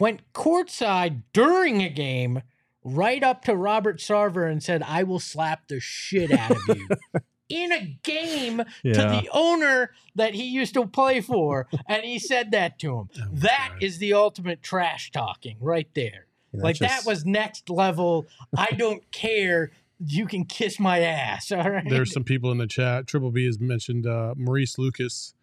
went 0.00 0.20
courtside 0.32 1.22
during 1.32 1.82
a 1.82 1.88
game, 1.88 2.42
right 2.84 3.22
up 3.22 3.42
to 3.44 3.54
Robert 3.56 3.98
Sarver 3.98 4.50
and 4.50 4.62
said, 4.62 4.82
I 4.82 5.02
will 5.02 5.20
slap 5.20 5.68
the 5.68 5.78
shit 5.80 6.30
out 6.32 6.50
of 6.68 6.76
you. 6.76 6.88
In 7.52 7.72
a 7.72 7.98
game 8.02 8.58
to 8.58 8.92
the 8.92 9.28
owner 9.32 9.90
that 10.14 10.34
he 10.34 10.44
used 10.44 10.74
to 10.74 10.86
play 10.86 11.20
for. 11.20 11.68
And 11.88 12.02
he 12.04 12.18
said 12.18 12.50
that 12.52 12.78
to 12.80 12.98
him. 12.98 13.08
Oh 13.16 13.28
That 13.32 13.68
God. 13.72 13.82
is 13.82 13.98
the 13.98 14.14
ultimate 14.14 14.62
trash 14.62 15.10
talking 15.10 15.56
right 15.60 15.88
there. 15.94 16.26
Yeah, 16.52 16.62
like 16.62 16.76
just- 16.76 16.88
that 16.90 17.08
was 17.10 17.24
next 17.24 17.68
level. 17.70 18.26
I 18.56 18.70
don't 18.72 19.02
care. 19.12 19.70
you 20.04 20.26
can 20.26 20.44
kiss 20.44 20.80
my 20.80 20.98
ass. 21.00 21.52
All 21.58 21.70
right. 21.70 21.88
There's 21.88 22.12
some 22.12 22.24
people 22.24 22.50
in 22.50 22.58
the 22.58 22.66
chat. 22.66 23.06
Triple 23.06 23.30
B 23.30 23.46
has 23.46 23.60
mentioned 23.60 24.06
uh, 24.06 24.34
Maurice 24.36 24.76
Lucas 24.78 25.34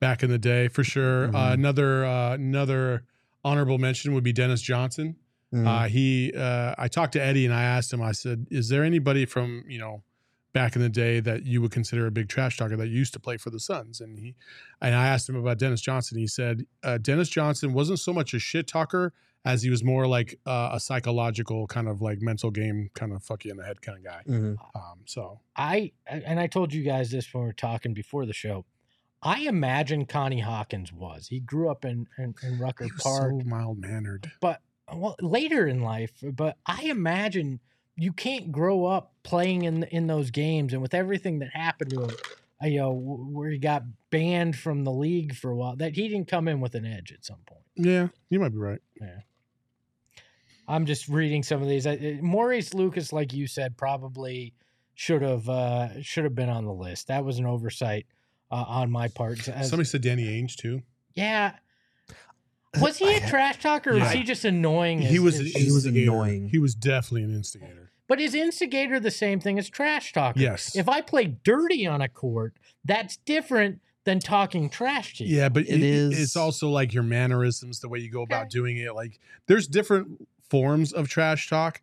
back 0.00 0.22
in 0.22 0.30
the 0.30 0.38
day 0.38 0.68
for 0.68 0.84
sure. 0.84 1.28
Mhm. 1.28 1.34
Uh, 1.34 1.52
another 1.52 2.04
uh, 2.04 2.34
another 2.34 3.04
honorable 3.44 3.78
mention 3.78 4.12
would 4.14 4.24
be 4.24 4.32
Dennis 4.32 4.60
Johnson. 4.60 5.16
Mhm. 5.54 5.66
Uh, 5.66 5.88
he, 5.88 6.32
uh, 6.36 6.74
I 6.78 6.88
talked 6.88 7.12
to 7.14 7.22
Eddie 7.24 7.44
and 7.46 7.54
I 7.54 7.62
asked 7.62 7.92
him. 7.92 8.02
I 8.02 8.12
said, 8.12 8.46
"Is 8.50 8.68
there 8.68 8.84
anybody 8.84 9.24
from 9.26 9.64
you 9.68 9.78
know 9.78 10.02
back 10.52 10.76
in 10.76 10.82
the 10.82 10.88
day 10.88 11.20
that 11.20 11.44
you 11.44 11.62
would 11.62 11.70
consider 11.70 12.06
a 12.06 12.10
big 12.10 12.28
trash 12.28 12.56
talker 12.56 12.76
that 12.76 12.88
used 12.88 13.12
to 13.14 13.20
play 13.20 13.36
for 13.36 13.50
the 13.50 13.60
Suns?" 13.60 14.00
And 14.00 14.18
he, 14.18 14.34
and 14.80 14.94
I 14.94 15.08
asked 15.08 15.28
him 15.28 15.36
about 15.36 15.58
Dennis 15.58 15.80
Johnson. 15.80 16.18
He 16.18 16.26
said 16.26 16.66
uh, 16.82 16.98
Dennis 16.98 17.28
Johnson 17.28 17.72
wasn't 17.72 17.98
so 18.00 18.12
much 18.12 18.34
a 18.34 18.38
shit 18.38 18.66
talker 18.66 19.12
as 19.44 19.62
he 19.64 19.70
was 19.70 19.82
more 19.82 20.06
like 20.06 20.38
uh, 20.46 20.70
a 20.72 20.78
psychological 20.78 21.66
kind 21.66 21.88
of 21.88 22.00
like 22.00 22.22
mental 22.22 22.50
game 22.50 22.88
kind 22.94 23.12
of 23.12 23.24
fuck 23.24 23.44
you 23.44 23.50
in 23.50 23.56
the 23.56 23.64
head 23.64 23.82
kind 23.82 23.98
of 23.98 24.04
guy. 24.04 24.22
Mhm. 24.28 24.56
Um, 24.74 25.00
so 25.04 25.40
I 25.56 25.92
and 26.06 26.38
I 26.38 26.46
told 26.46 26.72
you 26.72 26.82
guys 26.84 27.10
this 27.10 27.32
when 27.34 27.42
we 27.42 27.48
were 27.48 27.52
talking 27.52 27.92
before 27.92 28.24
the 28.24 28.32
show. 28.32 28.64
I 29.24 29.40
imagine 29.40 30.06
Connie 30.06 30.40
Hawkins 30.40 30.92
was. 30.92 31.28
He 31.28 31.40
grew 31.40 31.70
up 31.70 31.84
in 31.84 32.06
in, 32.18 32.34
in 32.42 32.58
Rucker 32.58 32.84
he 32.84 32.90
was 32.92 33.02
Park, 33.02 33.32
so 33.42 33.48
mild 33.48 33.78
mannered. 33.78 34.30
but 34.40 34.60
well 34.92 35.16
later 35.20 35.66
in 35.66 35.80
life. 35.82 36.12
But 36.22 36.56
I 36.66 36.82
imagine 36.84 37.58
you 37.96 38.12
can't 38.12 38.50
grow 38.52 38.84
up 38.86 39.12
playing 39.22 39.62
in 39.64 39.82
in 39.84 40.06
those 40.06 40.30
games, 40.30 40.72
and 40.72 40.80
with 40.82 40.94
everything 40.94 41.38
that 41.40 41.50
happened 41.52 41.90
to 41.90 42.04
him, 42.04 42.10
uh, 42.62 42.66
you 42.66 42.78
know, 42.78 42.92
where 42.92 43.50
he 43.50 43.58
got 43.58 43.82
banned 44.10 44.56
from 44.56 44.84
the 44.84 44.92
league 44.92 45.34
for 45.34 45.50
a 45.50 45.56
while. 45.56 45.76
That 45.76 45.94
he 45.94 46.08
didn't 46.08 46.28
come 46.28 46.48
in 46.48 46.60
with 46.60 46.74
an 46.74 46.84
edge 46.86 47.12
at 47.12 47.24
some 47.24 47.38
point. 47.46 47.62
Yeah, 47.76 48.08
you 48.30 48.40
might 48.40 48.52
be 48.52 48.58
right. 48.58 48.80
Yeah 49.00 49.20
i'm 50.68 50.86
just 50.86 51.08
reading 51.08 51.42
some 51.42 51.60
of 51.60 51.68
these. 51.68 51.86
I- 51.86 52.20
Maurice 52.22 52.72
Lucas, 52.72 53.12
like 53.12 53.32
you 53.32 53.46
said, 53.46 53.76
probably 53.76 54.54
should 54.94 55.20
have 55.22 55.48
uh, 55.48 56.00
should 56.02 56.24
have 56.24 56.34
been 56.34 56.48
on 56.48 56.64
the 56.64 56.72
list. 56.72 57.08
That 57.08 57.24
was 57.24 57.38
an 57.38 57.46
oversight 57.46 58.06
uh, 58.50 58.64
on 58.68 58.90
my 58.90 59.08
part. 59.08 59.48
As- 59.48 59.68
Somebody 59.68 59.88
said 59.88 60.02
Danny 60.02 60.24
Ainge 60.24 60.54
too. 60.54 60.82
yeah. 61.14 61.54
Was 62.80 62.98
he 62.98 63.14
a 63.14 63.20
trash 63.28 63.58
talker 63.60 63.90
or 63.90 63.98
was 64.00 64.10
he 64.12 64.22
just 64.22 64.44
annoying? 64.44 65.00
He 65.00 65.16
as- 65.16 65.20
was. 65.20 65.34
as- 65.40 65.40
an 65.54 65.60
he 65.60 65.66
was 65.72 65.86
instigator. 65.86 66.10
annoying. 66.10 66.48
He 66.48 66.58
was 66.58 66.74
definitely 66.74 67.24
an 67.24 67.34
instigator. 67.34 67.90
but 68.08 68.20
is 68.20 68.34
instigator 68.34 68.98
the 69.00 69.10
same 69.10 69.40
thing 69.40 69.58
as 69.58 69.68
trash 69.68 70.12
talker? 70.12 70.40
Yes. 70.40 70.74
If 70.76 70.88
I 70.88 71.00
play 71.00 71.26
dirty 71.44 71.86
on 71.86 72.00
a 72.00 72.08
court, 72.08 72.54
that's 72.84 73.16
different 73.18 73.80
than 74.04 74.18
talking 74.18 74.68
trash 74.68 75.16
to 75.18 75.24
you. 75.24 75.36
Yeah, 75.36 75.48
but 75.48 75.62
It 75.64 75.74
it 75.74 75.82
is- 75.82 76.18
It's 76.20 76.36
also 76.36 76.68
like 76.70 76.92
your 76.92 77.04
mannerisms, 77.04 77.80
the 77.80 77.88
way 77.88 78.00
you 78.00 78.10
go 78.10 78.22
about 78.22 78.42
Okay. 78.42 78.48
doing 78.50 78.76
it. 78.78 78.94
Like 78.94 79.18
there's 79.46 79.66
different 79.66 80.26
forms 80.50 80.92
of 80.92 81.08
trash 81.08 81.48
talk, 81.48 81.80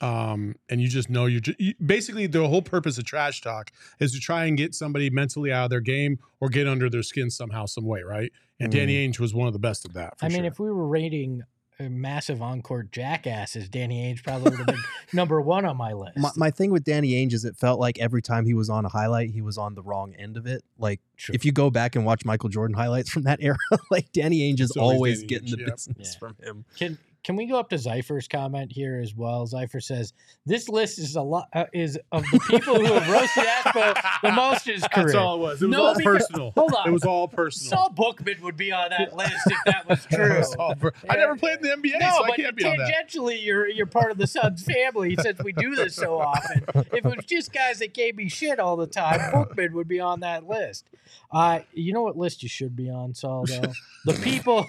um, 0.00 0.54
and 0.68 0.80
you 0.80 0.88
just 0.88 1.08
know 1.08 1.26
you're 1.26 1.40
ju- 1.40 1.54
you, 1.58 1.74
basically 1.84 2.26
the 2.26 2.46
whole 2.46 2.62
purpose 2.62 2.98
of 2.98 3.04
trash 3.04 3.40
talk 3.40 3.70
is 3.98 4.12
to 4.12 4.20
try 4.20 4.44
and 4.44 4.56
get 4.56 4.74
somebody 4.74 5.10
mentally 5.10 5.52
out 5.52 5.64
of 5.64 5.70
their 5.70 5.80
game 5.80 6.18
or 6.40 6.48
get 6.48 6.66
under 6.68 6.90
their 6.90 7.02
skin 7.02 7.30
somehow, 7.30 7.66
some 7.66 7.84
way, 7.84 8.02
right? 8.02 8.32
And 8.60 8.72
Danny 8.72 9.06
Ainge 9.06 9.18
was 9.18 9.34
one 9.34 9.46
of 9.46 9.52
the 9.52 9.58
best 9.58 9.84
of 9.84 9.94
that. 9.94 10.18
For 10.18 10.26
I 10.26 10.28
mean, 10.28 10.44
if 10.44 10.58
we 10.58 10.70
were 10.70 10.86
rating 10.86 11.42
massive 11.78 12.40
encore 12.40 12.84
jackasses, 12.84 13.68
Danny 13.68 14.02
Ainge 14.10 14.22
probably 14.22 14.50
would 14.50 14.58
have 14.60 14.66
been 14.66 14.82
number 15.12 15.40
one 15.42 15.66
on 15.66 15.76
my 15.76 15.92
list. 15.92 16.16
My, 16.16 16.30
my 16.36 16.50
thing 16.50 16.70
with 16.70 16.84
Danny 16.84 17.12
Ainge 17.12 17.34
is 17.34 17.44
it 17.44 17.56
felt 17.56 17.78
like 17.78 17.98
every 17.98 18.22
time 18.22 18.46
he 18.46 18.54
was 18.54 18.70
on 18.70 18.86
a 18.86 18.88
highlight, 18.88 19.30
he 19.30 19.42
was 19.42 19.58
on 19.58 19.74
the 19.74 19.82
wrong 19.82 20.14
end 20.14 20.38
of 20.38 20.46
it. 20.46 20.62
Like 20.78 21.00
True. 21.18 21.34
if 21.34 21.44
you 21.44 21.52
go 21.52 21.70
back 21.70 21.96
and 21.96 22.06
watch 22.06 22.24
Michael 22.24 22.48
Jordan 22.48 22.74
highlights 22.74 23.10
from 23.10 23.24
that 23.24 23.40
era, 23.42 23.56
like 23.90 24.10
Danny 24.12 24.40
Ainge 24.50 24.60
is 24.60 24.72
always 24.72 24.96
always 24.96 25.18
Danny 25.18 25.26
getting 25.28 25.48
Ainge, 25.48 25.50
the 25.52 25.58
yep. 25.58 25.70
business 25.72 26.12
Yeah. 26.14 26.18
from 26.18 26.36
him. 26.42 26.64
Can 26.78 26.98
can 27.26 27.34
we 27.34 27.44
go 27.46 27.58
up 27.58 27.68
to 27.70 27.74
Zypher's 27.76 28.28
comment 28.28 28.70
here 28.70 29.00
as 29.02 29.12
well? 29.12 29.46
Zypher 29.48 29.82
says 29.82 30.12
this 30.46 30.68
list 30.68 31.00
is 31.00 31.16
a 31.16 31.20
lot 31.20 31.48
uh, 31.52 31.64
is 31.72 31.98
of 32.12 32.22
the 32.30 32.38
people 32.48 32.76
who 32.78 32.84
have 32.94 33.08
roasted 33.10 33.42
Espo 33.44 34.00
the 34.22 34.30
most 34.30 34.64
his 34.64 34.86
career. 34.92 35.06
That's 35.06 35.16
all 35.16 35.34
it 35.34 35.40
was. 35.40 35.60
It 35.62 35.66
was 35.66 35.76
No, 35.76 35.84
all 35.86 35.94
because- 35.96 36.18
personal. 36.18 36.52
hold 36.56 36.72
on. 36.74 36.88
It 36.88 36.92
was 36.92 37.02
all 37.04 37.26
personal. 37.26 37.70
Saul 37.70 37.90
Bookman 37.90 38.40
would 38.42 38.56
be 38.56 38.70
on 38.70 38.90
that 38.90 39.16
list 39.16 39.34
if 39.46 39.58
that 39.66 39.88
was 39.88 40.06
true. 40.10 40.40
per- 40.78 40.92
I 41.10 41.16
never 41.16 41.34
played 41.34 41.56
in 41.56 41.62
the 41.62 41.68
NBA, 41.88 41.98
No, 41.98 42.10
so 42.10 42.24
I 42.24 42.28
but 42.28 42.36
can't 42.36 42.56
be 42.56 42.64
on 42.64 42.76
that. 42.76 42.94
tangentially, 43.08 43.44
you're 43.44 43.66
you're 43.68 43.86
part 43.86 44.12
of 44.12 44.18
the 44.18 44.28
Suns 44.28 44.62
family 44.62 45.16
since 45.20 45.42
we 45.42 45.52
do 45.52 45.74
this 45.74 45.96
so 45.96 46.20
often. 46.20 46.62
If 46.76 46.94
it 46.94 47.04
was 47.04 47.24
just 47.26 47.52
guys 47.52 47.80
that 47.80 47.92
gave 47.92 48.14
me 48.14 48.28
shit 48.28 48.60
all 48.60 48.76
the 48.76 48.86
time, 48.86 49.32
Bookman 49.32 49.72
would 49.74 49.88
be 49.88 49.98
on 49.98 50.20
that 50.20 50.46
list. 50.46 50.86
Uh, 51.32 51.58
you 51.72 51.92
know 51.92 52.02
what 52.02 52.16
list 52.16 52.44
you 52.44 52.48
should 52.48 52.76
be 52.76 52.88
on, 52.88 53.14
Saul? 53.14 53.46
Though 53.46 53.72
the 54.04 54.12
people, 54.22 54.64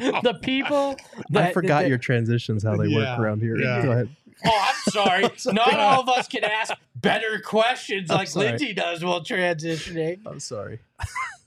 the 0.22 0.38
people. 0.42 0.96
That, 1.30 1.48
I 1.50 1.52
forgot 1.52 1.82
that- 1.82 1.88
your 1.88 1.98
transitions, 1.98 2.62
how 2.62 2.76
they 2.76 2.86
Yeah, 2.88 2.96
work 3.12 3.18
around 3.20 3.40
here. 3.42 3.58
yeah. 3.58 3.82
Go 3.82 3.92
ahead. 3.92 4.08
Oh, 4.44 4.66
I'm 4.68 4.92
sorry. 4.92 5.28
Not 5.52 5.74
all 5.78 6.00
of 6.02 6.08
us 6.08 6.26
can 6.26 6.44
ask 6.44 6.72
better 6.96 7.40
questions 7.40 8.10
I'm 8.10 8.18
like 8.18 8.28
sorry. 8.28 8.46
Lindsay 8.48 8.72
does 8.72 9.04
while 9.04 9.22
transitioning. 9.22 10.20
I'm 10.26 10.40
sorry. 10.40 10.80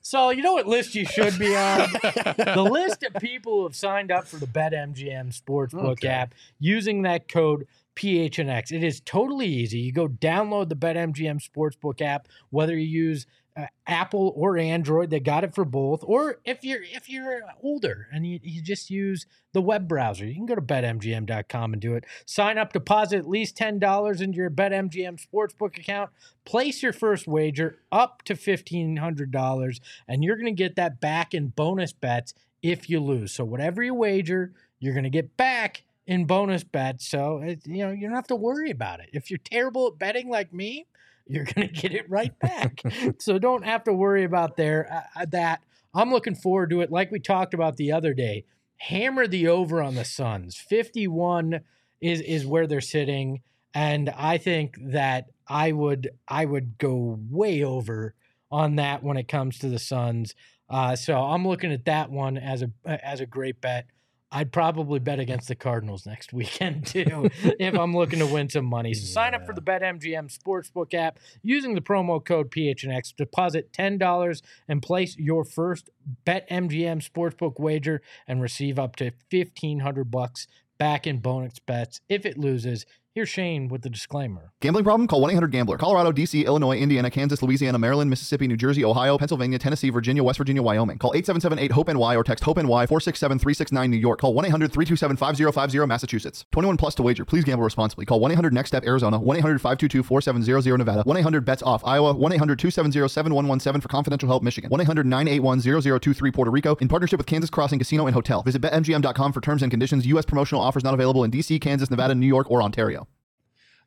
So, 0.06 0.30
you 0.30 0.44
know 0.44 0.54
what 0.54 0.68
list 0.68 0.94
you 0.94 1.06
should 1.06 1.40
be 1.40 1.56
on? 1.56 1.90
the 1.94 2.68
list 2.70 3.02
of 3.04 3.14
people 3.22 3.60
who 3.60 3.64
have 3.64 3.76
signed 3.76 4.12
up 4.12 4.28
for 4.28 4.36
the 4.38 4.46
BetMGM 4.46 5.36
Sportsbook 5.36 5.92
Okay. 5.94 6.08
app 6.10 6.36
using 6.60 7.02
that 7.04 7.28
code 7.28 7.66
PHNX. 7.96 8.72
It 8.72 8.84
is 8.84 9.02
totally 9.02 9.48
easy. 9.48 9.80
You 9.80 9.92
go 9.94 10.08
download 10.08 10.70
the 10.70 10.76
BetMGM 10.76 11.42
Sportsbook 11.42 12.02
app, 12.02 12.28
whether 12.50 12.76
you 12.78 12.86
use 13.06 13.26
uh, 13.56 13.66
Apple 13.86 14.34
or 14.36 14.58
Android. 14.58 15.10
They 15.10 15.20
got 15.20 15.44
it 15.44 15.54
for 15.54 15.66
both. 15.66 16.04
Or 16.04 16.40
if 16.46 16.64
you're 16.64 16.84
if 16.84 17.10
you're 17.10 17.42
older 17.62 18.08
and 18.12 18.26
you, 18.26 18.40
you 18.42 18.62
just 18.62 18.90
use 18.90 19.26
the 19.54 19.62
web 19.62 19.88
browser, 19.88 20.26
you 20.26 20.34
can 20.34 20.46
go 20.46 20.56
to 20.56 20.62
betmgm.com 20.62 21.74
and 21.74 21.82
do 21.82 21.96
it. 21.96 22.06
Sign 22.26 22.58
up, 22.58 22.74
deposit 22.74 23.18
at 23.18 23.30
least 23.30 23.56
ten 23.56 23.80
dollars 23.80 24.22
into 24.22 24.38
your 24.38 24.50
BetMGM 24.50 25.24
Sportsbook 25.24 25.78
account. 25.78 26.10
Place 26.46 26.82
your 26.82 26.94
first 26.94 27.28
wager 27.28 27.78
up 27.92 28.24
to 28.24 28.36
fifteen 28.36 28.98
hundred 28.98 29.32
dollars, 29.32 29.80
and 30.08 30.24
you're 30.24 30.38
going 30.38 30.46
to 30.46 30.52
get 30.52 30.76
that 30.76 31.00
back 31.00 31.34
in 31.34 31.48
bonus 31.50 31.94
bets 31.94 32.34
if 32.62 32.90
you 32.90 33.00
lose. 33.00 33.34
So 33.34 33.44
whatever 33.44 33.84
you 33.84 33.94
wager, 33.94 34.54
you're 34.80 34.94
going 34.94 35.04
to 35.04 35.10
get 35.10 35.38
back 35.38 35.84
in 36.08 36.26
bonus 36.26 36.64
bets. 36.64 37.08
So 37.08 37.38
it, 37.40 37.66
you 37.66 37.86
know 37.86 37.92
you 37.92 38.08
don't 38.08 38.16
have 38.16 38.28
to 38.28 38.36
worry 38.36 38.72
about 38.72 39.00
it. 39.00 39.10
If 39.14 39.30
you're 39.30 39.38
terrible 39.38 39.88
at 39.88 40.00
betting 40.00 40.30
like 40.30 40.54
me, 40.54 40.88
you're 41.28 41.46
going 41.46 41.68
to 41.68 41.74
get 41.74 41.94
it 41.94 42.10
right 42.10 42.38
back. 42.40 42.82
so 43.20 43.40
don't 43.40 43.66
have 43.66 43.84
to 43.86 43.94
worry 43.94 44.24
about 44.24 44.58
there 44.58 44.88
uh, 44.92 45.22
uh, 45.22 45.26
that. 45.32 45.62
I'm 45.96 46.10
looking 46.10 46.36
forward 46.36 46.72
to 46.72 46.82
it. 46.82 46.92
Like 46.92 47.12
we 47.12 47.20
talked 47.20 47.54
about 47.54 47.78
the 47.78 47.92
other 47.92 48.14
day, 48.14 48.46
hammer 48.78 49.28
the 49.28 49.48
over 49.48 49.82
on 49.82 49.96
the 49.96 50.06
Suns. 50.06 50.58
51 50.58 51.62
is 52.02 52.20
is 52.22 52.46
where 52.46 52.68
they're 52.68 52.82
sitting, 52.82 53.42
and 53.74 54.10
I 54.10 54.38
think 54.38 54.76
that 54.82 55.28
I 55.48 55.72
would 55.72 56.10
I 56.28 56.46
would 56.46 56.78
go 56.78 57.20
way 57.30 57.64
over 57.64 58.16
on 58.52 58.76
that 58.78 59.04
when 59.04 59.18
it 59.18 59.28
comes 59.28 59.60
to 59.60 59.70
the 59.70 59.80
Suns. 59.80 60.36
Uh, 60.70 60.96
so 60.96 61.16
I'm 61.16 61.48
looking 61.48 61.72
at 61.72 61.86
that 61.86 62.10
one 62.10 62.38
as 62.38 62.64
a 62.64 62.72
as 62.86 63.20
a 63.22 63.26
great 63.26 63.62
bet. 63.62 63.86
I'd 64.34 64.52
probably 64.52 65.00
bet 65.00 65.20
against 65.20 65.48
the 65.48 65.56
Cardinals 65.56 66.08
next 66.08 66.34
weekend 66.34 66.88
too 66.88 67.30
if 67.60 67.78
I'm 67.78 67.96
looking 67.96 68.20
to 68.20 68.26
win 68.26 68.50
some 68.50 68.66
money. 68.66 68.94
So 68.94 69.06
sign 69.06 69.36
up 69.36 69.46
for 69.46 69.54
the 69.54 69.62
BetMGM 69.62 70.36
Sportsbook 70.36 70.94
app 70.94 71.20
using 71.44 71.76
the 71.76 71.82
promo 71.82 72.24
code 72.24 72.50
PHNX. 72.50 73.16
Deposit 73.16 73.72
ten 73.72 73.98
dollars 73.98 74.42
and 74.68 74.82
place 74.82 75.16
your 75.18 75.46
first 75.46 75.90
BetMGM 76.26 77.08
Sportsbook 77.08 77.60
wager 77.60 78.02
and 78.28 78.42
receive 78.42 78.80
up 78.80 78.96
to 78.98 79.12
fifteen 79.30 79.80
hundred 79.80 80.10
bucks 80.10 80.48
back 80.80 81.06
in 81.06 81.20
bonus 81.20 81.60
bets 81.60 82.02
if 82.10 82.26
it 82.26 82.38
loses. 82.38 82.86
Here's 83.16 83.30
Shane 83.30 83.68
with 83.68 83.84
the 83.84 83.92
disclaimer. 83.92 84.54
Gambling 84.60 84.86
problem? 84.86 85.08
Call 85.08 85.22
1 85.22 85.30
800 85.30 85.52
Gambler. 85.52 85.78
Colorado, 85.78 86.12
D.C., 86.12 86.46
Illinois, 86.46 86.80
Indiana, 86.80 87.12
Kansas, 87.12 87.44
Louisiana, 87.44 87.78
Maryland, 87.78 88.10
Mississippi, 88.10 88.48
New 88.48 88.58
Jersey, 88.58 88.84
Ohio, 88.84 89.20
Pennsylvania, 89.20 89.60
Tennessee, 89.60 89.92
Virginia, 89.92 90.24
West 90.24 90.40
Virginia, 90.40 90.64
Wyoming. 90.64 90.98
Call 90.98 91.14
877 91.14 91.60
8 91.60 91.72
HOPE 91.74 91.90
NY 91.90 92.16
or 92.16 92.24
text 92.24 92.44
HOPE 92.44 92.58
NY 92.58 92.88
467 92.88 93.38
369 93.38 93.92
New 93.92 93.98
York. 93.98 94.20
Call 94.20 94.34
1 94.34 94.46
800 94.46 94.74
327 94.74 95.18
5050 95.18 95.86
Massachusetts. 95.86 96.46
21 96.54 96.76
plus 96.76 96.96
to 96.96 97.04
wager. 97.04 97.24
Please 97.24 97.44
gamble 97.44 97.64
responsibly. 97.64 98.04
Call 98.08 98.20
1 98.20 98.32
800 98.32 98.52
NEXT 98.52 98.70
STEP 98.70 98.84
Arizona. 98.84 99.20
1 99.20 99.38
800 99.38 99.62
522 99.62 100.02
4700 100.02 100.78
Nevada. 100.80 101.04
1 101.04 101.18
800 101.18 101.46
BETS 101.46 101.62
OFF 101.62 101.86
Iowa. 101.86 102.14
1 102.14 102.34
800 102.34 102.58
270 102.58 103.08
7117 103.08 103.80
for 103.80 103.90
confidential 103.90 104.28
help 104.28 104.42
Michigan. 104.42 104.72
1 104.72 104.82
800 104.82 105.06
981 105.06 105.62
0023 105.62 106.32
Puerto 106.32 106.50
Rico. 106.50 106.76
In 106.82 106.88
partnership 106.88 107.20
with 107.20 107.28
Kansas 107.28 107.52
Crossing 107.52 107.78
Casino 107.78 108.08
and 108.08 108.16
Hotel. 108.16 108.42
Visit 108.42 108.64
BetMGM.com 108.64 109.34
for 109.34 109.42
terms 109.42 109.62
and 109.62 109.70
conditions. 109.70 110.08
U.S. 110.08 110.26
promotional 110.26 110.64
offers 110.64 110.84
not 110.84 110.96
available 110.96 111.24
in 111.24 111.30
D.C., 111.30 111.60
Kansas, 111.60 111.92
Nevada, 111.92 112.16
New 112.16 112.26
York, 112.26 112.50
or 112.50 112.64
Ontario. 112.64 113.03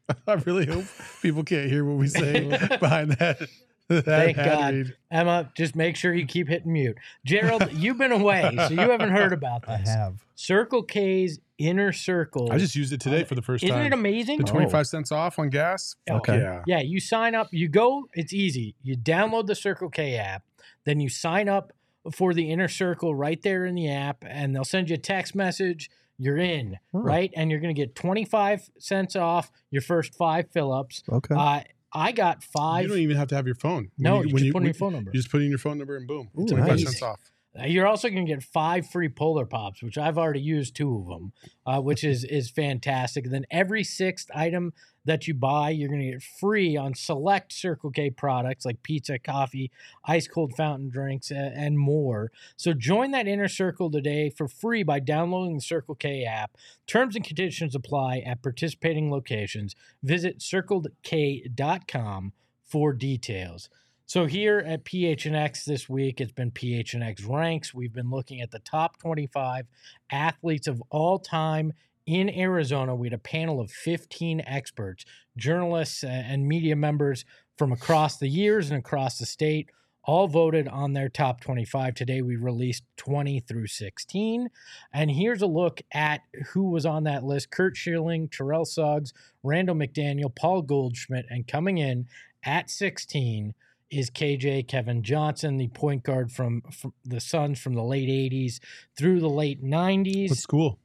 I 0.27 0.35
really 0.35 0.67
hope 0.67 0.85
people 1.23 1.45
can't 1.45 1.71
hear 1.71 1.85
what 1.85 1.97
we 1.97 2.09
say 2.09 2.49
behind 2.81 3.13
that. 3.13 3.41
that 3.89 4.05
Thank 4.05 4.37
God. 4.37 4.75
read. 4.75 4.97
Emma, 5.11 5.51
just 5.57 5.75
make 5.77 5.97
sure 5.97 6.13
you 6.13 6.27
keep 6.27 6.49
hitting 6.49 6.73
mute. 6.73 6.97
Gerald, 7.25 7.71
you've 7.73 7.99
been 7.99 8.13
away, 8.13 8.51
so 8.69 8.71
you 8.75 8.81
haven't 8.81 9.11
heard 9.11 9.33
about 9.33 9.65
I 9.69 9.79
this. 9.79 9.89
have. 9.89 10.25
Circle 10.35 10.83
K's 10.85 11.39
inner 11.59 11.93
circle. 11.93 12.53
I 12.53 12.59
just 12.59 12.77
used 12.77 12.93
it 12.93 13.01
today 13.01 13.23
uh, 13.23 13.25
for 13.25 13.35
the 13.35 13.43
1st 13.43 13.65
Isn't 13.65 13.69
time. 13.71 13.87
it 13.87 13.93
amazing? 13.93 14.39
The 14.39 14.45
25 14.45 14.87
cents 14.87 15.13
off 15.13 15.39
on 15.39 15.49
gas? 15.51 15.97
Oh. 16.11 16.17
Okay. 16.17 16.39
yeah. 16.39 16.63
Yeah, 16.67 16.81
you 16.81 17.01
sign 17.01 17.35
up, 17.35 17.49
you 17.53 17.69
go, 17.69 18.09
it's 18.13 18.33
easy. 18.33 18.75
You 18.83 18.97
download 18.97 19.47
the 19.47 19.55
Circle 19.55 19.91
K 19.91 20.17
app, 20.17 20.43
then 20.85 21.01
you 21.01 21.09
sign 21.09 21.49
up 21.49 21.73
for 22.13 22.35
the 22.35 22.51
inner 22.51 22.69
circle 22.69 23.15
right 23.15 23.41
there 23.43 23.65
in 23.67 23.75
the 23.75 23.91
app, 23.91 24.19
and 24.27 24.55
they'll 24.55 24.65
send 24.65 24.91
you 24.91 24.95
a 24.95 24.99
text 24.99 25.35
message. 25.35 25.91
You're 26.19 26.39
in, 26.39 26.79
Huh. 26.93 26.99
right? 27.01 27.31
And 27.37 27.51
you're 27.51 27.61
going 27.61 27.75
to 27.75 27.81
get 27.81 27.95
25 27.95 28.71
cents 28.79 29.17
off 29.17 29.51
your 29.71 29.83
first 29.83 30.15
five 30.15 30.51
fill 30.53 30.73
ups. 30.73 31.03
Okay. 31.11 31.35
Uh, 31.35 31.61
I 31.93 32.13
got 32.13 32.43
five. 32.43 32.83
You 32.83 32.89
don't 32.89 32.99
even 32.99 33.17
have 33.17 33.29
to 33.29 33.35
have 33.37 33.47
your 33.47 33.55
phone. 33.55 33.91
When 33.97 34.13
no, 34.13 34.23
you, 34.23 34.29
when 34.35 34.43
just 34.43 34.53
put 34.53 34.59
in 34.59 34.65
your 34.67 34.75
phone 34.75 34.93
number. 34.93 35.11
You 35.15 35.19
just 35.21 35.31
put 35.31 35.41
in 35.43 35.49
your 35.49 35.59
phone 35.59 35.79
number 35.79 35.97
and 35.97 36.07
boom, 36.07 36.29
Ooh, 36.39 36.47
25 36.47 36.67
nice. 36.69 36.83
cents 36.83 37.03
off. 37.03 37.21
Uh, 37.59 37.65
You're 37.65 37.87
also 37.87 38.11
going 38.11 38.27
to 38.27 38.31
get 38.31 38.43
five 38.43 38.87
free 38.91 39.09
Polar 39.09 39.47
Pops, 39.47 39.83
which 39.83 39.97
I've 39.97 40.19
already 40.19 40.41
used 40.43 40.77
two 40.77 40.95
of 40.99 41.07
them, 41.07 41.33
uh, 41.65 41.81
which 41.81 42.05
is 42.13 42.23
is 42.25 42.51
fantastic. 42.51 43.25
And 43.25 43.33
then 43.33 43.47
every 43.51 43.83
sixth 43.83 44.31
item 44.35 44.73
that 45.07 45.27
you 45.27 45.35
buy, 45.35 45.71
you're 45.71 45.89
going 45.89 46.01
to 46.01 46.11
get 46.13 46.23
free 46.23 46.77
on 46.77 46.95
select 46.95 47.53
Circle 47.53 47.91
K 47.91 48.11
products 48.11 48.65
like 48.65 48.83
pizza, 48.83 49.19
coffee, 49.19 49.71
ice 50.05 50.29
cold 50.29 50.55
fountain 50.55 50.89
drinks, 50.89 51.31
and 51.31 51.79
more. 51.79 52.31
So 52.57 52.73
join 52.73 53.13
that 53.13 53.27
inner 53.27 53.49
circle 53.49 53.91
today 53.91 54.31
for 54.31 54.49
free 54.49 54.83
by 54.83 55.01
downloading 55.01 55.57
the 55.57 55.63
Circle 55.63 55.95
K 55.95 56.25
app. 56.25 56.57
Terms 56.87 57.17
and 57.17 57.25
conditions 57.25 57.75
apply 57.75 58.19
at 58.19 58.43
participating 58.43 59.11
locations. 59.11 59.75
Visit 60.03 60.41
circlek.com 60.41 62.33
for 62.63 62.93
details. 62.93 63.69
So 64.09 64.27
here 64.27 64.59
at 64.65 64.85
PHNX 64.85 65.65
this 65.65 65.89
week, 65.89 66.21
it's 66.21 66.31
been 66.31 66.53
PHNX 66.53 67.29
ranks. 67.29 67.75
We've 67.75 67.93
been 67.93 68.11
looking 68.11 68.41
at 68.41 68.53
the 68.53 68.61
top 68.61 68.99
25 68.99 69.67
athletes 70.13 70.69
of 70.69 70.81
all 70.91 71.19
time 71.19 71.73
in 72.07 72.31
Arizona. 72.31 72.95
We 72.95 73.09
had 73.09 73.15
a 73.15 73.19
panel 73.19 73.61
of 73.61 73.71
15 73.71 74.43
experts, 74.47 75.05
journalists, 75.37 76.05
and 76.05 76.47
media 76.47 76.77
members 76.77 77.25
from 77.59 77.73
across 77.73 78.17
the 78.17 78.29
years 78.29 78.71
and 78.71 78.79
across 78.79 79.19
the 79.19 79.27
state. 79.27 79.71
All 80.05 80.29
voted 80.29 80.69
on 80.69 80.93
their 80.93 81.09
top 81.09 81.41
25. 81.41 81.95
Today 81.95 82.23
we 82.23 82.37
released 82.37 82.85
20 82.97 83.41
through 83.41 83.67
16. 83.67 84.49
And 84.93 85.11
here's 85.11 85.43
a 85.43 85.49
look 85.49 85.83
at 85.93 86.21
who 86.53 86.71
was 86.71 86.87
on 86.87 87.03
that 87.05 87.25
list 87.25 87.51
Curt 87.51 87.77
Schilling, 87.77 88.29
Terrell 88.29 88.65
Suggs, 88.65 89.13
Randall 89.43 89.75
McDaniel, 89.75 90.33
Paul 90.33 90.63
Goldschmidt, 90.63 91.27
and 91.29 91.49
coming 91.49 91.79
in 91.79 92.07
at 92.45 92.71
16 92.71 93.55
is 93.91 94.11
KJ 94.11 94.69
Kevin 94.69 95.03
Johnson, 95.03 95.57
the 95.57 95.69
point 95.69 96.05
guard 96.05 96.31
from, 96.31 96.63
from 96.71 96.93
the 97.05 97.21
Suns 97.21 97.59
from 97.59 97.75
the 97.75 97.83
late 97.83 98.09
80s 98.09 98.61
through 98.97 99.19
the 99.19 99.29
late 99.29 99.65
90s. 99.65 100.31
What 100.31 100.39
school? 100.39 100.79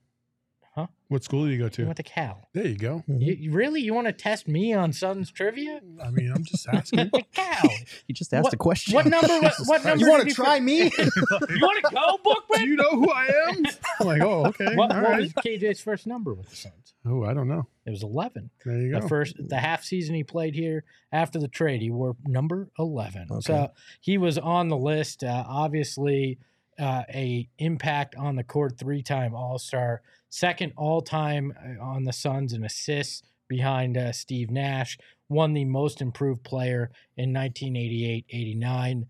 Huh? 1.12 1.16
What 1.16 1.24
school 1.26 1.44
do 1.46 1.52
you 1.52 1.58
go 1.58 1.66
You 1.66 1.70
to? 1.72 1.86
went 1.86 1.98
to 1.98 2.04
Cal. 2.04 2.48
There 2.54 2.66
you 2.68 2.78
go. 2.78 3.04
You, 3.08 3.34
you 3.34 3.52
really? 3.52 3.82
You 3.82 3.94
want 3.94 4.08
to 4.08 4.14
test 4.14 4.48
me 4.48 4.74
on 4.74 4.94
Suns 4.94 5.30
trivia? 5.32 5.82
I 6.02 6.10
mean, 6.10 6.32
I'm 6.34 6.44
just 6.44 6.68
asking. 6.74 7.10
The 7.12 7.24
cal. 7.34 7.70
you 8.08 8.16
just 8.16 8.34
asked 8.34 8.46
what- 8.46 8.54
a 8.54 8.58
question. 8.58 8.94
What 8.96 9.06
number? 9.08 9.28
What, 9.42 9.54
what 9.66 9.84
number? 9.86 10.04
You 10.06 10.10
want 10.10 10.24
did 10.24 10.36
to 10.36 10.42
he 10.42 10.46
try 10.46 10.58
fi- 10.58 10.60
me? 10.62 10.84
You 10.84 11.62
want 11.62 11.84
to 11.86 11.92
go, 11.94 12.20
Bookman? 12.24 12.60
do 12.60 12.68
you 12.68 12.76
know 12.76 12.92
who 12.92 13.12
I 13.12 13.26
am? 13.50 13.64
I'm 14.00 14.08
like, 14.08 14.22
oh, 14.22 14.46
okay. 14.48 14.76
What, 14.76 14.92
all 14.92 15.02
what 15.02 15.10
right. 15.12 15.20
was 15.22 15.34
KJ's 15.34 15.82
first 15.82 16.08
number 16.08 16.34
with 16.34 16.50
the 16.50 16.56
Suns? 16.56 16.94
Oh, 17.06 17.24
I 17.26 17.34
don't 17.34 17.48
know. 17.48 17.68
It 17.86 17.90
was 17.90 18.04
11. 18.04 18.50
There 18.64 18.78
you 18.78 18.94
The 18.94 19.00
go. 19.02 19.08
first, 19.08 19.36
the 19.40 19.58
half 19.58 19.84
season 19.84 20.14
he 20.16 20.24
played 20.24 20.54
here 20.56 20.84
after 21.12 21.40
the 21.40 21.48
trade, 21.48 21.82
he 21.82 21.90
wore 21.90 22.16
number 22.26 22.70
11. 22.78 23.28
Okay. 23.32 23.42
So 23.42 23.72
he 24.00 24.18
was 24.18 24.38
on 24.38 24.70
the 24.70 24.78
list. 24.78 25.24
Uh, 25.24 25.44
obviously, 25.48 26.38
uh, 26.80 27.04
a 27.10 27.50
impact 27.58 28.16
on 28.16 28.36
the 28.36 28.44
court, 28.44 28.78
three 28.78 29.02
time 29.02 29.34
All 29.36 29.58
Star, 29.60 30.02
second 30.32 30.74
all 30.76 31.02
time 31.02 31.54
on 31.80 32.06
the 32.06 32.14
Suns 32.14 32.54
in 32.54 32.64
assists 32.64 33.22
behind 33.48 33.98
uh, 33.98 34.12
Steve 34.12 34.50
Nash. 34.50 34.98
Won 35.30 35.54
the 35.54 35.66
most 35.66 36.02
improved 36.02 36.44
player 36.44 36.90
in 37.16 37.32
1988 37.32 38.26
89. 38.30 39.06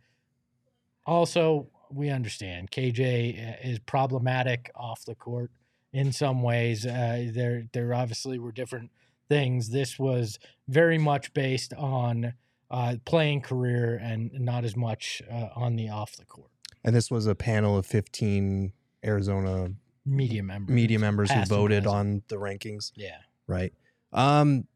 Also, 1.06 1.68
we 1.90 2.10
understand 2.10 2.72
KJ 2.72 3.66
is 3.66 3.80
problematic 3.80 4.72
off 4.76 5.06
the 5.06 5.16
court 5.16 5.52
in 5.94 6.12
some 6.12 6.42
ways. 6.42 6.86
Uh, 6.86 7.30
there, 7.34 7.64
there 7.74 7.94
obviously 7.94 8.38
were 8.40 8.52
different 8.52 8.92
things. 9.30 9.70
This 9.70 9.98
was 9.98 10.40
very 10.68 10.98
much 10.98 11.34
based 11.34 11.74
on 11.74 12.34
uh, 12.70 12.96
playing 13.06 13.42
career 13.42 14.00
and 14.02 14.32
not 14.34 14.64
as 14.64 14.76
much 14.76 15.22
uh, 15.30 15.48
on 15.56 15.76
the 15.76 15.90
off 15.90 16.16
the 16.16 16.26
court. 16.26 16.50
and 16.84 16.96
this 16.96 17.12
was 17.12 17.28
a 17.28 17.36
panel 17.36 17.78
of 17.78 17.86
15 17.86 18.72
Arizona 19.04 19.72
Media 20.06 20.42
members, 20.42 20.74
media 20.74 21.00
members 21.00 21.32
who 21.32 21.44
voted 21.46 21.86
on 21.86 22.24
the 22.28 22.36
rankings. 22.36 22.92
Yeah, 22.96 23.18
right? 23.48 23.74
Um, 24.12 24.68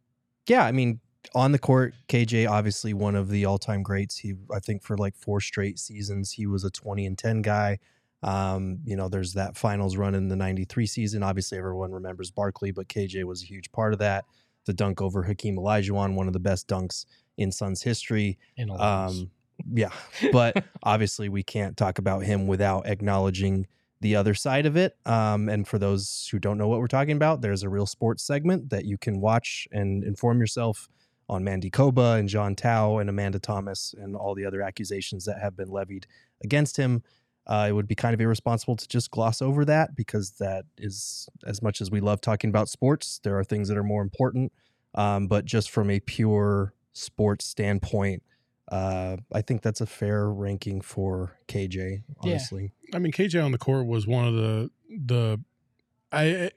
yeah, 0.48 0.66
I 0.66 0.72
mean, 0.72 1.00
on 1.34 1.52
the 1.52 1.60
court, 1.60 1.96
KJ 2.08 2.50
obviously 2.50 2.94
one 2.94 3.16
of 3.16 3.30
the 3.30 3.46
all-time 3.46 3.82
greats. 3.82 4.18
He, 4.18 4.34
I 4.54 4.60
think, 4.60 4.84
for 4.84 4.98
like 4.98 5.16
four 5.16 5.42
straight 5.42 5.80
seasons, 5.80 6.32
he 6.32 6.46
was 6.46 6.64
a 6.64 6.70
twenty 6.70 7.06
and 7.06 7.18
ten 7.18 7.42
guy. 7.42 7.80
Um, 8.22 8.80
you 8.86 8.96
know, 8.96 9.10
there's 9.10 9.34
that 9.34 9.58
finals 9.58 9.98
run 9.98 10.16
in 10.16 10.28
the 10.28 10.36
'93 10.36 10.86
season. 10.86 11.24
Obviously, 11.24 11.58
everyone 11.58 11.92
remembers 11.92 12.32
Barkley, 12.32 12.72
but 12.72 12.88
KJ 12.88 13.24
was 13.24 13.42
a 13.44 13.46
huge 13.46 13.72
part 13.72 13.94
of 13.94 14.00
that. 14.00 14.26
The 14.66 14.74
dunk 14.74 15.02
over 15.02 15.24
Hakeem 15.24 15.58
Olajuwon, 15.58 16.16
one 16.16 16.28
of 16.28 16.34
the 16.34 16.40
best 16.40 16.68
dunks 16.68 17.06
in 17.38 17.52
Suns 17.52 17.82
history. 17.82 18.38
in. 18.58 18.70
Um, 18.72 19.32
yeah, 19.72 19.92
but 20.32 20.64
obviously 20.84 21.30
we 21.30 21.44
can't 21.44 21.78
talk 21.78 21.98
about 21.98 22.24
him 22.24 22.48
without 22.48 22.88
acknowledging 22.88 23.68
the 24.02 24.16
other 24.16 24.34
side 24.34 24.66
of 24.66 24.76
it. 24.76 24.98
Um, 25.06 25.50
and 25.50 25.68
for 25.68 25.80
those 25.80 26.28
who 26.32 26.40
don't 26.40 26.58
know 26.58 26.68
what 26.68 26.80
we're 26.80 26.88
talking 26.88 27.16
about, 27.16 27.42
there's 27.42 27.64
a 27.64 27.70
real 27.70 27.86
sports 27.86 28.24
segment 28.24 28.70
that 28.70 28.86
you 28.86 28.98
can 28.98 29.22
watch 29.22 29.68
and 29.72 30.04
inform 30.04 30.40
yourself 30.40 30.90
on 31.28 31.44
Mandi 31.44 31.70
Koba 31.70 32.14
and 32.14 32.30
John 32.30 32.56
Tao 32.56 33.00
and 33.00 33.10
Amanda 33.10 33.40
Thomas 33.40 33.96
and 33.98 34.16
all 34.16 34.36
the 34.36 34.46
other 34.46 34.62
accusations 34.62 35.26
that 35.26 35.40
have 35.42 35.56
been 35.56 35.70
levied 35.70 36.06
against 36.44 36.78
him. 36.78 37.04
Uh, 37.48 37.68
it 37.70 37.72
would 37.74 37.88
be 37.88 37.96
kind 37.96 38.14
of 38.14 38.22
irresponsible 38.22 38.76
to 38.76 38.88
just 38.88 39.12
gloss 39.12 39.42
over 39.42 39.66
that 39.66 39.96
because 39.96 40.32
that 40.32 40.66
is, 40.78 41.30
as 41.46 41.62
much 41.62 41.80
as 41.80 41.92
we 41.92 42.00
love 42.00 42.20
talking 42.22 42.50
about 42.50 42.70
sports, 42.70 43.20
there 43.24 43.38
are 43.38 43.44
things 43.44 43.68
that 43.68 43.78
are 43.78 43.84
more 43.84 44.02
important. 44.02 44.52
Um, 44.96 45.28
but 45.28 45.46
just 45.46 45.70
from 45.70 45.90
a 45.90 46.00
pure 46.00 46.74
sports 46.94 47.46
standpoint, 47.46 48.24
uh, 48.72 49.18
I 49.32 49.42
think 49.42 49.62
that's 49.62 49.82
a 49.82 49.86
fair 49.86 50.30
ranking 50.30 50.82
for 50.82 51.38
KJ. 51.48 51.76
Yeah. 52.24 52.32
Honestly, 52.32 52.72
I 52.94 53.00
mean, 53.00 53.12
KJ 53.12 53.44
on 53.44 53.52
the 53.52 53.58
court 53.58 53.86
was 53.88 54.08
one 54.08 54.28
of 54.28 54.34
the 54.34 54.70
the 54.90 55.40
I 56.12 56.52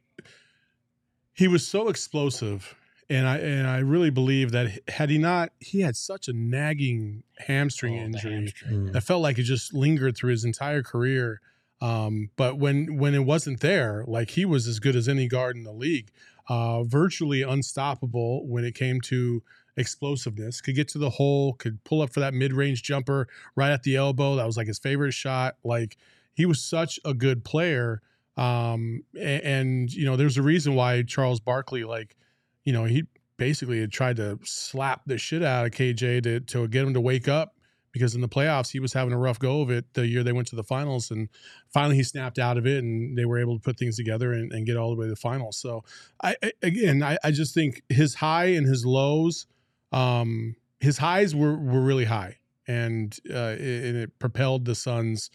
he 1.33 1.47
was 1.49 1.67
so 1.67 1.89
explosive, 1.89 2.75
and 3.09 3.27
I 3.29 3.39
and 3.39 3.67
I 3.67 3.79
really 3.79 4.11
believe 4.11 4.53
that 4.53 4.71
had 4.89 5.11
he 5.11 5.19
not, 5.19 5.53
he 5.61 5.81
had 5.81 5.97
such 5.97 6.29
a 6.29 6.33
nagging 6.33 7.23
hamstring 7.39 7.99
Oh, 7.99 8.03
injury 8.05 8.33
hamstring. 8.35 8.89
Mm. 8.89 8.93
that 8.93 9.03
felt 9.03 9.23
like 9.23 9.39
it 9.39 9.45
just 9.45 9.73
lingered 9.75 10.17
through 10.17 10.31
his 10.33 10.45
entire 10.45 10.83
career. 10.83 11.41
Um, 11.81 12.31
but 12.37 12.59
when 12.59 12.97
when 12.97 13.15
it 13.15 13.25
wasn't 13.25 13.61
there, 13.61 14.03
like 14.09 14.31
he 14.31 14.45
was 14.45 14.67
as 14.67 14.81
good 14.81 14.97
as 14.97 15.09
any 15.09 15.29
guard 15.29 15.57
in 15.57 15.63
the 15.63 15.73
league, 15.73 16.11
uh, 16.49 16.83
virtually 16.83 17.43
unstoppable 17.43 18.47
when 18.49 18.65
it 18.65 18.75
came 18.75 19.01
to 19.03 19.43
explosiveness. 19.79 20.61
Could 20.61 20.75
get 20.75 20.89
to 20.89 20.99
the 20.99 21.11
hole, 21.11 21.55
could 21.55 21.83
pull 21.85 22.03
up 22.03 22.13
for 22.13 22.21
that 22.21 22.35
mid 22.35 22.53
range 22.53 22.83
jumper 22.83 23.29
right 23.57 23.71
at 23.71 23.83
the 23.83 23.97
elbow. 23.97 24.37
That 24.37 24.47
was 24.47 24.57
like 24.57 24.67
his 24.67 24.79
favorite 24.79 25.13
shot. 25.13 25.55
Like 25.65 25.97
he 26.35 26.45
was 26.47 26.61
such 26.61 27.01
a 27.05 27.15
good 27.15 27.45
player. 27.45 28.03
Um, 28.37 29.03
a- 29.17 29.45
and, 29.45 29.93
you 29.93 30.05
know, 30.05 30.17
there's 30.17 30.37
a 30.37 30.43
reason 30.43 30.75
why 30.75 31.03
Charles 31.03 31.41
Barkley, 31.41 31.85
like, 31.85 32.17
you 32.65 32.73
know, 32.73 32.85
he 32.85 33.05
basically 33.39 33.81
had 33.81 33.93
tried 33.93 34.17
to 34.17 34.39
slap 34.45 35.03
the 35.07 35.17
shit 35.17 35.43
out 35.43 35.65
of 35.65 35.73
KJ 35.73 36.23
to 36.25 36.41
to 36.41 36.69
get 36.69 36.85
him 36.85 36.93
to 36.95 37.01
wake 37.01 37.29
up 37.29 37.55
because 37.93 38.15
in 38.15 38.21
the 38.21 38.29
playoffs 38.29 38.71
he 38.71 38.81
was 38.81 38.93
having 38.93 39.13
a 39.13 39.19
rough 39.19 39.39
go 39.39 39.63
of 39.63 39.71
it 39.71 39.95
the 39.95 40.07
year 40.07 40.23
they 40.23 40.33
went 40.33 40.47
to 40.49 40.57
the 40.57 40.63
finals 40.63 41.11
and 41.11 41.29
finally 41.73 41.97
he 41.97 42.03
snapped 42.03 42.39
out 42.39 42.59
of 42.59 42.67
it 42.67 42.83
and 42.83 43.17
they 43.17 43.25
were 43.25 43.39
able 43.39 43.55
to 43.55 43.61
put 43.61 43.79
things 43.79 43.97
together 43.97 44.33
and, 44.33 44.53
and 44.53 44.67
get 44.67 44.77
all 44.77 44.91
the 44.91 44.97
way 44.97 45.07
to 45.07 45.11
the 45.11 45.17
finals 45.17 45.57
so 45.57 45.83
i, 46.23 46.37
I 46.43 46.53
again 46.63 47.03
I, 47.03 47.17
I 47.25 47.31
just 47.31 47.55
think 47.55 47.83
his 47.89 48.15
high 48.15 48.47
and 48.47 48.67
his 48.67 48.85
lows 48.85 49.47
um 49.93 50.55
his 50.81 50.99
highs 50.99 51.35
were 51.35 51.57
were 51.57 51.81
really 51.81 52.05
high 52.05 52.37
and 52.67 53.19
uh 53.31 53.57
it, 53.59 53.85
and 53.85 53.97
it 53.97 54.19
propelled 54.19 54.65
the 54.65 54.75
suns. 54.75 55.31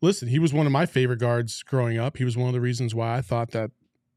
Listen 0.00 0.28
he 0.28 0.38
was 0.38 0.52
one 0.52 0.66
of 0.66 0.72
my 0.72 0.86
favorite 0.86 1.18
guards 1.20 1.62
growing 1.62 1.98
up. 1.98 2.16
He 2.16 2.24
was 2.24 2.36
one 2.36 2.48
of 2.48 2.54
the 2.54 2.60
reasons 2.60 2.94
why 2.94 3.16
i 3.16 3.20
thought 3.20 3.50
that 3.52 3.70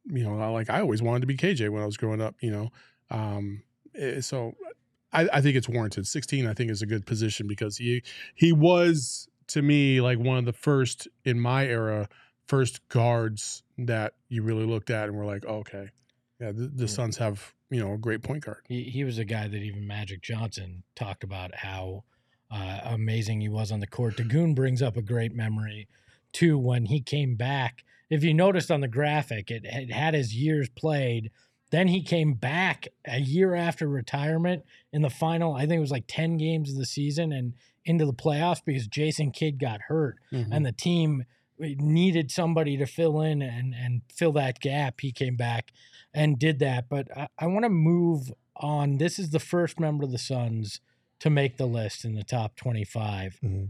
you 0.06 0.24
know 0.24 0.52
like 0.52 0.70
i 0.70 0.82
always 0.82 1.02
wanted 1.02 1.22
to 1.22 1.28
be 1.28 1.38
kj 1.38 1.70
when 1.70 1.84
i 1.84 1.86
was 1.86 1.98
growing 1.98 2.22
up 2.22 2.36
you 2.42 2.52
know? 2.52 2.70
Um 3.10 3.64
eh, 3.96 4.22
so 4.22 4.56
I, 5.14 5.28
I 5.34 5.42
think 5.42 5.56
it's 5.56 5.70
warranted. 5.70 6.08
16, 6.08 6.48
I 6.48 6.54
think, 6.54 6.72
is 6.72 6.82
a 6.82 6.86
good 6.86 7.06
position 7.06 7.48
because 7.48 7.78
he 7.78 8.04
he 8.36 8.52
was 8.52 9.28
to 9.48 9.62
me 9.62 10.02
like 10.02 10.20
one 10.20 10.38
of 10.38 10.46
the 10.46 10.54
first 10.54 11.08
in 11.26 11.40
my 11.40 11.66
era, 11.66 12.08
first 12.48 12.88
guards 12.90 13.64
that 13.78 14.14
you 14.30 14.44
really 14.44 14.66
looked 14.66 14.90
at 14.90 15.10
and 15.10 15.18
were 15.18 15.26
like, 15.26 15.44
oh, 15.48 15.58
okay, 15.58 15.90
yeah, 16.42 16.52
the, 16.52 16.68
the 16.68 16.84
Yeah. 16.84 16.88
Suns 16.88 17.18
have 17.18 17.54
you 17.70 17.80
know 17.80 17.94
a 17.94 17.98
great 17.98 18.22
point 18.24 18.44
guard. 18.46 18.64
He, 18.68 18.84
he 18.84 19.04
was 19.04 19.18
a 19.18 19.26
guy 19.26 19.48
that 19.48 19.58
even 19.58 19.86
Magic 19.88 20.22
Johnson 20.22 20.84
talked 20.96 21.24
about 21.24 21.56
how 21.56 22.04
uh, 22.50 22.80
amazing 22.86 23.40
he 23.42 23.48
was 23.50 23.72
on 23.72 23.80
the 23.80 23.88
court. 23.88 24.18
Dagoon 24.18 24.54
brings 24.56 24.82
up 24.82 24.98
a 24.98 25.02
great 25.02 25.34
memory 25.34 25.88
too 26.34 26.58
when 26.58 26.86
he 26.86 27.00
came 27.02 27.36
back. 27.36 27.84
If 28.10 28.24
you 28.26 28.34
noticed 28.34 28.70
on 28.72 28.82
the 28.82 28.90
graphic, 28.90 29.50
it, 29.52 29.64
it 29.64 29.92
had 29.92 30.14
his 30.14 30.36
years 30.36 30.68
played. 30.70 31.32
Then 31.72 31.88
he 31.88 32.02
came 32.04 32.34
back 32.34 32.90
a 33.06 33.20
year 33.22 33.56
after 33.56 33.88
retirement 33.88 34.64
in 34.92 35.02
the 35.02 35.10
final. 35.10 35.54
I 35.54 35.62
think 35.62 35.78
it 35.78 35.80
was 35.80 35.92
like 35.92 36.04
10 36.08 36.36
games 36.36 36.72
of 36.72 36.78
the 36.78 36.86
season 36.86 37.32
and 37.32 37.54
into 37.86 38.06
the 38.06 38.12
playoffs 38.14 38.60
because 38.66 38.88
Jason 38.88 39.32
Kidd 39.32 39.58
got 39.58 39.82
hurt 39.84 40.18
Mm-hmm. 40.34 40.52
and 40.52 40.66
the 40.66 40.74
team 40.74 41.24
needed 41.62 42.32
somebody 42.32 42.78
to 42.78 42.86
fill 42.86 43.22
in 43.22 43.42
and 43.42 43.74
and 43.74 44.02
fill 44.14 44.32
that 44.34 44.60
gap. 44.60 45.02
He 45.02 45.12
came 45.12 45.36
back 45.36 45.72
and 46.14 46.38
did 46.40 46.60
that. 46.60 46.90
But 46.90 47.16
I, 47.16 47.28
I 47.40 47.48
want 47.48 47.64
to 47.66 47.70
move 47.70 48.32
on. 48.56 48.98
This 48.98 49.18
is 49.20 49.30
the 49.30 49.40
first 49.40 49.80
member 49.80 50.04
of 50.04 50.12
the 50.12 50.18
Suns 50.18 50.82
to 51.20 51.30
make 51.30 51.58
the 51.58 51.66
list 51.68 52.04
in 52.04 52.16
the 52.16 52.24
top 52.24 52.56
25. 52.56 53.40
Mhm. 53.44 53.70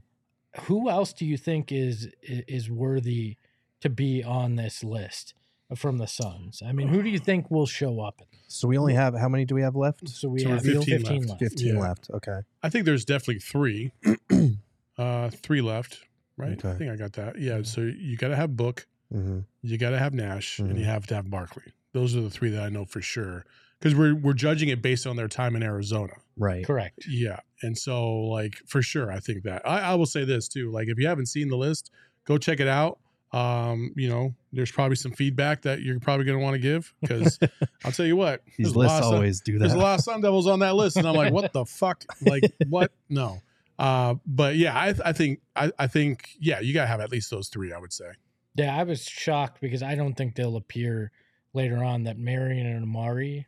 Who 0.64 0.90
else 0.90 1.14
do 1.14 1.26
you 1.26 1.38
think 1.38 1.72
is 1.72 2.10
is 2.24 2.70
worthy 2.70 3.38
to 3.82 3.90
be 3.90 4.24
on 4.24 4.56
this 4.56 4.84
list 4.84 5.34
from 5.76 5.98
the 5.98 6.08
Suns? 6.08 6.62
I 6.66 6.72
mean, 6.74 6.90
who 6.90 7.02
do 7.04 7.10
you 7.10 7.20
think 7.20 7.50
will 7.52 7.66
show 7.68 8.02
up? 8.02 8.22
So 8.48 8.68
we 8.68 8.78
only 8.78 8.94
have 8.96 9.16
how 9.18 9.30
many 9.30 9.46
do 9.46 9.56
we 9.56 9.62
have 9.62 9.76
left? 9.78 10.10
So 10.10 10.28
we 10.28 10.40
So 10.42 10.50
have 10.50 10.62
15 10.64 10.84
15, 10.84 11.18
left. 11.20 11.30
left. 11.30 11.40
15 11.40 11.68
Yeah. 11.76 11.80
left. 11.82 12.10
Okay. 12.14 12.40
I 12.62 12.70
think 12.70 12.86
there's 12.86 13.06
definitely 13.06 13.40
three. 13.40 13.92
uh, 14.98 15.30
three 15.30 15.62
left, 15.62 16.02
right? 16.42 16.66
I 16.66 16.74
think 16.74 16.92
I 16.92 16.96
got 16.96 17.14
that. 17.14 17.40
Yeah. 17.40 17.62
So 17.64 17.82
you 17.82 18.18
got 18.18 18.30
to 18.30 18.36
have 18.36 18.56
Book, 18.58 18.88
hmm 19.12 19.40
you 19.62 19.78
got 19.78 19.92
to 19.92 20.00
have 20.00 20.14
Nash, 20.14 20.58
and 20.60 20.78
you 20.78 20.84
Mhm. 20.86 20.88
have 20.88 21.06
to 21.08 21.16
have 21.16 21.30
Barkley. 21.30 21.64
Those 21.94 22.16
are 22.16 22.22
the 22.22 22.30
three 22.30 22.50
that 22.52 22.64
I 22.64 22.70
know 22.70 22.86
for 22.86 23.02
sure 23.02 23.46
because 23.80 23.94
we're 23.96 24.16
we're 24.16 24.34
judging 24.34 24.70
it 24.70 24.82
based 24.82 25.06
on 25.06 25.16
their 25.18 25.28
time 25.28 25.56
in 25.56 25.62
Arizona. 25.64 26.14
Right. 26.38 26.66
Correct. 26.66 27.06
Yeah, 27.08 27.40
and 27.62 27.78
so 27.78 28.12
like 28.22 28.56
for 28.66 28.82
sure, 28.82 29.12
I 29.12 29.20
think 29.20 29.44
that 29.44 29.62
I, 29.68 29.80
I 29.82 29.96
will 29.96 30.06
say 30.08 30.24
this 30.26 30.48
too. 30.48 30.72
Like 30.72 30.88
if 30.88 30.98
you 30.98 31.08
haven't 31.08 31.28
seen 31.28 31.50
the 31.50 31.58
list, 31.58 31.92
go 32.26 32.38
check 32.38 32.60
it 32.60 32.68
out. 32.68 32.98
Um, 33.34 33.94
you 33.96 34.10
know, 34.10 34.34
there's 34.52 34.72
probably 34.72 34.98
some 34.98 35.12
feedback 35.14 35.62
that 35.62 35.82
you're 35.82 36.00
probably 36.02 36.26
going 36.26 36.38
to 36.38 36.44
want 36.44 36.56
to 36.56 36.60
give 36.60 36.94
because 37.02 37.40
I'll 37.86 37.92
tell 37.94 38.06
you 38.06 38.16
what, 38.18 38.42
These 38.58 38.66
there's 38.68 38.76
a 38.76 38.80
lists 38.80 38.98
of 38.98 39.04
Sun- 39.06 39.14
always 39.14 39.40
do 39.42 39.58
there's 39.60 39.74
a 39.74 39.78
lot 39.78 40.00
of 40.00 40.04
Sun 40.04 40.20
Devils 40.22 40.48
on 40.48 40.60
that 40.60 40.76
list, 40.76 40.98
and 40.98 41.08
I'm 41.08 41.16
like, 41.16 41.32
what 41.32 41.54
the 41.54 41.64
fuck? 41.66 42.04
Like 42.22 42.44
what? 42.68 42.92
No. 43.10 43.42
Uh, 43.82 44.16
but 44.28 44.56
yeah, 44.58 44.78
I, 44.78 44.94
I 45.04 45.12
think 45.12 45.40
I, 45.56 45.72
I 45.80 45.88
think 45.88 46.30
yeah, 46.40 46.60
you 46.60 46.72
gotta 46.74 46.88
have 46.88 47.02
at 47.02 47.12
least 47.12 47.32
those 47.32 47.48
three. 47.48 47.74
I 47.74 47.80
would 47.80 47.92
say. 47.92 48.12
Yeah, 48.56 48.76
I 48.78 48.84
was 48.84 49.04
shocked 49.04 49.60
because 49.62 49.82
I 49.82 49.96
don't 49.96 50.14
think 50.14 50.36
they'll 50.36 50.56
appear 50.58 51.12
later 51.54 51.84
on 51.84 52.04
that 52.04 52.18
Marion 52.18 52.68
and 52.68 52.86
Amar'e 52.86 53.46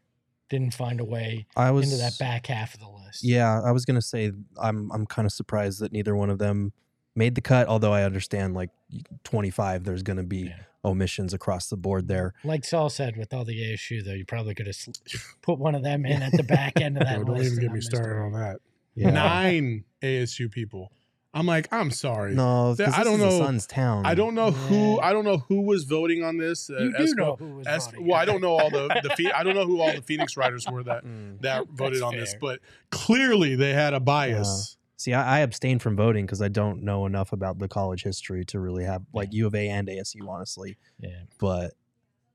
didn't 0.49 0.73
find 0.73 0.99
a 0.99 1.05
way 1.05 1.45
I 1.55 1.71
was 1.71 1.85
into 1.85 1.97
that 2.03 2.17
back 2.17 2.47
half 2.47 2.73
of 2.73 2.79
the 2.79 2.89
list. 2.89 3.23
Yeah, 3.23 3.61
I 3.61 3.71
was 3.71 3.85
gonna 3.85 4.01
say 4.01 4.31
I'm 4.61 4.91
I'm 4.91 5.05
kind 5.05 5.25
of 5.27 5.31
surprised 5.31 5.79
that 5.81 5.91
neither 5.91 6.15
one 6.15 6.29
of 6.31 6.39
them 6.39 6.73
made 7.15 7.35
the 7.35 7.41
cut. 7.41 7.67
Although 7.67 7.93
I 7.93 8.01
understand 8.03 8.55
like 8.55 8.71
25, 9.23 9.83
there's 9.83 10.01
gonna 10.03 10.23
be 10.23 10.37
Yeah. 10.47 10.55
omissions 10.83 11.33
across 11.33 11.69
the 11.69 11.77
board 11.77 12.07
there. 12.07 12.33
Like 12.43 12.65
Saul 12.65 12.89
said, 12.89 13.17
with 13.17 13.33
all 13.33 13.45
the 13.45 13.61
ASU 13.73 14.03
though, 14.03 14.13
you 14.13 14.25
probably 14.25 14.55
could 14.55 14.65
have 14.67 14.77
put 15.43 15.59
one 15.59 15.75
of 15.75 15.83
them 15.83 16.05
in 16.07 16.21
at 16.23 16.31
the 16.31 16.43
back 16.43 16.81
end 16.81 16.97
of 16.97 17.03
that 17.03 17.17
don't 17.25 17.35
list. 17.37 17.51
even 17.51 17.63
get 17.65 17.71
me 17.71 17.81
started 17.81 18.19
on 18.19 18.31
that. 18.33 18.57
Yeah. 18.95 19.09
Nine 19.11 19.83
ASU 20.01 20.49
people. 20.51 20.91
I'm 21.35 21.47
like, 21.47 21.67
I'm 21.71 21.89
sorry. 21.89 22.35
No, 22.35 22.75
Th- 22.77 22.85
'cause 22.87 22.93
I 22.95 22.99
this 22.99 23.07
don't 23.07 23.19
is 23.27 23.33
a 23.33 23.39
know- 23.39 23.45
Sun's 23.45 23.65
town. 23.65 24.05
I 24.05 24.13
don't 24.13 24.35
know 24.35 24.51
who 24.51 24.99
I 24.99 25.13
don't 25.13 25.25
know 25.25 25.37
who 25.39 25.61
was 25.61 25.83
voting 25.85 26.23
on 26.23 26.37
this. 26.37 26.69
Uh, 26.69 26.77
You 26.83 26.91
do 26.95 27.03
Espo- 27.05 27.17
know 27.17 27.35
who 27.37 27.55
was 27.55 27.65
Es- 27.67 27.85
voting. 27.87 28.05
well, 28.07 28.19
I 28.19 28.25
don't 28.25 28.39
know 28.41 28.51
all 28.51 28.69
the 28.69 28.87
the 29.01 29.09
Phe- 29.17 29.31
I 29.33 29.41
don't 29.43 29.55
know 29.55 29.65
who 29.65 29.81
all 29.81 29.91
the 29.91 30.03
Phoenix 30.03 30.37
writers 30.37 30.67
were 30.71 30.83
that 30.83 31.03
Mm. 31.03 31.41
that 31.41 31.67
voted 31.69 31.95
That's 31.95 32.03
on 32.03 32.15
this, 32.17 32.35
but 32.39 32.59
clearly 32.91 33.55
they 33.55 33.73
had 33.73 33.93
a 33.95 33.99
bias. 33.99 34.77
See, 34.97 35.11
I, 35.13 35.37
I 35.37 35.39
abstained 35.39 35.81
from 35.81 35.95
voting 35.95 36.25
because 36.27 36.41
I 36.41 36.47
don't 36.49 36.83
know 36.83 37.05
enough 37.07 37.33
about 37.33 37.57
the 37.59 37.67
college 37.67 38.03
history 38.03 38.45
to 38.45 38.59
really 38.59 38.83
have 38.85 39.01
like 39.11 39.33
U 39.33 39.47
of 39.47 39.55
A 39.55 39.67
and 39.69 39.87
ASU, 39.87 40.27
honestly. 40.29 40.77
Yeah. 40.99 41.23
But 41.39 41.73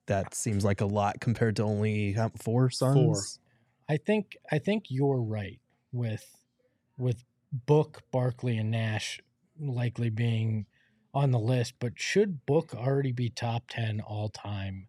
that 0.07 0.35
seems 0.35 0.65
like 0.65 0.81
a 0.81 0.87
lot 0.87 1.21
compared 1.21 1.55
to 1.57 1.63
only 1.63 2.13
how, 2.15 2.31
four 2.37 2.69
Suns. 2.69 3.39
I 3.89 3.97
think 3.97 4.37
I 4.51 4.59
think 4.59 4.87
you're 4.89 5.21
right 5.23 5.61
with 5.93 6.27
with 6.99 7.25
Book, 7.53 8.03
Barkley, 8.11 8.59
and 8.59 8.71
Nash 8.71 9.21
likely 9.59 10.11
being 10.11 10.67
on 11.15 11.31
the 11.31 11.39
list, 11.39 11.75
but 11.79 11.93
should 11.99 12.45
Book 12.47 12.75
already 12.75 13.13
be 13.13 13.29
top 13.31 13.65
ten 13.69 14.01
all 14.01 14.29
time 14.29 14.89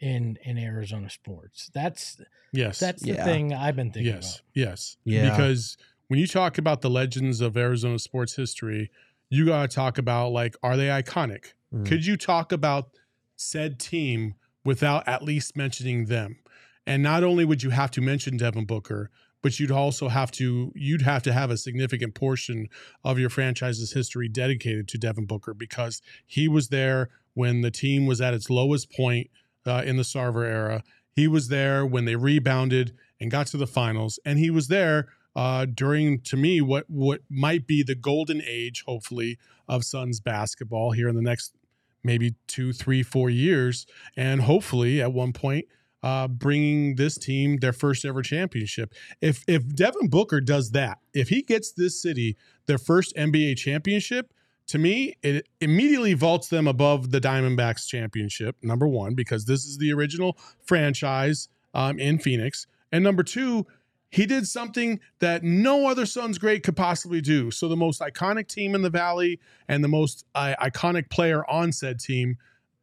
in 0.00 0.38
in 0.44 0.58
Arizona 0.58 1.10
sports? 1.10 1.70
That's 1.74 2.20
Yes. 2.52 2.78
that's 2.78 3.02
the 3.02 3.14
Yeah. 3.14 3.24
thing 3.24 3.52
I've 3.52 3.76
been 3.76 3.90
thinking 3.90 4.14
yes. 4.14 4.40
Yes. 4.54 4.96
Yeah. 5.04 5.30
Because 5.30 5.76
when 6.08 6.20
you 6.20 6.26
talk 6.26 6.58
about 6.58 6.80
the 6.82 6.90
legends 6.90 7.40
of 7.40 7.56
Arizona 7.56 7.98
sports 7.98 8.36
history, 8.36 8.90
you 9.28 9.46
got 9.46 9.68
to 9.68 9.74
talk 9.74 9.98
about 9.98 10.30
like 10.30 10.54
are 10.62 10.76
they 10.76 10.86
iconic? 10.86 11.52
Mm. 11.74 11.84
Could 11.86 12.06
you 12.06 12.16
talk 12.16 12.52
about 12.52 12.90
said 13.34 13.78
team 13.80 14.34
without 14.64 15.06
at 15.08 15.22
least 15.22 15.56
mentioning 15.56 16.04
them? 16.06 16.38
And 16.86 17.02
not 17.02 17.24
only 17.24 17.44
would 17.44 17.64
you 17.64 17.70
have 17.70 17.90
to 17.92 18.00
mention 18.00 18.36
Devin 18.36 18.64
Booker, 18.64 19.10
but 19.46 19.60
you'd 19.60 19.70
also 19.70 20.08
have 20.08 20.32
to 20.32 20.72
you'd 20.74 21.02
have 21.02 21.22
to 21.22 21.32
have 21.32 21.52
a 21.52 21.56
significant 21.56 22.16
portion 22.16 22.68
of 23.04 23.16
your 23.16 23.30
franchise's 23.30 23.92
history 23.92 24.28
dedicated 24.28 24.88
to 24.88 24.98
Devin 24.98 25.24
Booker 25.24 25.54
because 25.54 26.02
he 26.26 26.48
was 26.48 26.66
there 26.66 27.10
when 27.34 27.60
the 27.60 27.70
team 27.70 28.06
was 28.06 28.20
at 28.20 28.34
its 28.34 28.50
lowest 28.50 28.90
point 28.90 29.30
uh, 29.64 29.84
in 29.86 29.98
the 29.98 30.02
Sarver 30.02 30.44
era. 30.44 30.82
He 31.12 31.28
was 31.28 31.46
there 31.46 31.86
when 31.86 32.06
they 32.06 32.16
rebounded 32.16 32.96
and 33.20 33.30
got 33.30 33.46
to 33.46 33.56
the 33.56 33.68
finals, 33.68 34.18
and 34.24 34.40
he 34.40 34.50
was 34.50 34.66
there 34.66 35.06
uh, 35.36 35.64
during, 35.72 36.22
to 36.22 36.36
me, 36.36 36.60
what 36.60 36.90
what 36.90 37.20
might 37.30 37.68
be 37.68 37.84
the 37.84 37.94
golden 37.94 38.42
age, 38.44 38.82
hopefully, 38.84 39.38
of 39.68 39.84
Suns 39.84 40.18
basketball 40.18 40.90
here 40.90 41.06
in 41.06 41.14
the 41.14 41.22
next 41.22 41.54
maybe 42.02 42.34
two, 42.48 42.72
three, 42.72 43.04
four 43.04 43.30
years, 43.30 43.86
and 44.16 44.40
hopefully 44.40 45.00
at 45.00 45.12
one 45.12 45.32
point 45.32 45.66
uh, 46.02 46.28
bringing 46.28 46.96
this 46.96 47.18
team 47.18 47.58
their 47.58 47.72
first 47.72 48.04
ever 48.04 48.22
championship. 48.22 48.94
If 49.20 49.44
if 49.46 49.68
Devin 49.74 50.08
Booker 50.08 50.40
does 50.40 50.70
that, 50.72 50.98
if 51.14 51.28
he 51.28 51.42
gets 51.42 51.72
this 51.72 52.00
city 52.00 52.36
their 52.66 52.78
first 52.78 53.14
NBA 53.16 53.56
championship, 53.56 54.32
to 54.68 54.78
me, 54.78 55.14
it 55.22 55.48
immediately 55.60 56.14
vaults 56.14 56.48
them 56.48 56.66
above 56.66 57.10
the 57.10 57.20
Diamondbacks 57.20 57.86
championship. 57.86 58.56
Number 58.62 58.86
one, 58.86 59.14
because 59.14 59.44
this 59.44 59.64
is 59.64 59.78
the 59.78 59.92
original 59.92 60.36
franchise 60.62 61.48
um, 61.74 61.98
in 61.98 62.18
Phoenix, 62.18 62.66
and 62.92 63.02
number 63.02 63.22
two. 63.22 63.66
He 64.08 64.24
did 64.24 64.46
something 64.46 65.00
that 65.18 65.42
no 65.42 65.88
other 65.88 66.06
Suns 66.06 66.38
great 66.38 66.62
could 66.62 66.76
possibly 66.76 67.20
do. 67.20 67.50
So 67.50 67.68
the 67.68 67.76
most 67.76 68.00
iconic 68.00 68.46
team 68.46 68.76
in 68.76 68.82
the 68.82 68.88
Valley 68.88 69.40
and 69.68 69.82
the 69.82 69.88
most 69.88 70.24
uh, 70.34 70.54
iconic 70.62 71.10
player 71.10 71.44
on 71.50 71.72
said 71.72 71.98
team, 71.98 72.38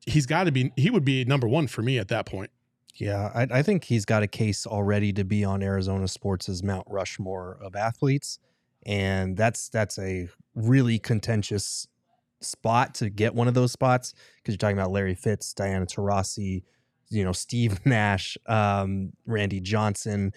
he's 0.05 0.25
got 0.25 0.43
to 0.43 0.51
be. 0.51 0.73
He 0.75 0.89
would 0.89 1.05
be 1.05 1.23
number 1.23 1.47
one 1.47 1.67
for 1.67 1.81
me 1.81 1.97
at 1.97 2.09
that 2.09 2.25
point. 2.25 2.51
Yeah, 2.95 3.31
I, 3.33 3.59
I 3.59 3.63
think 3.63 3.85
he's 3.85 4.05
got 4.05 4.21
a 4.21 4.27
case 4.27 4.67
already 4.67 5.11
to 5.13 5.23
be 5.23 5.43
on 5.43 5.63
Arizona 5.63 6.07
Sports' 6.07 6.61
Mount 6.61 6.85
Rushmore 6.89 7.57
of 7.61 7.75
athletes, 7.75 8.37
and 8.85 9.35
that's 9.35 9.69
that's 9.69 9.97
a 9.97 10.29
really 10.55 10.99
contentious 10.99 11.87
spot 12.41 12.93
to 12.95 13.09
get 13.09 13.33
one 13.33 13.47
of 13.47 13.53
those 13.53 13.71
spots 13.71 14.13
because 14.37 14.53
you're 14.53 14.57
talking 14.57 14.77
about 14.77 14.91
Larry 14.91 15.15
Fitz, 15.15 15.53
Diana 15.53 15.85
Taurasi, 15.85 16.63
you 17.09 17.23
know, 17.23 17.31
Steve 17.31 17.79
Nash, 17.85 18.37
um, 18.45 19.13
Randy 19.25 19.59
Johnson. 19.59 20.33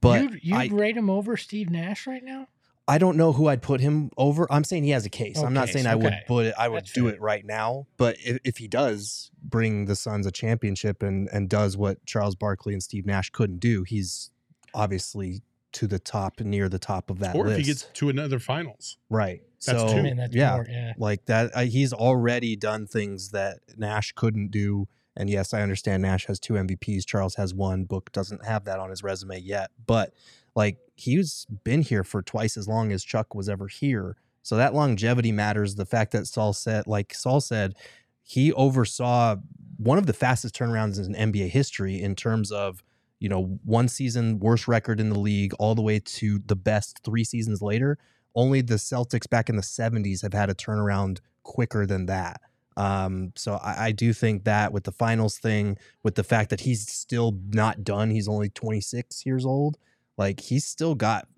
But 0.00 0.22
you'd, 0.22 0.40
you'd 0.42 0.56
I, 0.56 0.68
rate 0.68 0.96
him 0.96 1.10
over 1.10 1.36
Steve 1.36 1.70
Nash 1.70 2.06
right 2.06 2.24
now? 2.24 2.46
I 2.90 2.98
don't 2.98 3.16
know 3.16 3.32
who 3.32 3.46
I'd 3.46 3.62
put 3.62 3.80
him 3.80 4.10
over. 4.16 4.52
I'm 4.52 4.64
saying 4.64 4.82
he 4.82 4.90
has 4.90 5.06
a 5.06 5.10
case. 5.10 5.38
I'm 5.38 5.54
not 5.54 5.68
saying 5.68 5.86
I 5.86 5.94
would 5.94 6.06
okay. 6.06 6.22
put 6.26 6.46
it. 6.46 6.54
I 6.58 6.68
would 6.68 6.82
That's 6.82 6.92
do 6.92 7.04
fair. 7.04 7.14
it 7.14 7.20
right 7.20 7.46
now. 7.46 7.86
But 7.96 8.16
if, 8.18 8.38
if 8.44 8.56
he 8.56 8.66
does 8.66 9.30
bring 9.40 9.84
the 9.84 9.94
Suns 9.94 10.26
a 10.26 10.32
championship 10.32 11.00
and 11.00 11.28
and 11.32 11.48
does 11.48 11.76
what 11.76 12.04
Charles 12.04 12.34
Barkley 12.34 12.72
and 12.72 12.82
Steve 12.82 13.06
Nash 13.06 13.30
couldn't 13.30 13.60
do, 13.60 13.84
he's 13.84 14.32
obviously 14.74 15.42
to 15.72 15.86
the 15.86 16.00
top, 16.00 16.40
near 16.40 16.68
the 16.68 16.80
top 16.80 17.10
of 17.10 17.20
that 17.20 17.36
or 17.36 17.44
list. 17.44 17.60
if 17.60 17.66
he 17.66 17.70
gets 17.70 17.82
to 17.94 18.08
another 18.08 18.40
finals. 18.40 18.96
right, 19.08 19.40
That's 19.64 19.78
so 19.78 20.02
two. 20.02 20.14
That's 20.16 20.34
yeah, 20.34 20.54
more, 20.56 20.66
yeah. 20.68 20.92
like 20.98 21.26
that. 21.26 21.52
Uh, 21.54 21.60
he's 21.60 21.92
already 21.92 22.56
done 22.56 22.88
things 22.88 23.30
that 23.30 23.60
Nash 23.76 24.10
couldn't 24.16 24.50
do. 24.50 24.88
And 25.16 25.28
yes, 25.28 25.52
I 25.52 25.62
understand 25.62 26.02
Nash 26.02 26.26
has 26.26 26.38
two 26.38 26.54
MVPs. 26.54 27.04
Charles 27.04 27.34
has 27.34 27.52
one. 27.52 27.84
Book 27.84 28.12
doesn't 28.12 28.44
have 28.46 28.64
that 28.64 28.78
on 28.78 28.90
his 28.90 29.02
resume 29.02 29.40
yet. 29.40 29.70
But 29.86 30.14
like 30.54 30.78
he's 30.96 31.46
been 31.64 31.82
here 31.82 32.04
for 32.04 32.22
twice 32.22 32.56
as 32.56 32.68
long 32.68 32.92
as 32.92 33.04
Chuck 33.04 33.34
was 33.34 33.48
ever 33.48 33.66
here. 33.66 34.16
So 34.42 34.56
that 34.56 34.74
longevity 34.74 35.32
matters. 35.32 35.74
The 35.74 35.86
fact 35.86 36.12
that 36.12 36.26
Saul 36.26 36.52
said, 36.52 36.86
like 36.86 37.14
Saul 37.14 37.40
said, 37.40 37.74
he 38.22 38.52
oversaw 38.52 39.36
one 39.76 39.98
of 39.98 40.06
the 40.06 40.12
fastest 40.12 40.54
turnarounds 40.54 41.04
in 41.04 41.14
NBA 41.14 41.48
history 41.48 42.00
in 42.00 42.14
terms 42.14 42.52
of, 42.52 42.82
you 43.18 43.28
know, 43.28 43.58
one 43.64 43.88
season 43.88 44.38
worst 44.38 44.68
record 44.68 45.00
in 45.00 45.10
the 45.10 45.18
league 45.18 45.52
all 45.58 45.74
the 45.74 45.82
way 45.82 45.98
to 45.98 46.38
the 46.46 46.56
best 46.56 47.00
three 47.04 47.24
seasons 47.24 47.60
later. 47.60 47.98
Only 48.34 48.60
the 48.60 48.76
Celtics 48.76 49.28
back 49.28 49.48
in 49.48 49.56
the 49.56 49.62
70s 49.62 50.22
have 50.22 50.32
had 50.32 50.50
a 50.50 50.54
turnaround 50.54 51.18
quicker 51.42 51.86
than 51.86 52.06
that. 52.06 52.40
Um, 52.80 53.32
so 53.36 53.56
I, 53.56 53.86
I 53.86 53.92
do 53.92 54.14
think 54.14 54.44
that 54.44 54.72
with 54.72 54.84
the 54.84 54.92
finals 54.92 55.36
thing, 55.36 55.76
with 56.02 56.14
the 56.14 56.24
fact 56.24 56.48
that 56.48 56.60
he's 56.60 56.90
still 56.90 57.38
not 57.50 57.84
done, 57.84 58.08
he's 58.08 58.26
only 58.26 58.48
26 58.48 59.26
years 59.26 59.44
old. 59.44 59.76
Like 60.16 60.40
he's 60.40 60.64
still 60.64 60.94
got 60.94 61.28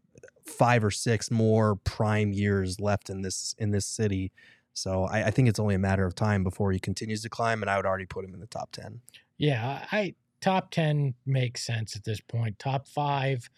five 0.46 0.84
or 0.84 0.90
six 0.92 1.32
more 1.32 1.74
prime 1.74 2.32
years 2.32 2.78
left 2.78 3.10
in 3.10 3.22
this 3.22 3.56
in 3.58 3.72
this 3.72 3.86
city. 3.86 4.30
So 4.72 5.04
I, 5.04 5.24
I 5.24 5.30
think 5.32 5.48
it's 5.48 5.58
only 5.58 5.74
a 5.74 5.80
matter 5.80 6.06
of 6.06 6.14
time 6.14 6.44
before 6.44 6.70
he 6.70 6.78
continues 6.78 7.22
to 7.22 7.28
climb, 7.28 7.60
and 7.60 7.68
I 7.68 7.76
would 7.76 7.86
already 7.86 8.06
put 8.06 8.24
him 8.24 8.34
in 8.34 8.40
the 8.40 8.46
top 8.46 8.70
10. 8.70 9.00
Yeah, 9.36 9.84
I 9.90 10.14
top 10.40 10.70
10 10.70 11.14
makes 11.26 11.66
sense 11.66 11.96
at 11.96 12.04
this 12.04 12.20
point. 12.20 12.60
Top 12.60 12.86
5 12.86 13.50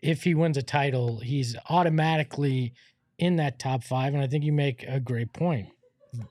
if 0.00 0.22
he 0.24 0.34
wins 0.34 0.56
a 0.56 0.62
title, 0.62 1.20
he's 1.20 1.56
automatically 1.68 2.72
in 3.18 3.36
that 3.36 3.58
top 3.58 3.82
5 3.84 4.14
and 4.14 4.22
I 4.22 4.26
think 4.26 4.44
you 4.44 4.52
make 4.52 4.84
a 4.86 5.00
great 5.00 5.32
point. 5.32 5.68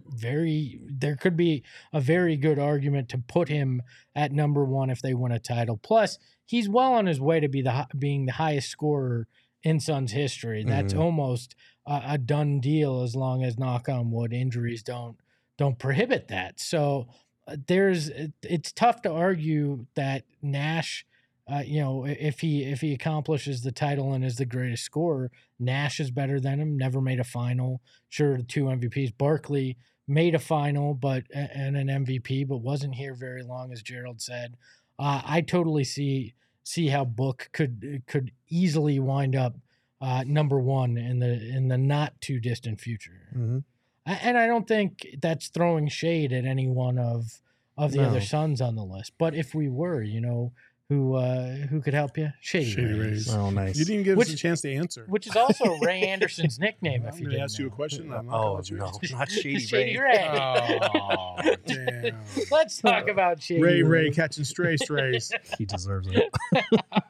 Very 0.09 0.79
there 0.85 1.15
could 1.15 1.35
be 1.37 1.63
a 1.93 1.99
very 2.01 2.37
good 2.37 2.59
argument 2.59 3.09
to 3.09 3.17
put 3.17 3.49
him 3.49 3.81
at 4.15 4.31
number 4.31 4.63
one 4.65 4.89
if 4.89 5.01
they 5.01 5.13
win 5.13 5.31
a 5.31 5.39
title. 5.39 5.77
Plus, 5.77 6.17
he's 6.45 6.69
well 6.69 6.93
on 6.93 7.05
his 7.05 7.19
way 7.19 7.39
to 7.39 7.47
be 7.47 7.61
the 7.61 7.87
being 7.97 8.25
the 8.25 8.33
highest 8.33 8.69
scorer 8.69 9.27
in 9.63 9.79
Suns 9.79 10.11
history. 10.11 10.63
That's 10.63 10.93
Mhm. 10.93 10.99
almost 10.99 11.55
a, 11.87 12.01
a 12.09 12.17
done 12.17 12.59
deal 12.59 13.01
as 13.01 13.15
long 13.15 13.43
as 13.43 13.57
knock 13.57 13.89
on 13.89 14.11
wood 14.11 14.33
injuries 14.33 14.83
don't 14.83 15.17
don't 15.57 15.79
prohibit 15.79 16.27
that. 16.27 16.59
So 16.59 17.07
uh, 17.47 17.57
there's 17.67 18.09
it- 18.09 18.33
it's 18.43 18.71
tough 18.71 19.01
to 19.03 19.11
argue 19.11 19.85
that 19.95 20.23
Nash. 20.41 21.05
Uh, 21.51 21.61
you 21.65 21.79
know, 21.79 22.05
if 22.05 22.39
he 22.39 22.63
if 22.63 22.81
he 22.81 22.91
accomplishes 22.93 23.61
the 23.61 23.71
title 23.71 24.13
and 24.13 24.25
is 24.25 24.37
the 24.37 24.45
greatest 24.45 24.83
scorer, 24.83 25.31
Nash 25.59 25.99
is 25.99 26.09
better 26.09 26.39
than 26.39 26.59
him. 26.59 26.75
Never 26.77 26.99
made 27.01 27.19
a 27.19 27.23
final. 27.23 27.81
Sure, 28.09 28.37
two 28.39 28.65
MVPs. 28.65 29.15
Barkley 29.17 29.77
made 30.07 30.33
a 30.33 30.39
final, 30.39 30.93
but 30.95 31.23
and 31.33 31.77
an 31.77 31.87
MVP, 32.05 32.47
but 32.47 32.57
wasn't 32.57 32.95
here 32.95 33.13
very 33.13 33.43
long, 33.43 33.71
as 33.71 33.81
Gerald 33.83 34.21
said. 34.21 34.55
Uh, 34.97 35.21
I 35.23 35.41
totally 35.41 35.83
see 35.83 36.33
see 36.63 36.87
how 36.87 37.05
Book 37.05 37.49
could 37.53 38.01
could 38.07 38.31
easily 38.49 38.99
wind 38.99 39.35
up 39.35 39.55
uh, 40.01 40.23
number 40.25 40.59
one 40.59 40.97
in 40.97 41.19
the 41.19 41.33
in 41.55 41.67
the 41.67 41.77
not 41.77 42.19
too 42.21 42.39
distant 42.39 42.81
future. 42.81 43.29
Mhm. 43.35 43.63
A- 44.07 44.09
And 44.25 44.35
I 44.37 44.47
don't 44.47 44.67
think 44.67 45.05
that's 45.21 45.49
throwing 45.49 45.89
shade 45.89 46.33
at 46.33 46.45
any 46.45 46.67
one 46.67 46.97
of 46.97 47.39
of 47.77 47.91
the 47.91 47.99
other 48.03 48.21
Suns 48.21 48.61
on 48.61 48.75
the 48.75 48.83
list. 48.85 49.13
But 49.19 49.35
if 49.35 49.53
we 49.53 49.67
were, 49.69 50.01
you 50.01 50.21
know, 50.21 50.53
who 50.89 51.15
uh, 51.15 51.47
who 51.67 51.81
could 51.81 51.95
help 51.95 52.15
you? 52.17 52.31
Shady, 52.41 52.69
Shady 52.69 52.93
Rays. 52.93 53.27
Rays. 53.27 53.33
Oh, 53.33 53.49
nice. 53.49 53.75
You 53.75 53.85
didn't 53.85 54.01
even 54.01 54.03
give 54.05 54.19
us 54.19 54.29
a 54.29 54.35
chance 54.35 54.61
to 54.61 54.71
answer. 54.73 55.05
Which 55.07 55.25
is 55.25 55.35
also 55.35 55.73
Ray 55.81 56.01
Anderson's 56.03 56.59
nickname. 56.59 57.01
I'm 57.03 57.09
if 57.09 57.15
you 57.19 57.21
going 57.25 57.31
didn't 57.37 57.43
ask 57.43 57.59
you 57.59 57.67
a 57.67 57.71
question. 57.71 58.03
I'm 58.13 58.27
not 58.27 58.31
gonna 58.31 58.37
Oh 58.37 58.61
no, 58.71 58.85
answer. 58.85 59.07
not 59.15 59.31
Shady, 59.31 59.59
Shady 59.59 59.97
Ray. 59.97 60.17
Ray. 60.17 60.39
Oh, 60.95 61.37
damn. 61.65 62.15
Let's 62.51 62.81
talk 62.81 63.07
about 63.07 63.41
Shady 63.41 63.61
Ray. 63.61 63.81
Ray 63.81 64.03
Ray 64.05 64.11
catching 64.11 64.43
stray 64.43 64.77
strays. 64.77 65.33
He 65.57 65.65
deserves 65.65 66.07
it. 66.07 66.33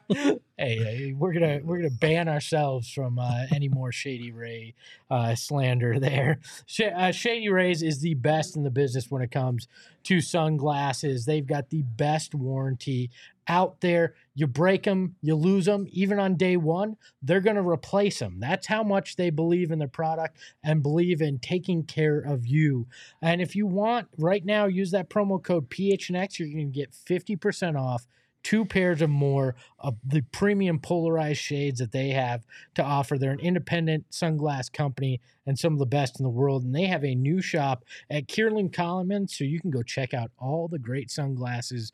hey, 0.08 0.38
hey, 0.56 1.14
we're 1.16 1.32
gonna 1.32 1.60
we're 1.62 1.76
gonna 1.78 1.90
ban 1.90 2.28
ourselves 2.28 2.90
from 2.90 3.18
uh, 3.18 3.44
any 3.54 3.68
more 3.68 3.92
Shady 3.92 4.32
Ray 4.32 4.74
uh, 5.10 5.34
slander. 5.34 6.00
There, 6.00 6.38
Sh- 6.66 6.80
uh, 6.94 7.12
Shady 7.12 7.48
Rays 7.48 7.82
is 7.82 8.00
the 8.00 8.14
best 8.14 8.56
in 8.56 8.62
the 8.62 8.70
business 8.70 9.10
when 9.10 9.22
it 9.22 9.30
comes 9.30 9.68
to 10.04 10.20
sunglasses. 10.20 11.26
They've 11.26 11.46
got 11.46 11.70
the 11.70 11.82
best 11.82 12.34
warranty 12.34 13.10
out 13.48 13.80
there. 13.80 14.14
You 14.34 14.46
break 14.46 14.82
them, 14.82 15.16
you 15.22 15.34
lose 15.34 15.64
them. 15.64 15.86
Even 15.90 16.18
on 16.18 16.36
day 16.36 16.56
one, 16.56 16.96
they're 17.22 17.40
gonna 17.40 17.66
replace 17.66 18.18
them. 18.18 18.38
That's 18.40 18.66
how 18.66 18.82
much 18.82 19.16
they 19.16 19.30
believe 19.30 19.70
in 19.70 19.78
their 19.78 19.88
product 19.88 20.38
and 20.62 20.82
believe 20.82 21.22
in 21.22 21.38
taking 21.38 21.84
care 21.84 22.18
of 22.18 22.46
you. 22.46 22.86
And 23.22 23.40
if 23.40 23.56
you 23.56 23.66
want, 23.66 24.08
right 24.18 24.44
now, 24.44 24.66
use 24.66 24.90
that 24.90 25.10
promo 25.10 25.42
code 25.42 25.70
PHNX. 25.70 26.38
You're 26.38 26.48
gonna 26.48 26.64
get 26.64 26.94
fifty 26.94 27.36
percent 27.36 27.76
off 27.76 28.06
two 28.46 28.64
pairs 28.64 29.02
or 29.02 29.08
more 29.08 29.56
of 29.80 29.96
the 30.06 30.20
premium 30.30 30.78
polarized 30.78 31.40
shades 31.40 31.80
that 31.80 31.90
they 31.90 32.10
have 32.10 32.46
to 32.76 32.82
offer. 32.82 33.18
They're 33.18 33.32
an 33.32 33.40
independent 33.40 34.08
sunglass 34.12 34.72
company 34.72 35.20
and 35.46 35.58
some 35.58 35.72
of 35.72 35.80
the 35.80 35.84
best 35.84 36.20
in 36.20 36.22
the 36.22 36.30
world. 36.30 36.62
And 36.62 36.72
they 36.72 36.84
have 36.84 37.04
a 37.04 37.16
new 37.16 37.42
shop 37.42 37.84
at 38.08 38.28
Kierland 38.28 38.72
Commons, 38.72 39.36
so 39.36 39.42
you 39.42 39.60
can 39.60 39.72
go 39.72 39.82
check 39.82 40.14
out 40.14 40.30
all 40.38 40.68
the 40.68 40.78
great 40.78 41.10
sunglasses 41.10 41.90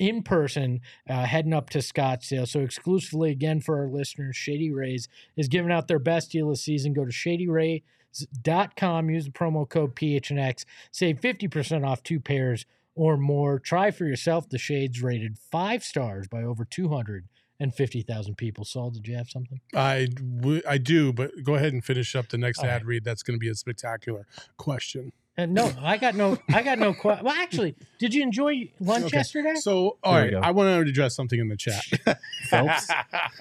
in 0.00 0.24
person, 0.24 0.80
uh, 1.08 1.24
heading 1.24 1.52
up 1.52 1.70
to 1.70 1.78
Scottsdale. 1.78 2.48
So 2.48 2.58
exclusively 2.58 3.30
again 3.30 3.60
for 3.60 3.78
our 3.78 3.88
listeners, 3.88 4.34
Shady 4.34 4.72
Rays 4.72 5.06
is 5.36 5.46
giving 5.46 5.70
out 5.70 5.86
their 5.86 6.00
best 6.00 6.32
deal 6.32 6.48
this 6.50 6.64
season. 6.64 6.94
Go 6.94 7.04
to 7.04 7.12
Shady 7.12 7.46
Ray. 7.46 7.84
Use 8.12 8.26
the 8.32 9.30
promo 9.32 9.68
code 9.68 9.94
PHNX. 9.94 10.64
Save 10.90 11.20
50% 11.20 11.86
off 11.86 12.02
two 12.02 12.18
pairs 12.18 12.66
or 12.94 13.16
more. 13.16 13.58
Try 13.58 13.90
for 13.90 14.04
yourself 14.04 14.48
the 14.48 14.58
shades 14.58 15.02
rated 15.02 15.38
five 15.38 15.82
stars 15.84 16.28
by 16.28 16.42
over 16.42 16.64
250,000 16.64 18.34
people. 18.36 18.64
Saul, 18.64 18.90
did 18.90 19.06
you 19.06 19.16
have 19.16 19.28
something? 19.30 19.60
I, 19.74 20.06
w- 20.40 20.62
I 20.68 20.78
do, 20.78 21.12
but 21.12 21.30
go 21.42 21.54
ahead 21.54 21.72
and 21.72 21.84
finish 21.84 22.14
up 22.14 22.28
the 22.28 22.38
next 22.38 22.58
All 22.60 22.66
ad 22.66 22.82
right. 22.82 22.86
read. 22.86 23.04
That's 23.04 23.22
going 23.22 23.34
to 23.36 23.40
be 23.40 23.48
a 23.48 23.54
spectacular 23.54 24.26
question. 24.56 25.12
And 25.34 25.54
no, 25.54 25.72
I 25.80 25.96
got 25.96 26.14
no, 26.14 26.36
I 26.52 26.62
got 26.62 26.78
no. 26.78 26.92
Que- 26.92 27.20
well, 27.22 27.30
actually, 27.30 27.74
did 27.98 28.12
you 28.12 28.22
enjoy 28.22 28.70
lunch 28.80 29.06
Okay. 29.06 29.16
yesterday? 29.16 29.54
So, 29.54 29.96
all 30.04 30.12
There 30.12 30.24
we 30.24 30.34
right, 30.34 30.42
go. 30.42 30.46
I 30.46 30.50
want 30.50 30.66
to 30.84 30.90
address 30.90 31.14
something 31.16 31.40
in 31.40 31.48
the 31.48 31.56
chat. 31.56 31.82
Phelps? 32.50 32.90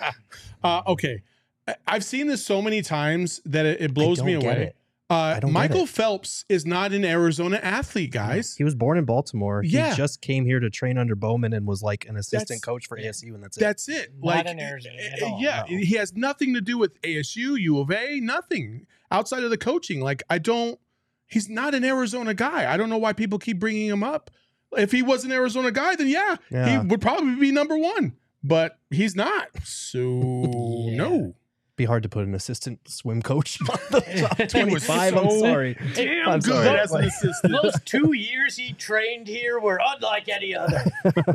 uh, 0.64 0.82
okay. 0.88 1.22
I- 1.68 1.76
I've 1.86 2.06
seen 2.06 2.28
this 2.28 2.46
so 2.46 2.62
many 2.62 2.82
times 2.82 3.42
that 3.44 3.66
it, 3.66 3.82
it 3.82 3.94
blows 3.94 4.22
I 4.22 4.26
me 4.26 4.34
don't 4.34 4.42
get 4.42 4.58
away. 4.58 4.64
it. 4.68 4.76
Uh, 5.12 5.40
Michael. 5.48 5.86
Phelps 5.86 6.46
is 6.48 6.66
not 6.66 6.94
an 6.94 7.04
Arizona 7.04 7.60
athlete, 7.62 8.12
guys. 8.12 8.56
He 8.56 8.64
was 8.64 8.76
born 8.76 8.98
in 8.98 9.04
Baltimore. 9.04 9.62
Yeah. 9.64 9.90
He 9.92 9.98
just 9.98 10.22
came 10.22 10.46
here 10.46 10.60
to 10.62 10.70
train 10.70 10.98
under 10.98 11.16
Bowman 11.16 11.52
and 11.54 11.68
was 11.68 11.84
like 11.84 12.06
an 12.08 12.16
assistant 12.16 12.48
That's- 12.48 12.62
coach 12.62 12.88
for 12.88 12.98
ASU, 12.98 13.34
and 13.36 13.44
that's 13.44 13.58
it. 13.58 13.60
That's 13.60 13.90
it. 13.90 14.14
Not 14.18 14.26
like, 14.38 14.46
in 14.46 14.60
Arizona 14.60 14.96
at 15.02 15.22
uh, 15.22 15.26
all, 15.26 15.42
yeah, 15.42 15.64
no. 15.70 15.78
he 15.78 15.96
has 15.96 16.16
nothing 16.16 16.54
to 16.54 16.62
do 16.62 16.78
with 16.78 17.00
ASU, 17.02 17.60
U 17.60 17.80
of 17.80 17.92
A, 17.92 18.20
nothing 18.22 18.88
outside 19.12 19.44
of 19.44 19.50
the 19.50 19.58
coaching. 19.58 20.00
Like, 20.00 20.24
I 20.30 20.38
don't. 20.38 20.80
He's 21.28 21.50
not 21.50 21.74
an 21.76 21.84
Arizona 21.84 22.34
guy. 22.34 22.72
I 22.72 22.78
don't 22.78 22.90
know 22.90 22.98
why 22.98 23.12
people 23.14 23.38
keep 23.40 23.60
bringing 23.60 23.88
him 23.90 24.04
up. 24.04 24.32
If 24.78 24.92
he 24.94 25.02
was 25.02 25.26
an 25.26 25.32
Arizona 25.34 25.72
guy, 25.72 25.96
then 25.98 26.08
yeah, 26.08 26.38
Yeah. 26.50 26.82
he 26.82 26.88
would 26.88 27.02
probably 27.02 27.36
be 27.36 27.52
number 27.52 27.78
one. 27.78 28.16
But 28.44 28.78
he's 28.90 29.16
not. 29.16 29.50
So 29.66 29.98
Yeah. 30.90 30.96
no. 30.96 31.36
Be 31.78 31.86
hard 31.86 32.04
to 32.04 32.10
put 32.10 32.26
an 32.28 32.36
assistant 32.36 32.80
swim 32.88 33.22
coach 33.22 33.58
on 33.70 33.78
the 33.92 34.02
top 34.28 34.38
He 34.52 34.64
was 34.66 34.86
25. 34.86 35.16
I'm 35.18 35.40
sorry. 35.40 35.78
Damn 35.94 36.28
I'm 36.30 36.40
Good 36.40 36.54
sorry. 36.66 36.80
as 36.80 36.92
an 36.92 37.04
assistant. 37.06 37.54
Those 37.62 37.74
two 37.86 38.14
years 38.14 38.56
he 38.58 38.74
trained 38.74 39.28
here 39.28 39.60
were 39.60 39.80
unlike 39.96 40.30
any 40.30 40.56
other. 40.56 40.84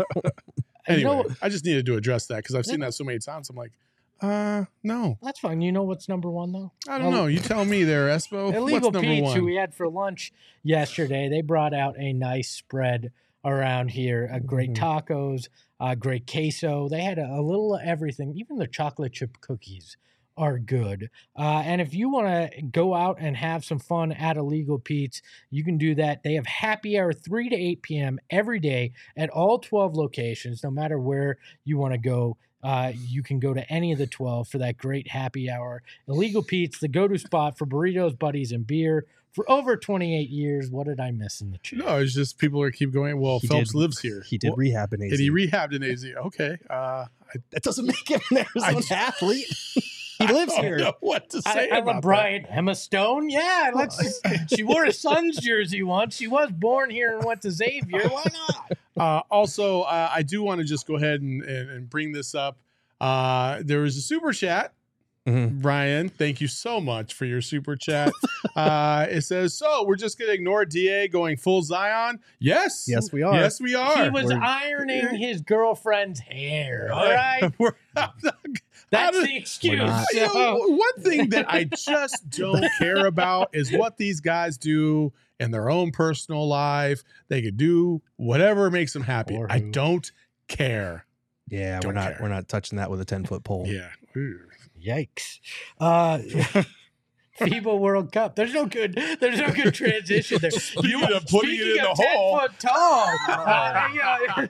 Anyway, 0.88 1.00
You 1.00 1.04
know, 1.24 1.24
I 1.42 1.48
just 1.48 1.64
needed 1.64 1.84
to 1.86 1.96
address 1.96 2.26
that 2.28 2.36
because 2.36 2.54
I've 2.54 2.64
seen 2.64 2.78
that 2.78 2.94
so 2.94 3.02
many 3.02 3.18
times. 3.18 3.50
I'm 3.50 3.56
like, 3.56 3.72
uh, 4.20 4.66
no, 4.84 5.18
that's 5.20 5.40
fine. 5.40 5.60
You 5.60 5.72
know 5.72 5.82
what's 5.82 6.08
number 6.08 6.30
one 6.30 6.52
though? 6.52 6.70
I 6.88 6.98
don't 6.98 7.08
Well, 7.10 7.22
know. 7.22 7.26
You 7.26 7.40
tell 7.40 7.64
me 7.64 7.82
there, 7.82 8.06
Espo. 8.08 8.54
Illegal 8.54 8.62
What's 8.90 8.94
number 8.94 9.00
Pete's, 9.00 9.24
one? 9.24 9.36
who 9.36 9.44
we 9.44 9.56
had 9.56 9.74
for 9.74 9.88
lunch 9.88 10.32
yesterday, 10.62 11.28
they 11.28 11.40
brought 11.42 11.74
out 11.74 11.96
a 11.98 12.12
nice 12.12 12.48
spread 12.50 13.10
around 13.44 13.88
here. 13.90 14.30
Uh, 14.32 14.38
great 14.38 14.74
Mhm. 14.74 14.76
tacos, 15.08 15.48
uh, 15.80 15.96
great 15.96 16.24
queso. 16.30 16.88
They 16.88 17.00
had 17.02 17.18
a, 17.18 17.26
a 17.32 17.42
little 17.42 17.74
of 17.74 17.80
everything. 17.84 18.34
Even 18.36 18.56
the 18.58 18.68
chocolate 18.68 19.12
chip 19.12 19.40
cookies 19.40 19.96
are 20.36 20.58
good. 20.58 21.10
Uh, 21.38 21.62
and 21.64 21.80
if 21.80 21.94
you 21.94 22.08
want 22.10 22.52
to 22.52 22.62
go 22.62 22.94
out 22.94 23.16
and 23.20 23.36
have 23.36 23.64
some 23.64 23.78
fun 23.78 24.12
at 24.12 24.36
Illegal 24.36 24.78
Pete's, 24.78 25.22
you 25.50 25.64
can 25.64 25.78
do 25.78 25.94
that. 25.94 26.22
They 26.22 26.34
have 26.34 26.46
happy 26.46 26.98
hour 26.98 27.12
3 27.12 27.48
to 27.50 27.56
8 27.56 27.82
p.m. 27.82 28.18
every 28.30 28.60
day 28.60 28.92
at 29.16 29.30
all 29.30 29.58
12 29.58 29.94
locations, 29.96 30.62
no 30.62 30.70
matter 30.70 30.98
where 30.98 31.38
you 31.64 31.78
want 31.78 31.94
to 31.94 31.98
go. 31.98 32.36
Uh, 32.62 32.92
you 33.06 33.22
can 33.22 33.38
go 33.38 33.54
to 33.54 33.70
any 33.72 33.92
of 33.92 33.98
the 33.98 34.06
12 34.06 34.48
for 34.48 34.58
that 34.58 34.76
great 34.76 35.08
happy 35.08 35.48
hour. 35.48 35.82
Illegal 36.08 36.42
Pete's, 36.42 36.78
the 36.80 36.88
go 36.88 37.06
to 37.06 37.16
spot 37.18 37.56
for 37.56 37.64
burritos, 37.66 38.18
buddies, 38.18 38.50
and 38.50 38.66
beer 38.66 39.06
for 39.32 39.48
over 39.50 39.76
28 39.76 40.28
years. 40.30 40.70
What 40.70 40.86
did 40.86 40.98
I 40.98 41.12
miss 41.12 41.40
in 41.40 41.52
the 41.52 41.58
chat? 41.58 41.78
no, 41.78 41.98
it's 41.98 42.14
just 42.14 42.38
people 42.38 42.60
are 42.62 42.70
keep 42.72 42.92
going. 42.92 43.20
Well, 43.20 43.38
He 43.38 43.46
Phelps 43.46 43.70
did- 43.72 43.78
lives 43.78 44.00
here. 44.00 44.22
He 44.26 44.36
did 44.36 44.48
Well, 44.48 44.56
rehab 44.56 44.92
in 44.94 45.00
ASU. 45.00 45.10
Did 45.10 45.20
he 45.20 45.30
rehabbed 45.30 45.74
in 45.74 45.82
AZ. 45.84 46.04
Okay, 46.26 46.56
uh, 46.68 46.74
I 46.74 47.36
that 47.50 47.62
doesn't 47.62 47.86
make 47.94 48.08
him 48.10 48.20
an 48.32 48.38
Arizona 48.38 48.82
I- 48.90 48.94
athlete. 49.06 49.46
He 50.18 50.26
lives 50.26 50.52
don't 50.54 50.64
here. 50.64 50.78
know 50.78 50.94
what 51.00 51.30
to 51.30 51.42
I, 51.46 51.54
say 51.54 51.70
I 51.70 51.78
about 51.78 51.94
love 51.96 52.02
Brian 52.02 52.46
Emma 52.46 52.74
Stone. 52.74 53.30
Yeah, 53.30 53.70
let's. 53.74 54.20
she 54.54 54.62
wore 54.62 54.84
a 54.84 54.92
Suns 54.92 55.38
jersey 55.38 55.82
once. 55.82 56.16
She 56.16 56.26
was 56.26 56.50
born 56.50 56.90
here 56.90 57.16
and 57.16 57.24
went 57.24 57.42
to 57.42 57.50
Xavier. 57.50 58.08
Why 58.08 58.24
not? 58.32 58.72
Uh, 58.98 59.20
also, 59.30 59.82
uh, 59.82 60.08
I 60.10 60.22
do 60.22 60.42
want 60.42 60.58
to 60.62 60.66
just 60.66 60.86
go 60.86 60.96
ahead 60.96 61.20
and, 61.20 61.42
and, 61.42 61.68
and 61.68 61.90
bring 61.90 62.12
this 62.12 62.34
up. 62.34 62.56
Uh, 62.98 63.60
there 63.62 63.80
was 63.80 63.98
a 63.98 64.00
super 64.00 64.32
chat. 64.32 64.72
Mhm. 65.26 65.60
Brian, 65.60 66.08
thank 66.08 66.40
you 66.40 66.48
so 66.48 66.80
much 66.80 67.12
for 67.12 67.26
your 67.26 67.42
super 67.42 67.76
chat. 67.76 68.10
uh, 68.56 69.04
it 69.10 69.20
says, 69.20 69.52
"So 69.52 69.84
we're 69.84 69.96
just 69.96 70.18
gonna 70.18 70.32
ignore 70.32 70.64
Da 70.64 71.08
going 71.08 71.36
full 71.36 71.60
Zion." 71.60 72.20
Yes, 72.38 72.86
Yes, 72.88 73.12
we 73.12 73.22
are. 73.22 73.34
Yes, 73.34 73.60
we 73.60 73.74
are. 73.74 74.04
He 74.04 74.08
was 74.08 74.26
We're- 74.28 74.40
ironing 74.40 75.16
his 75.16 75.42
girlfriend's 75.42 76.20
hair. 76.20 76.88
All 76.90 77.04
right, 77.04 77.52
We're- 77.58 77.74
that's 78.96 79.22
the 79.26 79.36
excuse. 79.36 79.72
You 80.12 80.26
know, 80.26 80.58
one 80.66 81.02
thing 81.02 81.30
that 81.30 81.46
I 81.52 81.64
just 81.76 82.28
don't 82.30 82.64
care 82.78 83.06
about 83.06 83.50
is 83.52 83.72
what 83.72 83.96
these 83.96 84.20
guys 84.20 84.58
do 84.58 85.12
in 85.38 85.50
their 85.50 85.68
own 85.70 85.90
personal 85.92 86.46
life. 86.48 87.02
They 87.28 87.42
could 87.42 87.56
do 87.56 88.02
whatever 88.16 88.70
makes 88.70 88.92
them 88.92 89.02
happy. 89.02 89.38
I 89.48 89.60
don't 89.60 90.10
care. 90.48 91.06
Yeah, 91.48 91.80
Don't 91.80 91.90
we're 91.90 92.00
not 92.00 92.12
care. 92.12 92.18
we're 92.22 92.28
not 92.28 92.48
touching 92.48 92.78
that 92.78 92.90
with 92.90 93.00
a 93.00 93.04
10 93.04 93.24
foot 93.24 93.44
pole. 93.44 93.66
Yeah. 93.66 93.88
Yikes. 94.84 95.38
Uh, 95.78 96.18
FIBA 97.40 97.78
World 97.78 98.12
Cup. 98.12 98.34
There's 98.36 98.52
no 98.54 98.66
good. 98.66 98.94
There's 99.20 99.38
no 99.38 99.50
good 99.52 99.74
transition 99.74 100.38
there. 100.40 100.50
Speaking 100.50 101.02
of 101.12 101.26
putting 101.26 101.50
it 101.54 101.78
in 101.78 101.84
of 101.86 101.96
the 101.96 102.02
10 102.02 102.16
hole. 102.16 102.40
foot 102.40 102.50
tall. 102.58 103.06
uh, 103.28 103.88
yeah, 103.94 104.46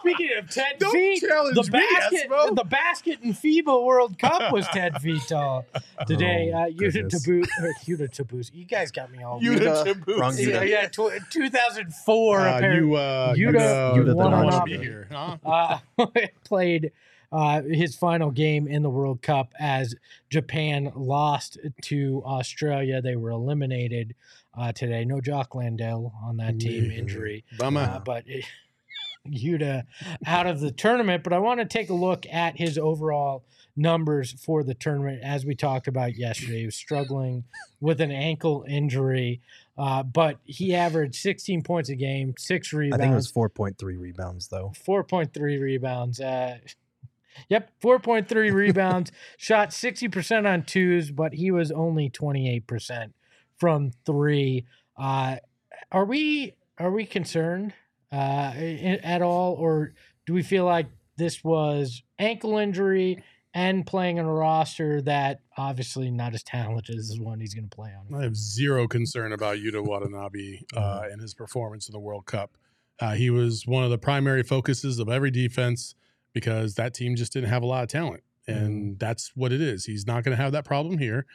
speaking 0.00 0.30
of 0.38 0.50
ten 0.50 0.72
Don't 0.78 0.92
feet, 0.92 1.20
challenge 1.26 1.54
the 1.56 1.70
basket, 1.70 2.28
Espo. 2.30 2.54
the 2.56 2.64
basket 2.64 3.18
in 3.22 3.32
FIBA 3.32 3.84
World 3.84 4.18
Cup 4.18 4.52
was 4.52 4.66
ten 4.68 4.92
feet 5.00 5.22
tall 5.28 5.64
today. 6.06 6.50
Oh, 6.54 6.58
uh, 6.58 6.66
Yuta 6.66 6.76
goodness. 6.92 7.22
Tabu, 7.24 7.42
Yuta 7.86 8.08
Tabus. 8.10 8.50
You 8.54 8.64
guys 8.64 8.90
got 8.90 9.10
me 9.10 9.22
all. 9.22 9.40
Yuta 9.40 9.58
Yuta, 9.60 9.84
Taboos. 9.94 10.18
wrong 10.20 10.34
yeah, 10.38 10.46
Yuta. 10.62 10.68
yeah, 10.68 10.88
tw- 10.88 11.30
2004. 11.30 12.38
Uh, 12.40 12.56
apparently. 12.56 12.88
you, 12.88 12.94
uh, 12.96 13.34
Yuta- 13.34 13.36
you, 13.36 13.48
uh, 13.58 13.94
Yuta 13.94 13.94
don't 13.94 14.06
the 14.06 14.14
want 14.16 14.44
to 14.46 14.56
Dog. 14.58 14.64
be 14.66 14.76
here, 14.78 15.08
huh? 15.10 15.78
Uh, 17.32 17.62
his 17.62 17.96
final 17.96 18.30
game 18.30 18.68
in 18.68 18.82
the 18.82 18.90
World 18.90 19.22
Cup 19.22 19.52
as 19.58 19.94
Japan 20.28 20.92
lost 20.94 21.58
to 21.82 22.22
Australia. 22.26 23.00
They 23.00 23.16
were 23.16 23.30
eliminated 23.30 24.14
uh, 24.56 24.72
today. 24.72 25.04
No 25.04 25.20
Jock 25.20 25.54
Landale 25.54 26.12
on 26.22 26.36
that 26.36 26.60
team 26.60 26.90
injury, 26.90 27.44
Bummer. 27.58 27.80
uh, 27.80 28.00
but 28.00 28.24
it, 28.26 28.44
Yuta 29.26 29.84
out 30.26 30.46
of 30.46 30.60
the 30.60 30.70
tournament. 30.72 31.24
But 31.24 31.32
I 31.32 31.38
want 31.38 31.60
to 31.60 31.66
take 31.66 31.90
a 31.90 31.94
look 31.94 32.26
at 32.30 32.58
his 32.58 32.76
overall 32.76 33.44
numbers 33.76 34.32
for 34.32 34.62
the 34.62 34.74
tournament. 34.74 35.20
As 35.22 35.46
we 35.46 35.54
talked 35.54 35.88
about 35.88 36.16
yesterday, 36.16 36.60
he 36.60 36.66
was 36.66 36.76
struggling 36.76 37.44
with 37.80 38.00
an 38.00 38.10
ankle 38.10 38.64
injury. 38.68 39.40
Uh, 39.78 40.02
but 40.02 40.38
he 40.44 40.74
averaged 40.74 41.14
16 41.14 41.62
points 41.62 41.88
a 41.88 41.94
game, 41.94 42.34
six 42.36 42.72
rebounds. 42.72 43.00
I 43.00 43.04
think 43.04 43.12
it 43.12 43.16
was 43.16 43.32
4.3 43.32 43.98
rebounds 43.98 44.48
though. 44.48 44.72
4.3 44.86 45.60
rebounds. 45.60 46.20
Uh, 46.20 46.58
yep, 47.48 47.70
4.3 47.82 48.52
rebounds. 48.52 49.12
Shot 49.36 49.70
60% 49.70 50.50
on 50.50 50.62
twos, 50.62 51.10
but 51.10 51.34
he 51.34 51.50
was 51.50 51.70
only 51.70 52.10
28% 52.10 53.12
from 53.56 53.92
three. 54.04 54.66
Uh, 54.96 55.36
are 55.90 56.04
we 56.04 56.54
are 56.78 56.90
we 56.90 57.06
concerned 57.06 57.74
uh, 58.10 58.52
at 58.54 59.22
all, 59.22 59.54
or 59.54 59.94
do 60.26 60.34
we 60.34 60.42
feel 60.42 60.64
like 60.64 60.86
this 61.16 61.44
was 61.44 62.02
ankle 62.18 62.58
injury 62.58 63.22
and 63.54 63.86
playing 63.86 64.18
on 64.18 64.24
a 64.24 64.32
roster 64.32 65.00
that 65.02 65.40
obviously 65.56 66.10
not 66.10 66.34
as 66.34 66.42
talented 66.42 66.96
as 66.98 67.10
the 67.10 67.22
one 67.22 67.40
he's 67.40 67.54
going 67.54 67.68
to 67.68 67.74
play 67.74 67.90
on? 67.90 68.18
I 68.18 68.24
have 68.24 68.36
zero 68.36 68.88
concern 68.88 69.32
about 69.32 69.58
Yuta 69.58 69.84
Watanabe 69.84 70.60
uh, 70.76 71.02
and 71.10 71.20
his 71.20 71.34
performance 71.34 71.88
in 71.88 71.92
the 71.92 72.00
World 72.00 72.26
Cup. 72.26 72.56
Uh, 73.00 73.12
he 73.12 73.30
was 73.30 73.66
one 73.66 73.84
of 73.84 73.90
the 73.90 73.98
primary 73.98 74.42
focuses 74.42 74.98
of 74.98 75.08
every 75.08 75.30
defense 75.30 75.94
because 76.32 76.74
that 76.74 76.94
team 76.94 77.16
just 77.16 77.32
didn't 77.32 77.50
have 77.50 77.62
a 77.62 77.66
lot 77.66 77.82
of 77.82 77.88
talent, 77.88 78.22
and 78.46 78.98
that's 78.98 79.32
what 79.34 79.52
it 79.52 79.60
is. 79.60 79.84
He's 79.84 80.06
not 80.06 80.24
going 80.24 80.36
to 80.36 80.42
have 80.42 80.52
that 80.52 80.64
problem 80.64 80.98
here, 80.98 81.26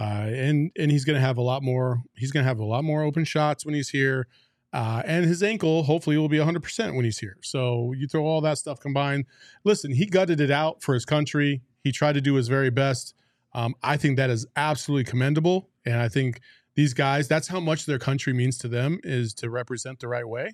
uh, 0.00 0.28
and 0.28 0.70
and 0.78 0.90
he's 0.90 1.04
going 1.04 1.14
to 1.14 1.20
have 1.20 1.38
a 1.38 1.42
lot 1.42 1.62
more. 1.62 2.02
He's 2.14 2.32
going 2.32 2.44
to 2.44 2.48
have 2.48 2.58
a 2.58 2.64
lot 2.64 2.84
more 2.84 3.02
open 3.02 3.24
shots 3.24 3.64
when 3.64 3.74
he's 3.74 3.88
here, 3.88 4.28
uh, 4.72 5.02
and 5.04 5.24
his 5.24 5.42
ankle 5.42 5.82
hopefully 5.82 6.16
will 6.16 6.28
be 6.28 6.38
100 6.38 6.62
percent 6.62 6.94
when 6.94 7.04
he's 7.04 7.18
here. 7.18 7.36
So 7.42 7.92
you 7.96 8.06
throw 8.06 8.24
all 8.24 8.40
that 8.42 8.58
stuff 8.58 8.80
combined. 8.80 9.26
Listen, 9.64 9.92
he 9.92 10.06
gutted 10.06 10.40
it 10.40 10.50
out 10.50 10.82
for 10.82 10.94
his 10.94 11.04
country. 11.04 11.62
He 11.82 11.92
tried 11.92 12.14
to 12.14 12.20
do 12.20 12.34
his 12.34 12.48
very 12.48 12.70
best. 12.70 13.14
Um, 13.52 13.74
I 13.82 13.96
think 13.96 14.16
that 14.16 14.30
is 14.30 14.46
absolutely 14.56 15.04
commendable, 15.04 15.70
and 15.84 15.96
I 15.96 16.08
think 16.08 16.40
these 16.74 16.94
guys 16.94 17.26
that's 17.26 17.48
how 17.48 17.60
much 17.60 17.86
their 17.86 17.98
country 17.98 18.32
means 18.32 18.58
to 18.58 18.68
them 18.68 19.00
is 19.02 19.34
to 19.34 19.50
represent 19.50 19.98
the 19.98 20.08
right 20.08 20.28
way 20.28 20.52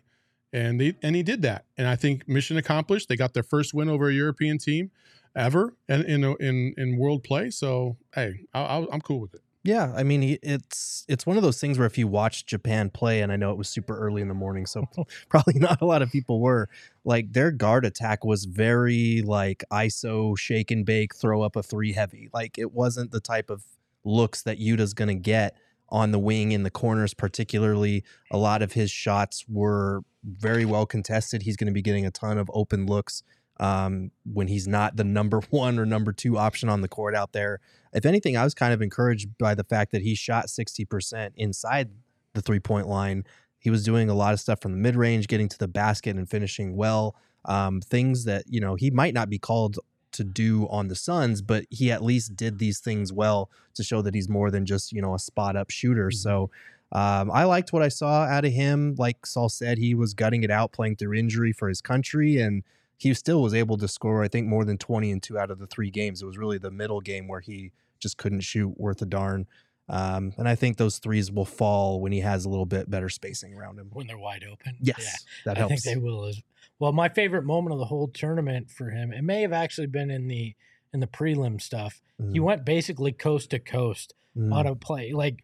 and 0.52 0.80
they 0.80 0.94
and 1.02 1.16
he 1.16 1.22
did 1.22 1.42
that. 1.42 1.64
And 1.76 1.86
i 1.86 1.96
think 1.96 2.28
mission 2.28 2.56
accomplished. 2.56 3.08
They 3.08 3.16
got 3.16 3.34
their 3.34 3.42
first 3.42 3.74
win 3.74 3.88
over 3.88 4.08
a 4.08 4.12
european 4.12 4.58
team 4.58 4.90
ever 5.34 5.74
and 5.88 6.04
in 6.04 6.24
in 6.40 6.74
in 6.76 6.98
world 6.98 7.24
play. 7.24 7.50
So 7.50 7.96
hey 8.14 8.44
I, 8.54 8.86
i'm 8.92 9.00
cool 9.00 9.20
with 9.20 9.34
it. 9.34 9.42
Yeah, 9.64 9.92
I 9.96 10.02
mean, 10.02 10.38
it's 10.42 11.04
it's 11.08 11.24
one 11.24 11.36
of 11.36 11.44
those 11.44 11.60
things 11.60 11.78
where 11.78 11.86
if 11.86 11.96
you 11.96 12.08
watch 12.08 12.46
Japan 12.46 12.90
play, 12.90 13.20
and 13.22 13.30
I 13.30 13.36
know 13.36 13.52
it 13.52 13.56
was 13.56 13.68
super 13.68 13.96
early 13.96 14.20
in 14.20 14.26
the 14.26 14.34
morning, 14.34 14.66
so 14.66 14.84
probably 15.28 15.54
not 15.60 15.80
a 15.80 15.84
lot 15.84 16.02
of 16.02 16.10
people 16.10 16.40
were 16.40 16.68
like 17.04 17.32
their 17.32 17.52
guard 17.52 17.84
attack 17.84 18.24
was 18.24 18.44
very 18.44 19.22
like 19.22 19.62
ISO 19.70 20.36
shake 20.36 20.72
and 20.72 20.84
bake, 20.84 21.14
throw 21.14 21.42
up 21.42 21.54
a 21.54 21.62
three 21.62 21.92
heavy. 21.92 22.28
Like 22.34 22.58
it 22.58 22.72
wasn't 22.72 23.12
the 23.12 23.20
type 23.20 23.50
of 23.50 23.62
looks 24.04 24.42
that 24.42 24.58
Yuta's 24.58 24.94
gonna 24.94 25.14
get 25.14 25.56
on 25.92 26.10
the 26.10 26.18
wing 26.18 26.52
in 26.52 26.62
the 26.62 26.70
corners, 26.70 27.12
particularly. 27.12 28.02
A 28.30 28.38
lot 28.38 28.62
of 28.62 28.72
his 28.72 28.90
shots 28.90 29.44
were 29.46 30.00
very 30.24 30.64
well 30.64 30.86
contested. 30.86 31.42
He's 31.42 31.56
going 31.56 31.66
to 31.66 31.72
be 31.72 31.82
getting 31.82 32.06
a 32.06 32.10
ton 32.10 32.38
of 32.38 32.50
open 32.54 32.86
looks 32.86 33.22
um, 33.60 34.10
when 34.24 34.48
he's 34.48 34.66
not 34.66 34.96
the 34.96 35.04
number 35.04 35.40
one 35.50 35.78
or 35.78 35.84
number 35.84 36.12
two 36.12 36.38
option 36.38 36.68
on 36.68 36.80
the 36.80 36.88
court 36.88 37.14
out 37.14 37.32
there. 37.32 37.60
If 37.92 38.06
anything, 38.06 38.36
I 38.36 38.44
was 38.44 38.54
kind 38.54 38.72
of 38.72 38.80
encouraged 38.80 39.36
by 39.38 39.54
the 39.54 39.64
fact 39.64 39.92
that 39.92 40.00
he 40.00 40.14
shot 40.14 40.46
60% 40.46 41.32
inside 41.36 41.90
the 42.32 42.40
three 42.40 42.60
point 42.60 42.88
line. 42.88 43.24
He 43.58 43.68
was 43.70 43.84
doing 43.84 44.08
a 44.08 44.14
lot 44.14 44.32
of 44.32 44.40
stuff 44.40 44.60
from 44.60 44.72
the 44.72 44.78
mid 44.78 44.96
range, 44.96 45.28
getting 45.28 45.48
to 45.48 45.58
the 45.58 45.68
basket 45.68 46.16
and 46.16 46.28
finishing 46.28 46.74
well. 46.74 47.14
Um, 47.44 47.80
things 47.80 48.24
that, 48.24 48.44
you 48.48 48.60
know, 48.60 48.76
he 48.76 48.90
might 48.90 49.14
not 49.14 49.28
be 49.28 49.38
called 49.38 49.78
to 50.12 50.24
do 50.24 50.68
on 50.68 50.88
the 50.88 50.94
Suns, 50.94 51.42
but 51.42 51.64
he 51.70 51.90
at 51.90 52.02
least 52.02 52.36
did 52.36 52.58
these 52.58 52.78
things 52.80 53.12
well 53.12 53.50
to 53.74 53.82
show 53.82 54.02
that 54.02 54.14
he's 54.14 54.28
more 54.28 54.50
than 54.50 54.66
just, 54.66 54.92
you 54.92 55.02
know, 55.02 55.14
a 55.14 55.18
spot 55.18 55.56
up 55.56 55.70
shooter. 55.70 56.10
So 56.10 56.50
um, 56.92 57.30
I 57.30 57.44
liked 57.44 57.72
what 57.72 57.82
I 57.82 57.88
saw 57.88 58.24
out 58.24 58.44
of 58.44 58.52
him. 58.52 58.94
Like 58.98 59.24
Saul 59.24 59.48
said, 59.48 59.78
he 59.78 59.94
was 59.94 60.14
gutting 60.14 60.42
it 60.42 60.50
out, 60.50 60.72
playing 60.72 60.96
through 60.96 61.14
injury 61.14 61.52
for 61.52 61.68
his 61.68 61.80
country, 61.80 62.38
and 62.38 62.62
he 62.98 63.12
still 63.14 63.42
was 63.42 63.54
able 63.54 63.78
to 63.78 63.88
score, 63.88 64.22
I 64.22 64.28
think, 64.28 64.46
more 64.46 64.64
than 64.64 64.78
20 64.78 65.10
and 65.10 65.22
two 65.22 65.38
out 65.38 65.50
of 65.50 65.58
the 65.58 65.66
three 65.66 65.90
games. 65.90 66.22
It 66.22 66.26
was 66.26 66.38
really 66.38 66.58
the 66.58 66.70
middle 66.70 67.00
game 67.00 67.28
where 67.28 67.40
he 67.40 67.72
just 67.98 68.18
couldn't 68.18 68.40
shoot 68.40 68.78
worth 68.78 69.00
a 69.00 69.06
darn. 69.06 69.46
Um, 69.88 70.32
and 70.38 70.48
I 70.48 70.54
think 70.54 70.76
those 70.76 70.98
threes 70.98 71.30
will 71.30 71.44
fall 71.44 72.00
when 72.00 72.12
he 72.12 72.20
has 72.20 72.44
a 72.44 72.48
little 72.48 72.66
bit 72.66 72.88
better 72.88 73.08
spacing 73.08 73.52
around 73.54 73.78
him. 73.78 73.90
When 73.92 74.06
they're 74.06 74.18
wide 74.18 74.44
open. 74.50 74.76
Yes, 74.80 74.98
Yeah. 75.00 75.52
that 75.52 75.56
helps. 75.58 75.72
I 75.72 75.76
think 75.76 75.84
they 75.84 76.00
will 76.00 76.24
as 76.26 76.40
well. 76.78 76.92
My 76.92 77.08
favorite 77.08 77.44
moment 77.44 77.72
of 77.74 77.78
the 77.78 77.84
whole 77.86 78.08
tournament 78.08 78.70
for 78.70 78.90
him, 78.90 79.12
it 79.12 79.22
may 79.22 79.42
have 79.42 79.52
actually 79.52 79.88
been 79.88 80.10
in 80.10 80.28
the 80.28 80.54
in 80.94 81.00
the 81.00 81.06
prelim 81.06 81.60
stuff. 81.60 82.00
He 82.18 82.38
Mm, 82.38 82.44
went 82.44 82.64
basically 82.66 83.12
coast 83.12 83.50
to 83.50 83.58
coast 83.58 84.14
mm. 84.36 84.52
on 84.52 84.66
a 84.66 84.74
play. 84.76 85.12
Like 85.12 85.42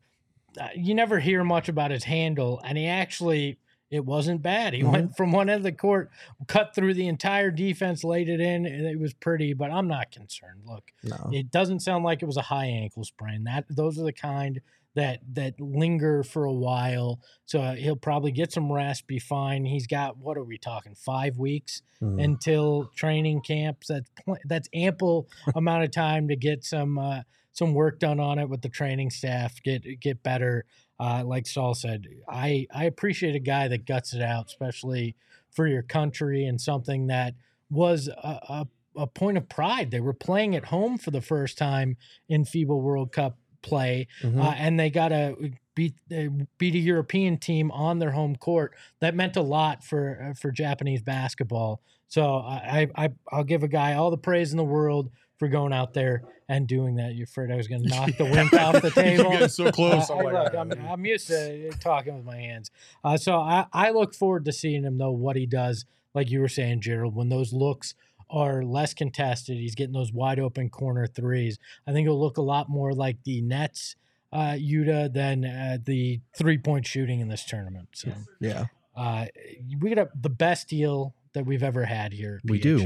uh, 0.60 0.68
you 0.76 0.94
never 0.94 1.18
hear 1.20 1.42
much 1.42 1.68
about 1.68 1.90
his 1.90 2.04
handle, 2.04 2.60
and 2.64 2.76
he 2.78 2.86
actually 2.86 3.58
it 3.90 4.04
wasn't 4.04 4.42
bad. 4.42 4.74
He 4.74 4.82
Mhm. 4.82 4.92
went 4.92 5.16
from 5.16 5.32
one 5.32 5.48
end 5.48 5.58
of 5.58 5.62
the 5.64 5.72
court, 5.72 6.10
cut 6.46 6.74
through 6.74 6.94
the 6.94 7.08
entire 7.08 7.50
defense, 7.50 8.04
laid 8.04 8.28
it 8.28 8.40
in, 8.40 8.66
and 8.66 8.86
it 8.86 8.98
was 8.98 9.14
pretty. 9.14 9.52
But 9.54 9.70
I'm 9.70 9.88
not 9.88 10.10
concerned. 10.10 10.62
Look, 10.66 10.92
No. 11.02 11.30
it 11.32 11.50
doesn't 11.50 11.80
sound 11.80 12.04
like 12.04 12.22
it 12.22 12.26
was 12.26 12.36
a 12.36 12.42
high 12.42 12.66
ankle 12.66 13.04
sprain. 13.04 13.44
That 13.44 13.64
those 13.70 13.98
are 13.98 14.04
the 14.04 14.12
kind 14.12 14.60
that 14.94 15.20
that 15.32 15.60
linger 15.60 16.22
for 16.24 16.44
a 16.44 16.52
while. 16.52 17.20
So 17.46 17.60
uh, 17.60 17.74
he'll 17.76 17.94
probably 17.94 18.32
get 18.32 18.52
some 18.52 18.72
rest, 18.72 19.06
be 19.06 19.18
fine. 19.20 19.64
He's 19.64 19.86
got 19.86 20.16
what 20.18 20.36
are 20.36 20.42
we 20.44 20.58
talking? 20.58 20.94
Five 20.94 21.38
weeks 21.38 21.82
Mm. 22.02 22.22
until 22.22 22.90
training 22.94 23.40
camps. 23.42 23.88
That's 23.88 24.10
that's 24.44 24.68
ample 24.74 25.28
amount 25.54 25.84
of 25.84 25.90
time 25.92 26.28
to 26.28 26.36
get 26.36 26.64
some 26.64 26.98
uh, 26.98 27.22
some 27.58 27.74
work 27.74 27.98
done 27.98 28.20
on 28.20 28.38
it 28.38 28.48
with 28.48 28.62
the 28.62 28.68
training 28.68 29.10
staff. 29.10 29.60
Get 29.62 30.00
get 30.00 30.22
better. 30.22 30.64
Uh, 31.00 31.22
like 31.24 31.46
Saul 31.46 31.74
said, 31.74 32.06
I 32.28 32.66
I 32.72 32.84
appreciate 32.84 33.34
a 33.34 33.40
guy 33.40 33.68
that 33.68 33.84
guts 33.86 34.14
it 34.14 34.22
out, 34.22 34.46
especially 34.46 35.16
for 35.50 35.66
your 35.66 35.82
country 35.82 36.44
and 36.44 36.60
something 36.60 37.08
that 37.08 37.34
was 37.70 38.08
a, 38.08 38.12
a, 38.48 38.68
a 38.96 39.06
point 39.06 39.36
of 39.38 39.48
pride. 39.48 39.90
They 39.90 40.00
were 40.00 40.14
playing 40.14 40.54
at 40.56 40.66
home 40.66 40.98
for 40.98 41.10
the 41.10 41.20
first 41.20 41.58
time 41.58 41.96
in 42.28 42.44
FIBA 42.44 42.80
World 42.80 43.12
Cup 43.12 43.38
play, 43.62 44.06
Mhm. 44.22 44.40
uh, 44.42 44.54
and 44.56 44.78
they 44.78 44.88
got 44.90 45.08
to 45.08 45.52
beat 45.74 45.94
uh, 46.16 46.28
beat 46.58 46.74
a 46.74 46.78
European 46.78 47.38
team 47.38 47.70
on 47.72 47.98
their 47.98 48.12
home 48.12 48.36
court. 48.36 48.74
That 49.00 49.14
meant 49.14 49.36
a 49.36 49.42
lot 49.42 49.84
for 49.84 50.30
uh, 50.30 50.34
for 50.34 50.50
Japanese 50.52 51.02
basketball. 51.02 51.80
So 52.08 52.36
I, 52.36 52.88
I 52.96 53.10
I'll 53.30 53.44
give 53.44 53.62
a 53.62 53.68
guy 53.68 53.94
all 53.94 54.10
the 54.10 54.16
praise 54.18 54.50
in 54.52 54.56
the 54.56 54.64
world 54.64 55.10
for 55.38 55.48
going 55.48 55.72
out 55.72 55.94
there 55.94 56.22
and 56.48 56.66
doing 56.66 56.96
that. 56.96 57.14
You're 57.14 57.24
afraid 57.24 57.50
I 57.50 57.56
was 57.56 57.68
going 57.68 57.82
to 57.82 57.88
knock 57.88 58.16
the 58.16 58.24
wink 58.30 58.52
off 58.54 58.74
the 58.74 58.80
You're 58.96 59.16
table. 59.16 59.30
getting 59.30 59.48
so 59.48 59.70
close. 59.70 60.10
Uh, 60.10 60.14
I'm 60.18 60.18
hey, 60.18 60.24
like, 60.24 60.44
look, 60.44 60.54
"Ah, 60.54 60.60
I'm. 60.60 60.88
I'm 60.88 61.06
used 61.06 61.28
to 61.28 61.70
talking 61.80 62.16
with 62.16 62.24
my 62.24 62.36
hands. 62.36 62.70
Uh, 63.04 63.16
so 63.16 63.38
I, 63.38 63.66
I 63.72 63.90
look 63.90 64.14
forward 64.14 64.44
to 64.46 64.52
seeing 64.52 64.82
him 64.82 64.98
though 64.98 65.10
what 65.10 65.36
he 65.36 65.46
does. 65.46 65.84
Like 66.14 66.30
you 66.30 66.40
were 66.40 66.48
saying, 66.48 66.80
Gerald, 66.80 67.14
when 67.14 67.28
those 67.28 67.52
looks 67.52 67.94
are 68.30 68.62
less 68.64 68.94
contested, 68.94 69.56
he's 69.56 69.74
getting 69.74 69.92
those 69.92 70.12
wide 70.12 70.38
open 70.38 70.68
corner 70.68 71.06
threes. 71.06 71.58
I 71.86 71.92
think 71.92 72.06
it'll 72.06 72.20
look 72.20 72.38
a 72.38 72.42
lot 72.42 72.68
more 72.68 72.92
like 72.92 73.22
the 73.24 73.40
Nets, 73.40 73.94
uh, 74.32 74.52
Yuta, 74.52 75.12
than 75.12 75.44
uh, 75.44 75.78
the 75.82 76.20
three 76.34 76.58
point 76.58 76.86
shooting 76.86 77.20
in 77.20 77.28
this 77.28 77.44
tournament. 77.44 77.88
So 77.92 78.12
yeah. 78.40 78.66
uh, 78.96 79.26
we 79.80 79.94
got 79.94 80.06
a, 80.06 80.10
the 80.20 80.30
best 80.30 80.68
deal 80.68 81.14
that 81.34 81.46
we've 81.46 81.62
ever 81.62 81.84
had 81.84 82.12
here 82.12 82.40
at 82.42 82.50
We 82.50 82.58
do. 82.58 82.78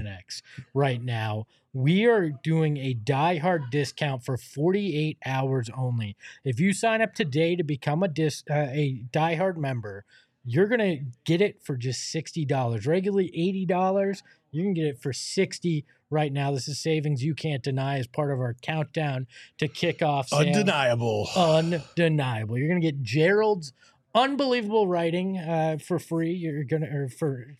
Right 0.74 1.03
now. 1.03 1.47
We 1.74 2.05
are 2.05 2.28
doing 2.28 2.76
a 2.76 2.95
diehard 2.95 3.70
discount 3.70 4.24
for 4.24 4.36
48 4.36 5.16
hours 5.24 5.70
only. 5.74 6.16
If 6.45 6.61
you 6.61 6.74
sign 6.74 7.01
up 7.01 7.14
today 7.14 7.57
to 7.57 7.62
become 7.62 8.03
a 8.03 8.09
dis, 8.09 8.45
uh, 8.51 8.68
a 8.70 9.03
diehard 9.11 9.57
member, 9.57 10.05
you're 10.45 10.66
gonna 10.66 10.97
get 11.24 11.40
it 11.40 11.62
for 11.62 11.76
just 11.76 12.11
sixty 12.11 12.45
dollars. 12.45 12.84
Regularly 12.84 13.30
eighty 13.32 13.64
dollars, 13.64 14.24
you 14.51 14.62
can 14.62 14.74
get 14.74 14.86
it 14.86 15.01
for 15.01 15.12
sixty 15.12 15.86
right 16.12 16.32
now. 16.32 16.53
This 16.53 16.68
is 16.68 16.78
savings 16.78 17.24
you 17.24 17.34
can't 17.34 17.62
deny 17.62 17.99
as 17.99 18.07
part 18.07 18.30
of 18.30 18.38
our 18.38 18.55
countdown 18.62 19.26
to 19.59 19.66
kick 19.66 20.03
off 20.03 20.28
sale. 20.28 20.40
Undeniable. 20.40 21.28
Undeniable. 21.34 22.59
You're 22.59 22.68
going 22.68 22.80
to 22.80 22.86
get 22.86 23.03
Gerald's 23.03 23.72
unbelievable 24.14 24.86
writing 24.86 25.38
uh, 25.38 25.78
for 25.84 25.99
free. 25.99 26.32
You're 26.32 26.64
going 26.64 26.82
to, 26.82 26.88
or 26.88 27.09
for, 27.09 27.57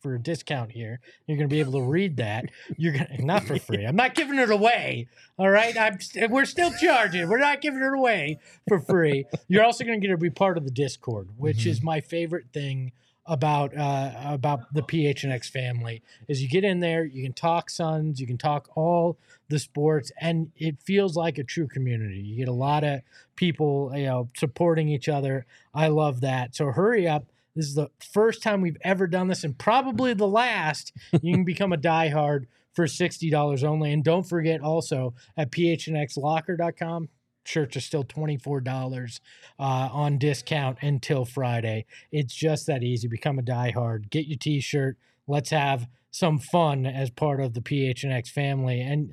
for 0.00 0.14
a 0.14 0.18
discount 0.18 0.72
here. 0.72 1.00
You're 1.26 1.36
going 1.36 1.48
to 1.48 1.54
be 1.54 1.60
able 1.60 1.72
to 1.72 1.82
read 1.82 2.16
that. 2.18 2.46
You're 2.76 2.94
to, 2.94 3.06
not 3.24 3.44
for 3.44 3.58
free. 3.58 3.84
I'm 3.84 3.96
not 3.96 4.14
giving 4.14 4.38
it 4.38 4.50
away. 4.50 5.08
All 5.38 5.50
right. 5.50 5.76
I'm, 5.76 5.98
we're 6.30 6.44
still 6.44 6.72
charging. 6.72 7.28
We're 7.28 7.38
not 7.38 7.60
giving 7.60 7.82
it 7.82 7.92
away 7.92 8.38
for 8.68 8.80
free. 8.80 9.24
You're 9.48 9.64
also 9.64 9.84
going 9.84 10.00
to 10.00 10.06
get 10.06 10.12
to 10.12 10.18
be 10.18 10.30
part 10.30 10.56
of 10.56 10.64
the 10.64 10.70
Discord, 10.70 11.28
which 11.36 11.66
is 11.66 11.82
my 11.82 12.00
favorite 12.00 12.46
thing 12.52 12.92
about 13.26 13.76
uh, 13.76 14.12
about 14.24 14.72
the 14.74 14.82
PHNX 14.82 15.50
family 15.50 16.02
is 16.28 16.42
you 16.42 16.48
get 16.48 16.64
in 16.64 16.80
there, 16.80 17.04
you 17.04 17.22
can 17.22 17.32
talk 17.32 17.70
Suns, 17.70 18.20
you 18.20 18.26
can 18.26 18.36
talk 18.36 18.68
all 18.74 19.18
the 19.48 19.58
sports, 19.58 20.12
and 20.20 20.50
it 20.56 20.76
feels 20.82 21.16
like 21.16 21.38
a 21.38 21.44
true 21.44 21.66
community. 21.66 22.18
You 22.18 22.36
get 22.36 22.48
a 22.48 22.52
lot 22.52 22.84
of 22.84 23.00
people, 23.36 23.92
you 23.94 24.06
know, 24.06 24.28
supporting 24.36 24.88
each 24.88 25.08
other. 25.08 25.46
I 25.72 25.88
love 25.88 26.20
that. 26.20 26.54
So 26.54 26.66
hurry 26.66 27.08
up. 27.08 27.24
This 27.54 27.66
is 27.66 27.74
the 27.74 27.88
first 28.12 28.42
time 28.42 28.60
we've 28.60 28.76
ever 28.82 29.06
done 29.06 29.28
this, 29.28 29.44
and 29.44 29.56
probably 29.56 30.12
the 30.14 30.26
last. 30.26 30.92
You 31.22 31.34
can 31.34 31.44
become 31.52 31.72
a 31.72 31.76
diehard 31.78 32.46
for 32.74 32.86
sixty 32.88 33.30
dollars 33.30 33.62
only, 33.62 33.92
and 33.92 34.02
don't 34.02 34.24
forget 34.28 34.60
also 34.60 35.14
at 35.36 35.50
phnxlocker.com. 35.52 37.08
Shirts 37.46 37.76
are 37.76 37.80
still 37.80 38.04
twenty 38.04 38.36
four 38.38 38.60
dollars 38.60 39.20
uh, 39.58 39.88
on 39.92 40.18
discount 40.18 40.78
until 40.80 41.24
Friday. 41.24 41.84
It's 42.10 42.34
just 42.34 42.66
that 42.66 42.82
easy. 42.82 43.06
Become 43.06 43.38
a 43.38 43.42
diehard. 43.42 44.08
Get 44.10 44.26
your 44.26 44.38
T-shirt. 44.38 44.96
Let's 45.26 45.50
have 45.50 45.86
some 46.10 46.38
fun 46.38 46.86
as 46.86 47.10
part 47.10 47.40
of 47.40 47.52
the 47.54 47.60
PHNX 47.60 48.28
family. 48.28 48.80
And 48.80 49.12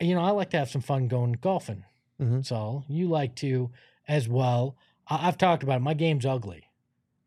you 0.00 0.14
know, 0.14 0.22
I 0.22 0.30
like 0.30 0.50
to 0.50 0.58
have 0.58 0.70
some 0.70 0.82
fun 0.82 1.06
going 1.06 1.32
golfing. 1.40 1.84
Mhm. 2.20 2.44
So 2.44 2.84
you 2.88 3.08
like 3.08 3.36
to 3.36 3.70
as 4.08 4.28
well. 4.28 4.76
I- 5.06 5.28
I've 5.28 5.38
talked 5.38 5.62
about 5.62 5.76
it. 5.76 5.82
My 5.84 5.94
game's 5.94 6.26
ugly, 6.26 6.64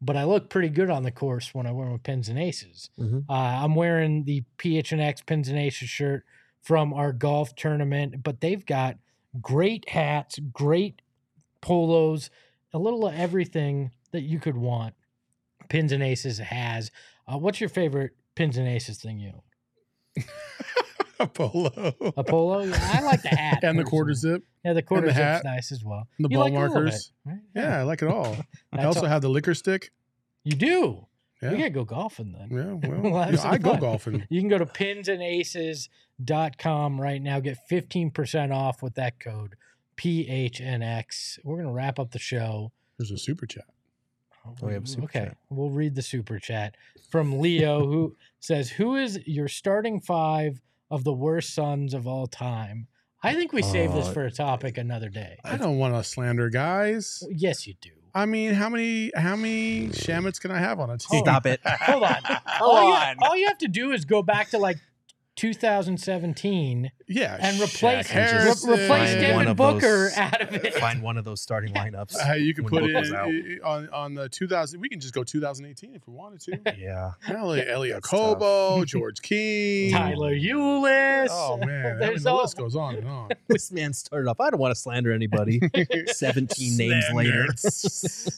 but 0.05 0.15
I 0.15 0.23
look 0.23 0.49
pretty 0.49 0.69
good 0.69 0.89
on 0.89 1.03
the 1.03 1.11
course 1.11 1.53
when 1.53 1.65
I 1.65 1.71
wear 1.71 1.87
my 1.87 1.97
pins 1.97 2.29
and 2.29 2.37
aces. 2.39 2.89
Mhm. 2.99 3.25
Uh, 3.29 3.33
I'm 3.33 3.75
wearing 3.75 4.23
the 4.25 4.43
PHNX 4.57 5.25
pins 5.25 5.49
and 5.49 5.57
aces 5.57 5.89
shirt 5.89 6.25
from 6.61 6.93
our 6.93 7.11
golf 7.11 7.55
tournament, 7.55 8.23
but 8.23 8.41
they've 8.41 8.65
got 8.65 8.97
great 9.41 9.89
hats, 9.89 10.39
great 10.53 11.01
polos, 11.61 12.29
a 12.73 12.79
little 12.79 13.07
of 13.07 13.15
everything 13.15 13.91
that 14.11 14.21
you 14.21 14.39
could 14.39 14.57
want. 14.57 14.93
Pins 15.69 15.91
and 15.91 16.03
Aces 16.03 16.37
has. 16.37 16.91
Uh, 17.27 17.37
what's 17.37 17.59
your 17.59 17.69
favorite 17.69 18.11
Pins 18.35 18.57
and 18.57 18.67
Aces 18.67 18.97
thing 18.99 19.19
you 19.19 19.41
own? 21.19 21.27
polo. 21.29 21.93
A 22.17 22.23
polo? 22.23 22.61
Yeah, 22.63 22.91
I 22.93 23.01
like 23.01 23.21
the 23.21 23.29
hat. 23.35 23.63
and 23.63 23.77
the 23.79 23.83
quarter 23.83 24.13
zip. 24.13 24.43
Yeah, 24.63 24.73
the 24.73 24.81
quarter 24.81 25.07
zip's 25.07 25.17
hat. 25.19 25.43
nice 25.43 25.71
as 25.71 25.83
well. 25.83 26.07
The 26.19 26.29
You 26.29 26.37
ball 26.37 26.45
like 26.45 26.53
all 26.53 26.65
of 26.65 26.73
markers. 26.73 27.11
it, 27.25 27.29
right? 27.29 27.39
Yeah, 27.55 27.79
I 27.79 27.83
like 27.83 28.01
it 28.01 28.07
all. 28.07 28.35
I 28.73 28.83
also 28.85 29.01
all- 29.01 29.05
have 29.07 29.21
the 29.21 29.29
liquor 29.29 29.53
stick. 29.53 29.91
You 30.43 30.55
do. 30.55 31.07
Yeah. 31.41 31.51
We 31.51 31.57
gotta 31.57 31.69
go 31.71 31.83
golfing 31.83 32.31
then. 32.31 32.47
Yeah, 32.49 32.73
well, 32.89 33.01
We'll 33.01 33.21
have 33.21 33.33
yeah, 33.33 33.51
I 33.51 33.57
go 33.57 33.75
golfing. 33.77 34.25
You 34.29 34.39
can 34.41 34.49
go 34.49 34.57
to 34.57 34.65
pinsandaces.com 34.65 37.01
right 37.01 37.21
now. 37.21 37.39
Get 37.39 37.57
15% 37.69 38.53
off 38.55 38.81
with 38.81 38.95
that 38.95 39.19
code 39.19 39.55
PHNX. 39.97 41.39
We're 41.43 41.55
going 41.55 41.67
to 41.67 41.73
wrap 41.73 41.99
up 41.99 42.11
the 42.11 42.19
show. 42.19 42.71
There's 42.97 43.11
a 43.11 43.17
super 43.17 43.45
chat. 43.45 43.65
Oh, 44.47 44.53
oh, 44.61 44.67
we 44.67 44.73
have 44.73 44.83
a 44.83 44.87
super 44.87 45.05
okay. 45.05 45.19
chat. 45.25 45.37
We'll 45.49 45.69
read 45.71 45.95
the 45.95 46.01
super 46.01 46.39
chat 46.39 46.75
from 47.09 47.39
Leo, 47.39 47.85
who 47.85 48.15
says, 48.39 48.69
Who 48.69 48.95
is 48.95 49.19
your 49.25 49.47
starting 49.47 49.99
five 49.99 50.61
of 50.89 51.03
the 51.03 51.13
worst 51.13 51.53
Suns 51.53 51.93
of 51.93 52.07
all 52.07 52.27
time? 52.27 52.87
I 53.23 53.33
think 53.33 53.53
we 53.53 53.63
save 53.63 53.93
this 53.93 54.07
Oh, 54.07 54.11
for 54.13 54.25
a 54.25 54.31
topic 54.31 54.77
another 54.77 55.09
day. 55.09 55.37
I 55.43 55.57
don't 55.57 55.79
want 55.79 55.95
to 55.95 56.03
slander 56.03 56.49
guys. 56.49 57.23
Yes, 57.31 57.65
you 57.65 57.73
do. 57.81 57.89
I 58.13 58.25
mean, 58.25 58.53
how 58.53 58.69
many 58.69 59.11
how 59.15 59.35
many 59.35 59.87
Shamets 59.89 60.39
can 60.39 60.51
I 60.51 60.59
have 60.59 60.79
on 60.79 60.89
a 60.89 60.97
team? 60.97 61.21
Stop 61.21 61.45
it. 61.45 61.59
Hold 61.65 62.03
on. 62.03 62.17
all, 62.61 62.89
You, 62.89 63.15
all 63.21 63.35
you 63.35 63.47
have 63.47 63.57
to 63.57 63.67
do 63.67 63.91
is 63.91 64.05
go 64.05 64.21
back 64.21 64.51
to 64.51 64.57
like 64.57 64.77
2017 65.35 66.91
Yeah, 67.07 67.37
and 67.39 67.57
replace 67.61 68.07
Shaq 68.07 68.65
re- 68.65 68.73
replace 68.73 68.87
Find 69.13 69.35
one 69.35 69.45
Devin 69.45 69.55
Booker 69.55 69.81
those- 69.81 70.17
out 70.17 70.41
of 70.41 70.53
it. 70.53 70.73
Find 70.75 71.01
one 71.01 71.17
of 71.17 71.25
those 71.25 71.41
starting 71.41 71.73
lineups. 71.73 72.15
Uh, 72.29 72.33
you 72.33 72.53
can 72.53 72.63
put 72.65 72.81
Book 72.83 72.89
it 72.91 73.13
out. 73.13 73.29
in, 73.29 73.59
on 73.63 73.89
on 73.89 74.13
the 74.15 74.29
2000. 74.29 74.79
We 74.79 74.89
can 74.89 74.99
just 74.99 75.13
go 75.13 75.23
2018 75.23 75.95
if 75.95 76.07
we 76.07 76.13
wanted 76.13 76.41
to. 76.41 76.75
Yeah. 76.77 77.11
Elie, 77.27 77.67
Elie 77.67 77.89
Okobo, 77.91 78.85
George 78.85 79.21
King, 79.21 79.91
Tyler 79.91 80.33
Ulis. 80.35 81.27
Oh 81.31 81.57
man, 81.57 81.97
I 82.03 82.09
mean, 82.09 82.21
the 82.23 82.29
all- 82.31 82.41
list 82.41 82.57
goes 82.57 82.75
on 82.75 82.95
and 82.95 83.07
on. 83.07 83.29
This 83.47 83.71
man 83.71 83.93
started 83.93 84.29
off. 84.29 84.39
I 84.39 84.49
don't 84.49 84.59
want 84.59 84.73
to 84.73 84.79
slander 84.79 85.11
anybody. 85.11 85.59
17 86.07 86.77
names 86.77 87.05
later. 87.13 87.47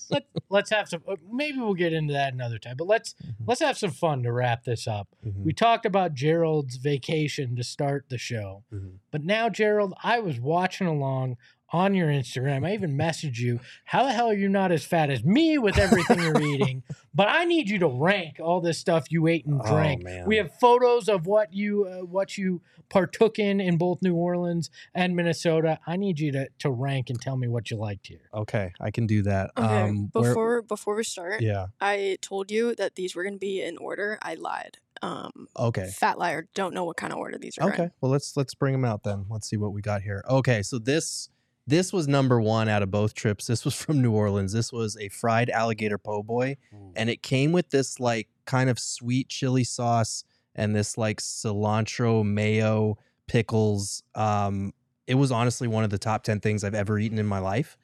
Let, 0.09 0.25
let's 0.49 0.69
have 0.71 0.87
some. 0.89 1.01
uh, 1.07 1.15
Maybe 1.31 1.57
we'll 1.59 1.73
get 1.73 1.93
into 1.93 2.13
that 2.13 2.33
another 2.33 2.57
time. 2.59 2.75
But 2.77 2.87
let's 2.87 3.07
Mm-hmm. 3.17 3.43
let's 3.47 3.61
have 3.61 3.77
some 3.77 3.91
fun 3.91 4.23
to 4.23 4.31
wrap 4.31 4.63
this 4.65 4.87
up. 4.87 5.07
Mhm. 5.25 5.43
We 5.45 5.53
talked 5.53 5.85
about 5.85 6.13
Gerald's 6.13 6.77
vacation 6.91 7.55
to 7.55 7.63
start 7.63 8.05
the 8.09 8.17
show, 8.17 8.63
Mhm. 8.73 8.99
but 9.11 9.23
now 9.23 9.49
Gerald, 9.49 9.93
I 10.03 10.19
was 10.19 10.39
watching 10.39 10.87
along 10.87 11.37
on 11.73 11.93
your 11.93 12.07
Instagram. 12.07 12.65
I 12.65 12.73
even 12.73 12.97
messaged 12.97 13.39
you. 13.39 13.59
How 13.83 14.03
the 14.03 14.13
hell 14.13 14.27
are 14.29 14.33
you 14.33 14.47
not 14.47 14.71
as 14.71 14.85
fat 14.85 15.09
as 15.09 15.21
me 15.25 15.57
with 15.57 15.77
everything 15.77 16.19
you're 16.19 16.41
eating? 16.53 16.83
But 17.13 17.27
I 17.27 17.43
need 17.43 17.69
you 17.69 17.77
to 17.79 17.87
rank 17.87 18.39
all 18.39 18.61
this 18.61 18.77
stuff 18.77 19.11
you 19.11 19.27
ate 19.27 19.45
and 19.45 19.59
Oh, 19.61 19.67
drank. 19.67 20.01
man. 20.01 20.25
We 20.25 20.37
have 20.37 20.53
photos 20.61 21.09
of 21.09 21.25
what 21.27 21.51
you 21.53 21.85
uh, 21.85 22.05
what 22.05 22.37
you 22.37 22.61
partook 22.89 23.37
in 23.37 23.59
in 23.59 23.75
both 23.77 24.01
New 24.01 24.15
Orleans 24.15 24.69
and 24.95 25.13
Minnesota. 25.13 25.77
I 25.85 25.97
need 25.97 26.21
you 26.21 26.31
to 26.31 26.47
to 26.59 26.69
rank 26.71 27.09
and 27.09 27.19
tell 27.19 27.35
me 27.35 27.49
what 27.49 27.69
you 27.69 27.75
liked 27.75 28.07
here. 28.07 28.29
Okay, 28.33 28.71
I 28.79 28.89
can 28.91 29.05
do 29.05 29.21
that. 29.23 29.51
Okay, 29.57 29.81
Um, 29.81 30.09
where- 30.13 30.23
before 30.29 30.61
before 30.61 30.95
we 30.95 31.03
start, 31.03 31.41
yeah. 31.41 31.67
I 31.81 32.17
told 32.21 32.49
you 32.49 32.75
that 32.75 32.95
these 32.95 33.13
were 33.13 33.25
gonna 33.25 33.37
be 33.51 33.61
in 33.61 33.75
order. 33.77 34.17
I 34.21 34.35
lied. 34.35 34.77
Um, 35.01 35.47
Okay. 35.57 35.89
fat 35.93 36.17
liar. 36.17 36.47
Don't 36.53 36.73
know 36.73 36.85
what 36.85 36.97
kind 36.97 37.13
of 37.13 37.19
order 37.19 37.37
these 37.37 37.57
are. 37.57 37.69
Okay. 37.69 37.83
in. 37.83 37.91
Well, 38.01 38.11
let's 38.11 38.35
let's 38.37 38.53
bring 38.55 38.73
them 38.73 38.85
out 38.85 39.03
then. 39.03 39.25
Let's 39.29 39.49
see 39.49 39.57
what 39.57 39.73
we 39.73 39.81
got 39.81 40.01
here. 40.01 40.23
Okay, 40.29 40.61
so 40.63 40.79
this 40.79 41.29
this 41.65 41.91
was 41.91 42.07
number 42.07 42.39
one 42.39 42.69
out 42.69 42.81
of 42.83 42.89
both 42.91 43.13
trips. 43.13 43.47
This 43.47 43.65
was 43.65 43.75
from 43.81 44.01
New 44.01 44.11
Orleans. 44.11 44.53
This 44.53 44.71
was 44.71 44.97
a 44.97 45.09
fried 45.09 45.49
alligator 45.49 45.97
po' 45.97 46.23
boy, 46.23 46.57
and 46.95 47.09
it 47.09 47.21
came 47.21 47.51
with 47.51 47.69
this 47.69 47.99
like 47.99 48.27
kind 48.45 48.69
of 48.69 48.79
sweet 48.79 49.29
chili 49.29 49.63
sauce 49.63 50.23
and 50.55 50.75
this 50.75 50.97
like 50.97 51.19
cilantro 51.21 52.23
mayo 52.25 52.97
pickles. 53.27 54.03
Um, 54.15 54.73
it 55.05 55.15
was 55.15 55.31
honestly 55.31 55.67
one 55.67 55.83
of 55.83 55.89
the 55.89 55.97
top 55.97 56.23
ten 56.23 56.39
things 56.39 56.63
I've 56.63 56.73
ever 56.75 56.97
eaten 56.99 57.17
in 57.19 57.25
my 57.25 57.39
life. 57.39 57.77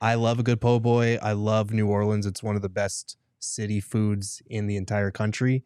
I 0.00 0.14
love 0.14 0.38
a 0.38 0.42
good 0.42 0.60
po' 0.60 0.78
boy. 0.80 1.18
I 1.22 1.32
love 1.32 1.72
New 1.72 1.86
Orleans. 1.88 2.24
It's 2.26 2.42
one 2.42 2.56
of 2.56 2.62
the 2.62 2.68
best 2.70 3.16
city 3.38 3.80
foods 3.80 4.42
in 4.48 4.66
the 4.66 4.76
entire 4.76 5.10
country, 5.10 5.64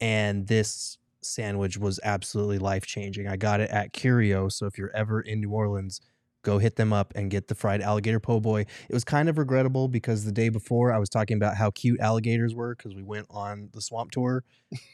and 0.00 0.46
this 0.46 0.98
sandwich 1.22 1.76
was 1.76 2.00
absolutely 2.02 2.58
life 2.58 2.86
changing. 2.86 3.28
I 3.28 3.36
got 3.36 3.60
it 3.60 3.70
at 3.70 3.92
Curio, 3.92 4.48
so 4.48 4.66
if 4.66 4.78
you're 4.78 4.94
ever 4.94 5.20
in 5.20 5.40
New 5.40 5.50
Orleans, 5.50 6.00
go 6.42 6.58
hit 6.58 6.76
them 6.76 6.92
up 6.92 7.12
and 7.14 7.30
get 7.30 7.48
the 7.48 7.54
fried 7.54 7.80
alligator 7.80 8.20
po' 8.20 8.40
boy. 8.40 8.60
It 8.60 8.92
was 8.94 9.04
kind 9.04 9.28
of 9.28 9.38
regrettable 9.38 9.88
because 9.88 10.24
the 10.24 10.32
day 10.32 10.48
before 10.48 10.92
I 10.92 10.98
was 10.98 11.08
talking 11.08 11.36
about 11.36 11.56
how 11.56 11.70
cute 11.70 12.00
alligators 12.00 12.54
were 12.54 12.74
because 12.74 12.94
we 12.94 13.02
went 13.02 13.26
on 13.30 13.68
the 13.72 13.80
swamp 13.82 14.10
tour, 14.10 14.44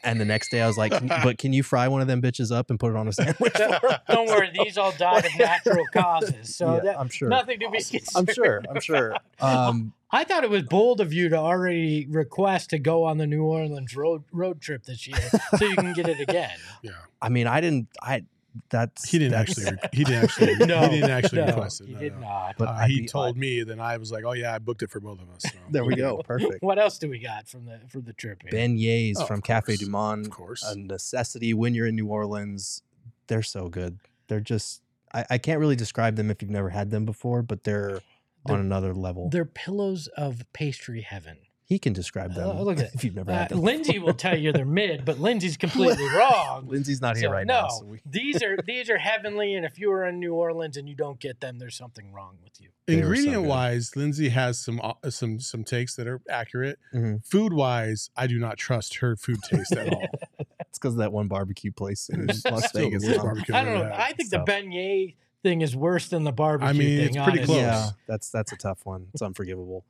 and 0.03 0.19
the 0.19 0.25
next 0.25 0.49
day 0.51 0.61
I 0.61 0.67
was 0.67 0.77
like, 0.77 0.91
"But 1.23 1.37
can 1.37 1.53
you 1.53 1.63
fry 1.63 1.87
one 1.87 2.01
of 2.01 2.07
them 2.07 2.21
bitches 2.21 2.51
up 2.51 2.69
and 2.69 2.79
put 2.79 2.91
it 2.91 2.95
on 2.97 3.07
a 3.07 3.13
sandwich?" 3.13 3.53
Don't 4.09 4.27
worry, 4.27 4.51
these 4.53 4.77
all 4.77 4.91
died 4.93 5.25
of 5.25 5.31
natural 5.37 5.85
causes, 5.93 6.55
so 6.55 6.75
Yeah, 6.75 6.79
that, 6.81 6.99
I'm 6.99 7.09
sure. 7.09 7.29
nothing 7.29 7.59
to 7.59 7.69
be 7.69 7.81
concerned. 7.83 8.07
I'm 8.15 8.33
sure. 8.33 8.63
I'm 8.69 8.81
sure. 8.81 9.15
Um, 9.39 9.93
I 10.11 10.23
thought 10.23 10.43
it 10.45 10.49
was 10.49 10.63
bold 10.63 11.01
of 11.01 11.11
you 11.11 11.27
to 11.29 11.35
already 11.35 12.07
request 12.09 12.69
to 12.69 12.79
go 12.79 13.03
on 13.03 13.17
the 13.17 13.27
New 13.27 13.43
Orleans 13.43 13.95
road 13.95 14.23
road 14.31 14.61
trip 14.61 14.83
this 14.83 15.05
year, 15.07 15.19
so 15.57 15.65
you 15.65 15.75
can 15.75 15.93
get 15.93 16.07
it 16.07 16.19
again. 16.19 16.57
Yeah, 16.83 16.91
I 17.21 17.29
mean, 17.29 17.47
I 17.47 17.59
didn't. 17.59 17.87
I 18.01 18.23
that's 18.69 19.09
he 19.09 19.19
didn't 19.19 19.31
that's- 19.31 19.57
actually. 19.65 19.89
He 19.93 20.03
didn't 20.03 20.23
actually. 20.23 20.55
No, 20.65 20.81
he 20.89 20.95
didn't 20.99 21.11
actually 21.11 21.41
no, 21.41 21.47
request 21.47 21.81
it. 21.81 21.87
He 21.87 21.93
no, 21.93 21.99
did 21.99 22.13
no. 22.15 22.19
not. 22.21 22.55
But 22.57 22.67
Uh, 22.69 22.85
he 22.87 23.01
be- 23.01 23.07
told 23.07 23.37
me, 23.37 23.63
then 23.63 23.79
I 23.79 23.97
was 23.97 24.11
like, 24.11 24.23
"Oh 24.25 24.33
yeah, 24.33 24.53
I 24.53 24.59
booked 24.59 24.81
it 24.83 24.89
for 24.89 24.99
both 24.99 25.21
of 25.21 25.29
us." 25.29 25.41
So. 25.43 25.49
There 25.69 25.83
we 25.85 25.95
go. 25.95 26.17
Perfect. 26.25 26.61
What 26.63 26.79
else 26.79 26.97
do 26.97 27.09
we 27.09 27.19
got 27.19 27.47
from 27.47 27.65
the 27.65 27.79
from 27.87 28.03
the 28.03 28.13
trip? 28.13 28.41
Here? 28.43 28.51
Beignets 28.51 29.15
Oh, 29.17 29.25
from 29.25 29.41
Cafe. 29.41 29.75
Du 29.77 29.89
Monde. 29.89 30.25
Of 30.27 30.31
course. 30.31 30.63
a 30.63 30.75
necessity 30.77 31.53
when 31.53 31.73
you're 31.73 31.87
in 31.87 31.95
New 31.95 32.07
Orleans. 32.07 32.81
They're 33.27 33.43
so 33.43 33.67
good. 33.69 33.99
They're 34.27 34.39
just 34.39 34.81
I, 35.13 35.25
I 35.31 35.37
can't 35.37 35.59
really 35.59 35.75
describe 35.75 36.15
them 36.15 36.29
if 36.31 36.41
you've 36.41 36.51
never 36.51 36.69
had 36.69 36.91
them 36.91 37.05
before, 37.05 37.41
but 37.41 37.63
they're, 37.63 37.99
They're- 38.45 38.55
on 38.55 38.59
another 38.59 38.93
level. 38.93 39.29
They're 39.29 39.45
pillows 39.45 40.07
of 40.17 40.43
pastry 40.53 41.01
heaven. 41.01 41.37
He 41.69 41.79
can 41.79 41.91
describe 41.91 42.33
them. 42.33 42.49
Oh, 42.57 42.63
look 42.63 42.79
at 42.79 42.93
if 42.95 43.03
you've 43.03 43.13
never 43.15 43.29
Uh, 43.29 43.39
had 43.39 43.49
them. 43.49 43.59
Lindsay 43.61 43.99
will 43.99 44.13
tell 44.13 44.37
you 44.37 44.53
they're 44.53 44.63
mid, 44.65 45.03
but 45.03 45.19
Lindsay's 45.19 45.57
completely 45.65 46.05
wrong. 46.15 46.65
Lindsay's 46.65 47.01
not 47.01 47.17
here 47.17 47.27
So, 47.27 47.33
right 47.33 47.45
no, 47.45 47.61
now. 47.63 47.67
So 47.67 47.83
we, 47.85 47.99
these 48.09 48.41
are 48.41 48.57
these 48.65 48.89
are 48.89 48.97
heavenly, 48.97 49.53
and 49.53 49.65
if 49.65 49.77
you 49.77 49.91
are 49.91 50.05
in 50.05 50.17
New 50.19 50.33
Orleans 50.33 50.77
and 50.77 50.87
you 50.87 50.95
don't 50.95 51.19
get 51.19 51.41
them, 51.41 51.59
there's 51.59 51.75
something 51.75 52.13
wrong 52.13 52.37
with 52.41 52.61
you. 52.61 52.69
They 52.85 52.95
were 52.95 53.01
so 53.01 53.07
Ingredient 53.09 53.43
wise, 53.43 53.95
Lindsay 53.97 54.29
has 54.29 54.57
some 54.57 54.79
uh, 54.81 55.09
some 55.09 55.41
some 55.41 55.65
takes 55.65 55.95
that 55.97 56.07
are 56.07 56.21
accurate. 56.29 56.79
Mhm. 56.93 57.25
Food 57.25 57.51
wise, 57.51 58.09
I 58.15 58.27
do 58.27 58.39
not 58.39 58.57
trust 58.57 58.95
her 58.99 59.17
food 59.17 59.39
taste 59.43 59.73
at 59.73 59.91
all. 59.93 60.07
it's 60.39 60.79
because 60.79 60.93
of 60.93 60.99
that 60.99 61.11
one 61.11 61.27
barbecue 61.27 61.73
place 61.73 62.07
in 62.07 62.27
Las 62.27 62.71
Vegas. 62.71 63.03
worst 63.03 63.17
huh? 63.17 63.23
barbecue 63.23 63.53
I 63.55 63.63
don't 63.65 63.73
know. 63.73 63.83
had. 63.83 63.91
I 63.91 64.13
think 64.13 64.29
So- 64.29 64.37
the 64.37 64.49
beignet 64.49 65.15
thing 65.43 65.59
is 65.61 65.75
worse 65.75 66.07
than 66.07 66.23
the 66.23 66.31
barbecue 66.31 66.69
I 66.69 66.73
mean, 66.73 66.97
thing. 66.97 67.07
it's 67.07 67.15
pretty 67.17 67.39
honestly. 67.39 67.45
close. 67.45 67.57
Yeah, 67.57 67.89
that's 68.07 68.29
that's 68.29 68.53
a 68.53 68.57
tough 68.57 68.85
one. 68.85 69.07
It's 69.13 69.21
unforgivable. 69.21 69.83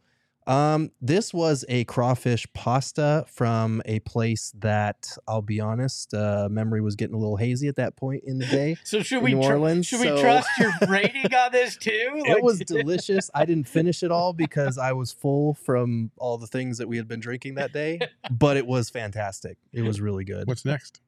Um, 0.48 0.92
this 1.02 1.34
was 1.34 1.66
a 1.68 1.84
crawfish 1.84 2.48
pasta 2.54 3.26
from 3.28 3.82
a 3.86 4.00
place 4.00 4.54
that 4.60 5.10
I'll 5.28 5.42
be 5.42 5.60
honest, 5.60 6.14
uh, 6.14 6.48
memory 6.50 6.80
was 6.80 6.96
getting 6.96 7.16
a 7.16 7.20
little 7.20 7.36
hazy 7.36 7.68
at 7.68 7.76
that 7.76 7.98
point 7.98 8.24
in 8.26 8.38
the 8.38 8.46
day. 8.48 8.78
So 8.86 9.04
should 9.04 9.22
we 9.22 9.34
New 9.34 9.42
tr- 9.44 9.52
Orleans, 9.54 9.86
should 9.86 10.00
we 10.00 10.08
trust 10.22 10.48
your 10.58 10.72
rating 10.88 11.34
on 11.34 11.52
this 11.52 11.76
too? 11.76 11.92
it 12.26 12.42
was 12.42 12.60
delicious. 12.66 13.30
I 13.36 13.44
didn't 13.46 13.68
finish 13.68 14.04
it 14.04 14.12
all 14.12 14.32
because 14.32 14.78
I 14.78 14.94
was 14.94 15.12
full 15.12 15.54
from 15.54 16.12
all 16.18 16.38
the 16.38 16.48
things 16.48 16.78
that 16.78 16.88
we 16.88 16.96
had 16.96 17.08
been 17.10 17.20
drinking 17.20 17.56
that 17.56 17.74
day, 17.74 18.00
but 18.32 18.56
it 18.56 18.66
was 18.66 18.90
fantastic. 18.90 19.58
It 19.74 19.82
was 19.82 20.00
really 20.00 20.24
good. 20.24 20.48
What's 20.48 20.64
next? 20.64 21.02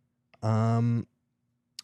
Um, 0.43 1.07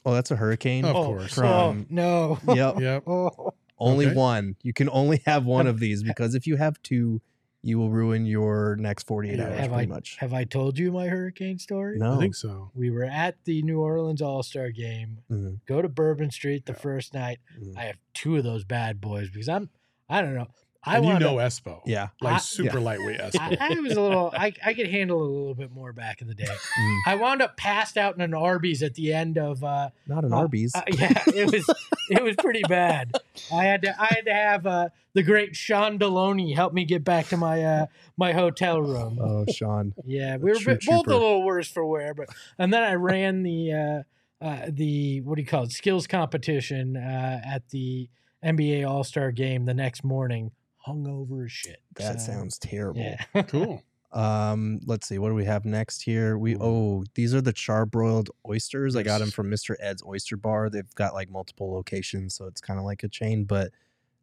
oh, 0.06 0.14
that's 0.14 0.32
a 0.32 0.36
hurricane. 0.36 0.84
Of 0.84 0.96
oh, 0.96 1.06
course. 1.06 1.38
oh, 1.40 1.78
no. 1.90 2.38
Yep. 2.48 2.80
Yep. 2.80 3.04
Oh. 3.08 3.54
Only 3.78 4.08
Okay. 4.08 4.16
one. 4.16 4.56
You 4.62 4.74
can 4.74 4.90
only 4.90 5.22
have 5.26 5.46
one 5.46 5.68
of 5.68 5.80
these 5.80 6.04
because 6.04 6.36
if 6.36 6.48
you 6.48 6.56
have 6.56 6.82
two, 6.82 7.22
you 7.66 7.80
will 7.80 7.90
ruin 7.90 8.26
your 8.28 8.76
next 8.80 9.08
48 9.08 9.40
hours 9.40 9.60
Have 9.60 9.70
pretty 9.72 9.74
I 9.84 9.86
much. 9.88 10.18
have 10.20 10.34
I 10.34 10.44
told 10.44 10.78
you 10.78 10.92
my 10.92 11.08
hurricane 11.08 11.58
story? 11.58 11.98
No. 11.98 12.14
I 12.14 12.20
think 12.20 12.36
so. 12.36 12.70
We 12.76 12.92
were 12.92 13.06
at 13.06 13.44
the 13.46 13.64
New 13.64 13.80
Orleans 13.82 14.22
All 14.22 14.44
Star 14.44 14.70
game. 14.70 15.18
Mhm, 15.32 15.60
Go 15.66 15.82
to 15.82 15.90
Bourbon 15.90 16.30
Street 16.30 16.68
the 16.68 16.74
Yeah. 16.74 16.78
first 16.80 17.14
night. 17.16 17.40
mhm. 17.60 17.76
I 17.76 17.86
have 17.86 17.98
two 18.14 18.38
of 18.38 18.44
those 18.44 18.64
bad 18.64 19.02
boys 19.02 19.30
because 19.32 19.50
I'm 19.50 19.70
I 20.08 20.22
don't 20.22 20.36
know. 20.36 20.48
I 20.88 20.98
and 20.98 21.06
you 21.08 21.18
know 21.18 21.38
Espo. 21.38 21.82
Yeah. 21.88 22.10
Like 22.22 22.36
I- 22.36 22.38
super 22.38 22.80
lightweight 22.80 23.20
Espo. 23.20 23.58
I, 23.60 23.74
I 23.76 23.80
was 23.80 23.94
a 23.98 24.02
little 24.02 24.32
I, 24.38 24.54
I 24.64 24.76
could 24.76 24.88
handle 24.88 25.20
a 25.20 25.26
little 25.26 25.56
bit 25.56 25.72
more 25.72 25.92
back 25.92 26.22
in 26.22 26.28
the 26.28 26.36
day. 26.36 26.46
Mm, 26.80 27.00
I 27.08 27.16
wound 27.16 27.42
up 27.42 27.58
passed 27.58 27.98
out 27.98 28.14
in 28.14 28.22
an 28.22 28.36
Arby's 28.36 28.84
at 28.84 28.94
the 28.94 29.12
end 29.12 29.40
of 29.40 29.64
uh, 29.64 29.90
Not 30.06 30.24
an 30.26 30.32
Uh, 30.34 30.38
Arby's. 30.38 30.76
uh, 30.76 30.84
yeah, 30.94 31.24
it 31.28 31.52
was 31.52 31.66
it 32.10 32.24
was 32.24 32.36
pretty 32.38 32.62
bad. 32.68 33.12
I 33.54 33.64
had 33.66 33.82
to 33.84 33.96
I 34.02 34.06
had 34.14 34.26
to 34.26 34.34
have 34.34 34.66
uh, 34.68 34.90
the 35.14 35.24
great 35.24 35.56
Sean 35.56 35.98
Deloney 36.00 36.56
help 36.56 36.74
me 36.74 36.86
get 36.86 37.04
back 37.04 37.28
to 37.28 37.38
my 37.38 37.64
uh, 37.64 37.86
my 38.18 38.34
hotel 38.34 38.82
room. 38.82 39.18
oh, 39.22 39.46
Sean. 39.52 39.94
Yeah, 40.06 40.38
we 40.38 40.52
were 40.52 40.58
True 40.58 40.74
both 40.76 40.82
trooper. 40.82 41.12
a 41.12 41.14
little 41.14 41.44
worse 41.46 41.70
for 41.70 41.86
wear, 41.86 42.14
but 42.14 42.30
and 42.58 42.74
then 42.74 42.84
I 42.84 42.94
ran 42.94 43.44
the 43.44 43.74
uh, 44.42 44.46
uh, 44.46 44.66
the 44.70 45.22
what 45.22 45.36
do 45.36 45.42
you 45.42 45.48
call 45.48 45.64
it 45.64 45.72
skills 45.72 46.08
competition 46.08 46.98
uh, 46.98 47.42
at 47.46 47.70
the 47.70 48.10
NBA 48.44 48.88
All 48.88 49.04
Star 49.04 49.32
game 49.32 49.66
the 49.66 49.74
next 49.74 50.04
morning, 50.04 50.52
hungover 50.88 51.46
as 51.46 51.52
shit. 51.52 51.82
That 51.96 52.20
So, 52.22 52.32
sounds 52.34 52.58
terrible. 52.58 53.02
yeah. 53.02 53.42
cool. 53.44 53.84
Um, 54.16 54.80
let's 54.86 55.08
see. 55.08 55.18
What 55.20 55.30
do 55.30 55.36
we 55.36 55.44
have 55.46 55.66
next 55.66 56.02
here? 56.02 56.38
We 56.38 56.56
oh, 56.60 57.04
these 57.16 57.36
are 57.36 57.42
the 57.42 57.54
charbroiled 57.54 58.30
oysters. 58.48 58.96
I 58.96 59.04
got 59.04 59.20
them 59.20 59.30
from 59.30 59.52
Mr. 59.52 59.76
Ed's 59.82 60.02
Oyster 60.04 60.38
Bar. 60.38 60.70
They've 60.70 60.96
got 60.96 61.14
like 61.14 61.30
multiple 61.30 61.72
locations, 61.74 62.34
so 62.34 62.46
it's 62.46 62.62
kind 62.62 62.80
of 62.80 62.86
like 62.86 63.04
a 63.04 63.10
chain, 63.10 63.44
but 63.44 63.72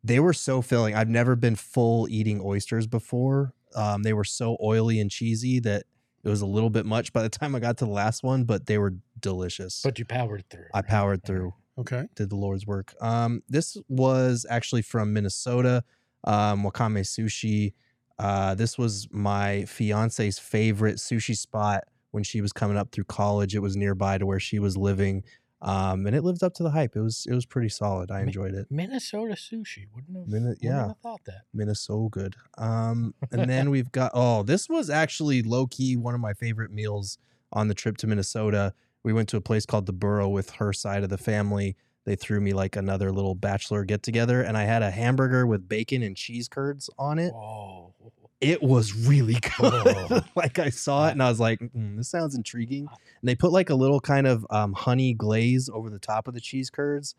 they 0.03 0.18
were 0.18 0.32
so 0.32 0.62
filling. 0.62 0.95
I've 0.95 1.11
never 1.11 1.36
been 1.36 1.57
full 1.57 2.09
eating 2.09 2.40
oysters 2.43 2.86
before. 2.86 3.53
Um, 3.76 4.03
they 4.03 4.14
were 4.14 4.24
so 4.24 4.57
oily 4.62 4.99
and 4.99 5.11
cheesy 5.11 5.61
that 5.61 5.84
it 6.24 6.28
was 6.28 6.40
a 6.40 6.47
little 6.47 6.70
bit 6.70 6.86
much 6.86 7.12
by 7.12 7.22
the 7.22 7.28
time 7.28 7.55
I 7.55 7.61
got 7.61 7.76
to 7.78 7.84
the 7.84 7.90
last 7.90 8.22
one, 8.22 8.45
but 8.45 8.66
they 8.66 8.78
were 8.78 8.95
delicious. 9.20 9.82
But 9.82 9.99
you 9.99 10.05
powered 10.05 10.49
through. 10.49 10.66
I 10.72 10.78
right? 10.78 10.86
powered 10.86 11.24
through 11.24 11.53
Okay. 11.78 12.07
did 12.14 12.30
the 12.30 12.36
Lord's 12.36 12.66
work. 12.66 12.95
Um, 13.01 13.43
this 13.49 13.76
was 13.88 14.47
actually 14.49 14.82
from 14.82 15.12
Minnesota, 15.12 15.84
um, 16.24 16.62
Wakame 16.64 17.01
Sushi. 17.01 17.72
Uh, 18.19 18.55
this 18.55 18.79
was 18.79 19.09
my 19.11 19.65
fiance's 19.65 20.39
favorite 20.39 20.97
sushi 20.97 21.37
spot 21.37 21.85
when 22.11 22.23
she 22.23 22.41
was 22.41 22.53
coming 22.53 22.77
up 22.77 22.93
through 22.93 23.05
college. 23.05 23.55
It 23.55 23.61
was 23.61 23.77
nearby 23.77 24.19
to 24.19 24.27
where 24.27 24.41
she 24.41 24.59
was 24.59 24.77
living, 24.77 25.25
um, 25.63 26.07
and 26.07 26.17
it 26.17 26.23
lived 26.23 26.43
up 26.43 26.55
to 26.55 26.63
the 26.63 26.71
hype. 26.71 26.97
It 26.97 27.01
was 27.01 27.27
it 27.29 27.35
was 27.35 27.47
pretty 27.47 27.69
solid. 27.69 28.11
I 28.11 28.21
enjoyed 28.21 28.55
it. 28.55 28.67
Minnesota 28.71 29.35
sushi. 29.35 29.87
Wouldn't 29.95 30.17
have, 30.17 30.27
wouldn't 30.27 30.59
yeah. 30.61 30.89
have 30.89 30.99
thought 31.03 31.21
that. 31.27 31.43
Minnesota 31.55 32.09
good. 32.11 32.37
Um, 32.59 33.15
and 33.33 33.49
then 33.49 33.71
we've 33.71 33.91
got 33.93 34.13
oh, 34.15 34.43
this 34.43 34.69
was 34.69 34.91
actually 34.91 35.43
low 35.43 35.67
key 35.67 35.97
one 35.97 36.15
of 36.15 36.21
my 36.21 36.35
favorite 36.35 36.71
meals 36.71 37.19
on 37.53 37.69
the 37.69 37.75
trip 37.75 37.97
to 37.99 38.07
Minnesota. 38.07 38.75
We 39.05 39.13
went 39.13 39.29
to 39.31 39.37
a 39.37 39.41
place 39.41 39.67
called 39.67 39.87
the 39.87 39.93
Burrow 39.93 40.29
with 40.29 40.51
her 40.51 40.73
side 40.73 41.03
of 41.03 41.11
the 41.11 41.19
family. 41.19 41.77
They 42.05 42.17
threw 42.17 42.41
me 42.41 42.53
like 42.53 42.75
another 42.77 43.13
little 43.13 43.35
bachelor 43.35 43.85
get 43.85 44.03
together, 44.03 44.43
and 44.43 44.57
I 44.57 44.65
had 44.65 44.83
a 44.83 44.91
hamburger 44.91 45.47
with 45.47 45.69
bacon 45.69 46.03
and 46.03 46.17
cheese 46.17 46.49
curds 46.49 46.91
on 46.99 47.19
it. 47.19 47.33
Whoa. 47.33 47.95
It 48.43 48.61
was 48.61 48.93
really 49.07 49.37
good. 49.61 50.25
Like 50.35 50.59
I 50.59 50.71
saw 50.71 51.07
it 51.07 51.13
and 51.13 51.23
I 51.23 51.29
was 51.29 51.39
like, 51.39 51.61
"Mm, 51.61 51.97
this 51.97 52.09
sounds 52.09 52.35
intriguing. 52.35 52.89
And 52.89 53.29
they 53.29 53.37
put 53.37 53.53
like 53.53 53.71
a 53.71 53.75
little 53.77 54.01
kind 54.01 54.27
of 54.27 54.45
um, 54.51 54.73
honey 54.73 55.15
glaze 55.15 55.71
over 55.73 55.89
the 55.89 56.01
top 56.01 56.27
of 56.27 56.35
the 56.35 56.41
cheese 56.41 56.69
curds. 56.69 57.15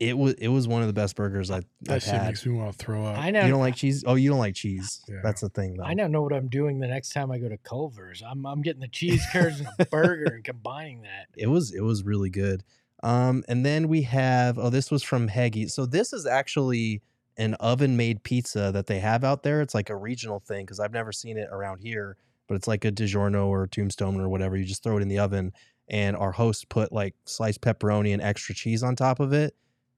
It 0.00 0.16
was 0.16 0.32
it 0.38 0.48
was 0.48 0.66
one 0.66 0.80
of 0.80 0.86
the 0.86 0.94
best 0.94 1.16
burgers 1.16 1.50
I, 1.50 1.60
That 1.82 1.96
I've 1.96 2.02
shit 2.02 2.14
had. 2.14 2.26
makes 2.28 2.46
me 2.46 2.54
want 2.54 2.72
to 2.72 2.78
throw 2.78 3.04
up. 3.04 3.18
I 3.18 3.30
know. 3.30 3.42
You 3.44 3.50
don't 3.50 3.60
like 3.60 3.76
cheese? 3.76 4.04
Oh, 4.06 4.14
you 4.14 4.30
don't 4.30 4.38
like 4.38 4.54
cheese. 4.54 5.02
Yeah. 5.06 5.16
That's 5.22 5.42
the 5.42 5.50
thing, 5.50 5.76
though. 5.76 5.84
I 5.84 5.92
now 5.92 6.06
know 6.06 6.22
what 6.22 6.32
I'm 6.32 6.48
doing 6.48 6.80
the 6.80 6.88
next 6.88 7.10
time 7.10 7.30
I 7.30 7.36
go 7.36 7.50
to 7.50 7.58
Culver's. 7.58 8.22
I'm 8.26 8.46
I'm 8.46 8.62
getting 8.62 8.80
the 8.80 8.88
cheese 8.88 9.22
curds 9.34 9.60
and 9.60 9.68
a 9.78 9.84
burger 9.84 10.32
and 10.34 10.42
combining 10.42 11.02
that. 11.02 11.26
It 11.36 11.48
was 11.48 11.74
it 11.74 11.82
was 11.82 12.04
really 12.04 12.30
good. 12.30 12.64
Um, 13.04 13.44
and 13.48 13.66
then 13.66 13.88
we 13.88 14.02
have 14.02 14.58
oh, 14.58 14.70
this 14.70 14.90
was 14.90 15.02
from 15.02 15.28
Heggy. 15.28 15.70
So 15.70 15.84
this 15.84 16.14
is 16.14 16.24
actually 16.24 17.02
an 17.36 17.52
oven 17.54 17.98
made 17.98 18.22
pizza 18.22 18.72
that 18.72 18.86
they 18.86 18.98
have 18.98 19.24
out 19.24 19.42
there. 19.42 19.60
It's 19.60 19.74
like 19.74 19.90
a 19.90 19.96
regional 19.96 20.40
thing 20.40 20.64
because 20.64 20.80
I've 20.80 20.92
never 20.92 21.12
seen 21.12 21.36
it 21.36 21.48
around 21.52 21.80
here, 21.80 22.16
but 22.48 22.54
it's 22.54 22.66
like 22.66 22.84
a 22.86 22.90
DiGiorno 22.90 23.46
or 23.46 23.66
Tombstone 23.66 24.18
or 24.18 24.30
whatever. 24.30 24.56
You 24.56 24.64
just 24.64 24.82
throw 24.82 24.96
it 24.96 25.02
in 25.02 25.08
the 25.08 25.18
oven, 25.18 25.52
and 25.86 26.16
our 26.16 26.32
host 26.32 26.70
put 26.70 26.92
like 26.92 27.14
sliced 27.26 27.60
pepperoni 27.60 28.14
and 28.14 28.22
extra 28.22 28.54
cheese 28.54 28.82
on 28.82 28.96
top 28.96 29.20
of 29.20 29.34
it. 29.34 29.54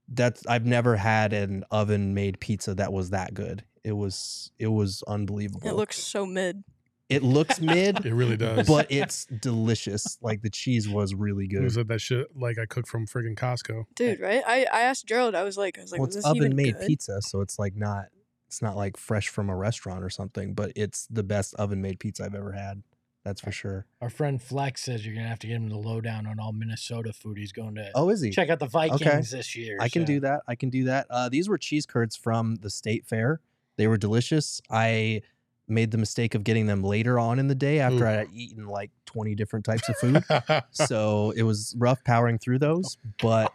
That's 0.08 0.44
I've 0.48 0.66
never 0.66 0.96
had 0.96 1.32
an 1.32 1.64
oven 1.70 2.12
made 2.12 2.40
pizza 2.40 2.74
that 2.74 2.92
was 2.92 3.10
that 3.10 3.34
good. 3.34 3.62
It 3.84 3.92
was 3.92 4.50
it 4.58 4.66
was 4.66 5.04
unbelievable. 5.06 5.68
It 5.68 5.74
looks 5.74 6.02
so 6.02 6.26
mid. 6.26 6.64
It 7.08 7.22
looks 7.22 7.60
mid, 7.60 8.04
it 8.06 8.12
really 8.14 8.36
does. 8.36 8.66
but 8.66 8.86
it's 8.90 9.26
delicious. 9.26 10.18
Like 10.20 10.42
the 10.42 10.50
cheese 10.50 10.88
was 10.88 11.14
really 11.14 11.44
it 11.44 11.48
good. 11.48 11.62
was 11.64 11.76
like 11.76 11.86
that 11.88 12.00
shit 12.00 12.26
like 12.36 12.58
I 12.58 12.66
cooked 12.66 12.88
from 12.88 13.06
friggin' 13.06 13.36
Costco. 13.36 13.84
Dude, 13.94 14.20
right? 14.20 14.42
I, 14.46 14.66
I 14.72 14.80
asked 14.82 15.06
Gerald, 15.06 15.34
I 15.34 15.42
was 15.44 15.56
like, 15.56 15.78
I 15.78 15.82
was 15.82 15.92
like, 15.92 16.00
well, 16.00 16.06
it's 16.06 16.16
this 16.16 16.26
even 16.26 16.38
oven 16.48 16.56
made 16.56 16.74
good? 16.78 16.86
pizza, 16.86 17.20
so 17.22 17.40
it's 17.40 17.58
like 17.58 17.76
not 17.76 18.06
it's 18.48 18.62
not 18.62 18.76
like 18.76 18.96
fresh 18.96 19.28
from 19.28 19.50
a 19.50 19.56
restaurant 19.56 20.04
or 20.04 20.10
something, 20.10 20.54
but 20.54 20.72
it's 20.76 21.06
the 21.10 21.22
best 21.24 21.54
oven 21.56 21.82
made 21.82 21.98
pizza 21.98 22.24
I've 22.24 22.34
ever 22.34 22.52
had. 22.52 22.82
That's 23.24 23.40
for 23.40 23.50
sure. 23.50 23.86
Our 24.00 24.08
friend 24.08 24.40
Flex 24.40 24.82
says 24.84 25.04
you're 25.04 25.16
gonna 25.16 25.26
have 25.26 25.40
to 25.40 25.48
get 25.48 25.56
him 25.56 25.68
the 25.68 25.76
lowdown 25.76 26.28
on 26.28 26.38
all 26.38 26.52
Minnesota 26.52 27.12
food. 27.12 27.38
He's 27.38 27.50
going 27.50 27.74
to 27.74 27.90
Oh, 27.96 28.08
is 28.08 28.20
he? 28.22 28.30
check 28.30 28.50
out 28.50 28.60
the 28.60 28.68
Vikings 28.68 29.32
this 29.32 29.56
year. 29.56 29.78
I 29.80 29.88
can 29.88 30.02
so- 30.02 30.06
do 30.06 30.20
that. 30.20 30.42
I 30.46 30.54
can 30.54 30.70
do 30.70 30.84
that. 30.84 31.08
Uh, 31.10 31.28
these 31.28 31.48
were 31.48 31.58
cheese 31.58 31.86
curds 31.86 32.14
from 32.14 32.54
the 32.56 32.70
state 32.70 33.04
fair. 33.04 33.40
They 33.78 33.88
were 33.88 33.96
delicious. 33.96 34.60
I 34.70 35.22
made 35.68 35.90
the 35.90 35.98
mistake 35.98 36.34
of 36.34 36.44
getting 36.44 36.66
them 36.66 36.82
later 36.82 37.18
on 37.18 37.38
in 37.38 37.48
the 37.48 37.54
day 37.54 37.80
after 37.80 38.04
Ooh. 38.04 38.08
I 38.08 38.12
had 38.12 38.28
eaten 38.32 38.66
like 38.66 38.90
20 39.06 39.34
different 39.34 39.64
types 39.64 39.88
of 39.88 39.96
food. 40.00 40.24
so 40.70 41.32
it 41.36 41.42
was 41.42 41.74
rough 41.78 42.02
powering 42.04 42.38
through 42.38 42.58
those, 42.58 42.96
but 43.22 43.50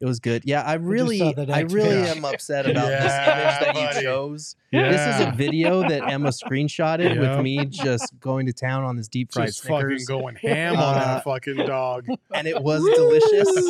it 0.00 0.04
was 0.04 0.20
good. 0.20 0.42
Yeah, 0.44 0.62
I 0.62 0.74
really, 0.74 1.22
I 1.22 1.60
really 1.60 1.88
page. 2.04 2.16
am 2.16 2.24
upset 2.24 2.68
about 2.68 2.86
this 2.88 3.00
image 3.02 3.60
that 3.60 3.74
buddy. 3.74 3.96
you 3.96 4.02
chose. 4.02 4.56
yeah. 4.70 4.90
This 4.90 5.16
is 5.20 5.26
a 5.26 5.30
video 5.36 5.88
that 5.88 6.08
Emma 6.10 6.28
screenshotted 6.30 7.14
Yep. 7.14 7.18
with 7.18 7.40
me 7.44 7.64
just 7.66 8.12
going 8.20 8.46
to 8.46 8.52
town 8.52 8.84
on 8.84 8.96
this 8.96 9.08
deep 9.08 9.32
fried 9.32 9.46
just 9.48 9.64
fucking 9.66 10.00
going 10.06 10.36
ham 10.36 10.76
on 10.76 10.94
Uh, 10.96 10.98
that 10.98 11.24
fucking 11.24 11.56
dog. 11.56 12.06
and 12.34 12.46
it 12.46 12.60
was 12.62 12.82
delicious. 12.82 13.68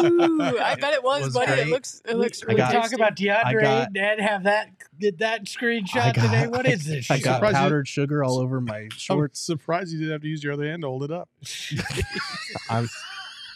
I 0.61 0.76
bet 0.80 0.95
it 0.95 1.03
was, 1.05 1.24
was 1.24 1.34
buddy. 1.34 1.47
great. 1.47 1.59
It 1.66 1.70
looks 1.70 2.03
it 2.07 2.16
looks 2.16 2.43
I 2.43 2.47
We 2.47 2.55
really 2.55 2.72
got- 2.72 2.82
talk 2.82 2.93
about 2.93 3.16
DeAndre 3.16 3.61
got- 3.62 3.82
Ayton 3.91 3.97
and 3.97 4.20
have 4.20 4.43
that 4.45 4.68
did 4.99 5.18
that 5.18 5.45
screenshot 5.45 6.14
got- 6.14 6.14
today. 6.14 6.47
What 6.47 6.66
is 6.66 6.84
this? 6.87 7.11
I 7.11 7.16
shit? 7.16 7.24
got 7.24 7.34
Surprised 7.37 7.57
you- 7.57 7.61
powdered 7.62 7.89
sugar 7.89 8.24
all 8.24 8.39
over 8.39 8.61
my 8.61 8.78
I'm 8.78 8.91
shorts. 8.91 9.41
surprised 9.41 9.93
you 9.93 9.99
didn't 9.99 10.12
have 10.12 10.22
to 10.22 10.28
use 10.28 10.43
your 10.43 10.53
other 10.55 10.64
hand 10.66 10.82
to 10.82 10.89
hold 10.89 11.05
it 11.05 11.11
up. 11.11 11.26
I'm, 12.70 12.89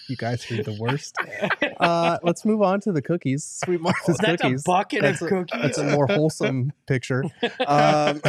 you 0.09 0.17
guys 0.17 0.51
are 0.51 0.63
the 0.63 0.77
worst. 0.81 1.15
Uh, 1.81 2.19
let's 2.23 2.45
move 2.45 2.61
on 2.61 2.79
to 2.79 2.93
the 2.93 3.01
cookies. 3.01 3.43
Sweet 3.43 3.81
Martha's 3.81 4.19
That's 4.19 4.43
cookies. 4.43 4.61
a 4.61 4.65
bucket 4.67 5.01
That's 5.01 5.23
of 5.23 5.29
a- 5.29 5.31
cookies. 5.31 5.63
That's 5.63 5.79
a 5.79 5.85
more 5.85 6.07
wholesome 6.07 6.73
picture. 6.87 7.25
Um, 7.67 8.21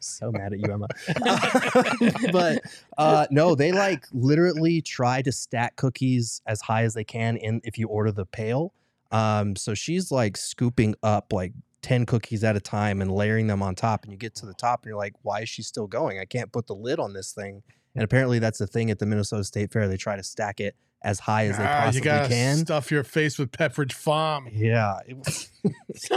so 0.00 0.32
mad 0.32 0.54
at 0.54 0.58
you, 0.60 0.72
Emma. 0.72 0.86
but 2.32 2.62
uh, 2.96 3.26
no, 3.30 3.54
they 3.54 3.72
like 3.72 4.06
literally 4.12 4.80
try 4.80 5.20
to 5.22 5.32
stack 5.32 5.76
cookies 5.76 6.40
as 6.46 6.60
high 6.62 6.84
as 6.84 6.94
they 6.94 7.04
can 7.04 7.36
in 7.36 7.60
if 7.64 7.76
you 7.78 7.88
order 7.88 8.10
the 8.12 8.24
pail. 8.24 8.72
Um, 9.10 9.54
so 9.56 9.74
she's 9.74 10.10
like 10.10 10.36
scooping 10.38 10.94
up 11.02 11.32
like 11.32 11.52
10 11.82 12.06
cookies 12.06 12.42
at 12.44 12.56
a 12.56 12.60
time 12.60 13.02
and 13.02 13.10
layering 13.12 13.48
them 13.48 13.62
on 13.62 13.74
top. 13.74 14.04
And 14.04 14.12
you 14.12 14.18
get 14.18 14.34
to 14.36 14.46
the 14.46 14.54
top 14.54 14.82
and 14.84 14.90
you're 14.90 14.98
like, 14.98 15.14
why 15.22 15.40
is 15.40 15.48
she 15.50 15.62
still 15.62 15.86
going? 15.86 16.18
I 16.18 16.24
can't 16.24 16.50
put 16.52 16.66
the 16.66 16.74
lid 16.74 16.98
on 16.98 17.12
this 17.12 17.32
thing. 17.32 17.62
And 17.94 18.04
apparently 18.04 18.38
that's 18.38 18.58
the 18.58 18.66
thing 18.66 18.90
at 18.90 18.98
the 18.98 19.06
Minnesota 19.06 19.44
State 19.44 19.70
Fair. 19.72 19.86
They 19.88 19.96
try 19.96 20.16
to 20.16 20.22
stack 20.22 20.60
it 20.60 20.74
as 21.04 21.18
high 21.18 21.46
as 21.48 21.58
they 21.58 21.64
Ah, 21.64 21.78
you 21.78 21.84
possibly 21.84 22.00
gotta 22.02 22.28
can. 22.28 22.56
stuff 22.58 22.90
your 22.92 23.02
face 23.04 23.36
with 23.38 23.50
Pepperidge 23.50 23.92
Farm. 23.92 24.48
Yeah, 24.52 24.98
it 25.08 25.16
was, 25.18 25.50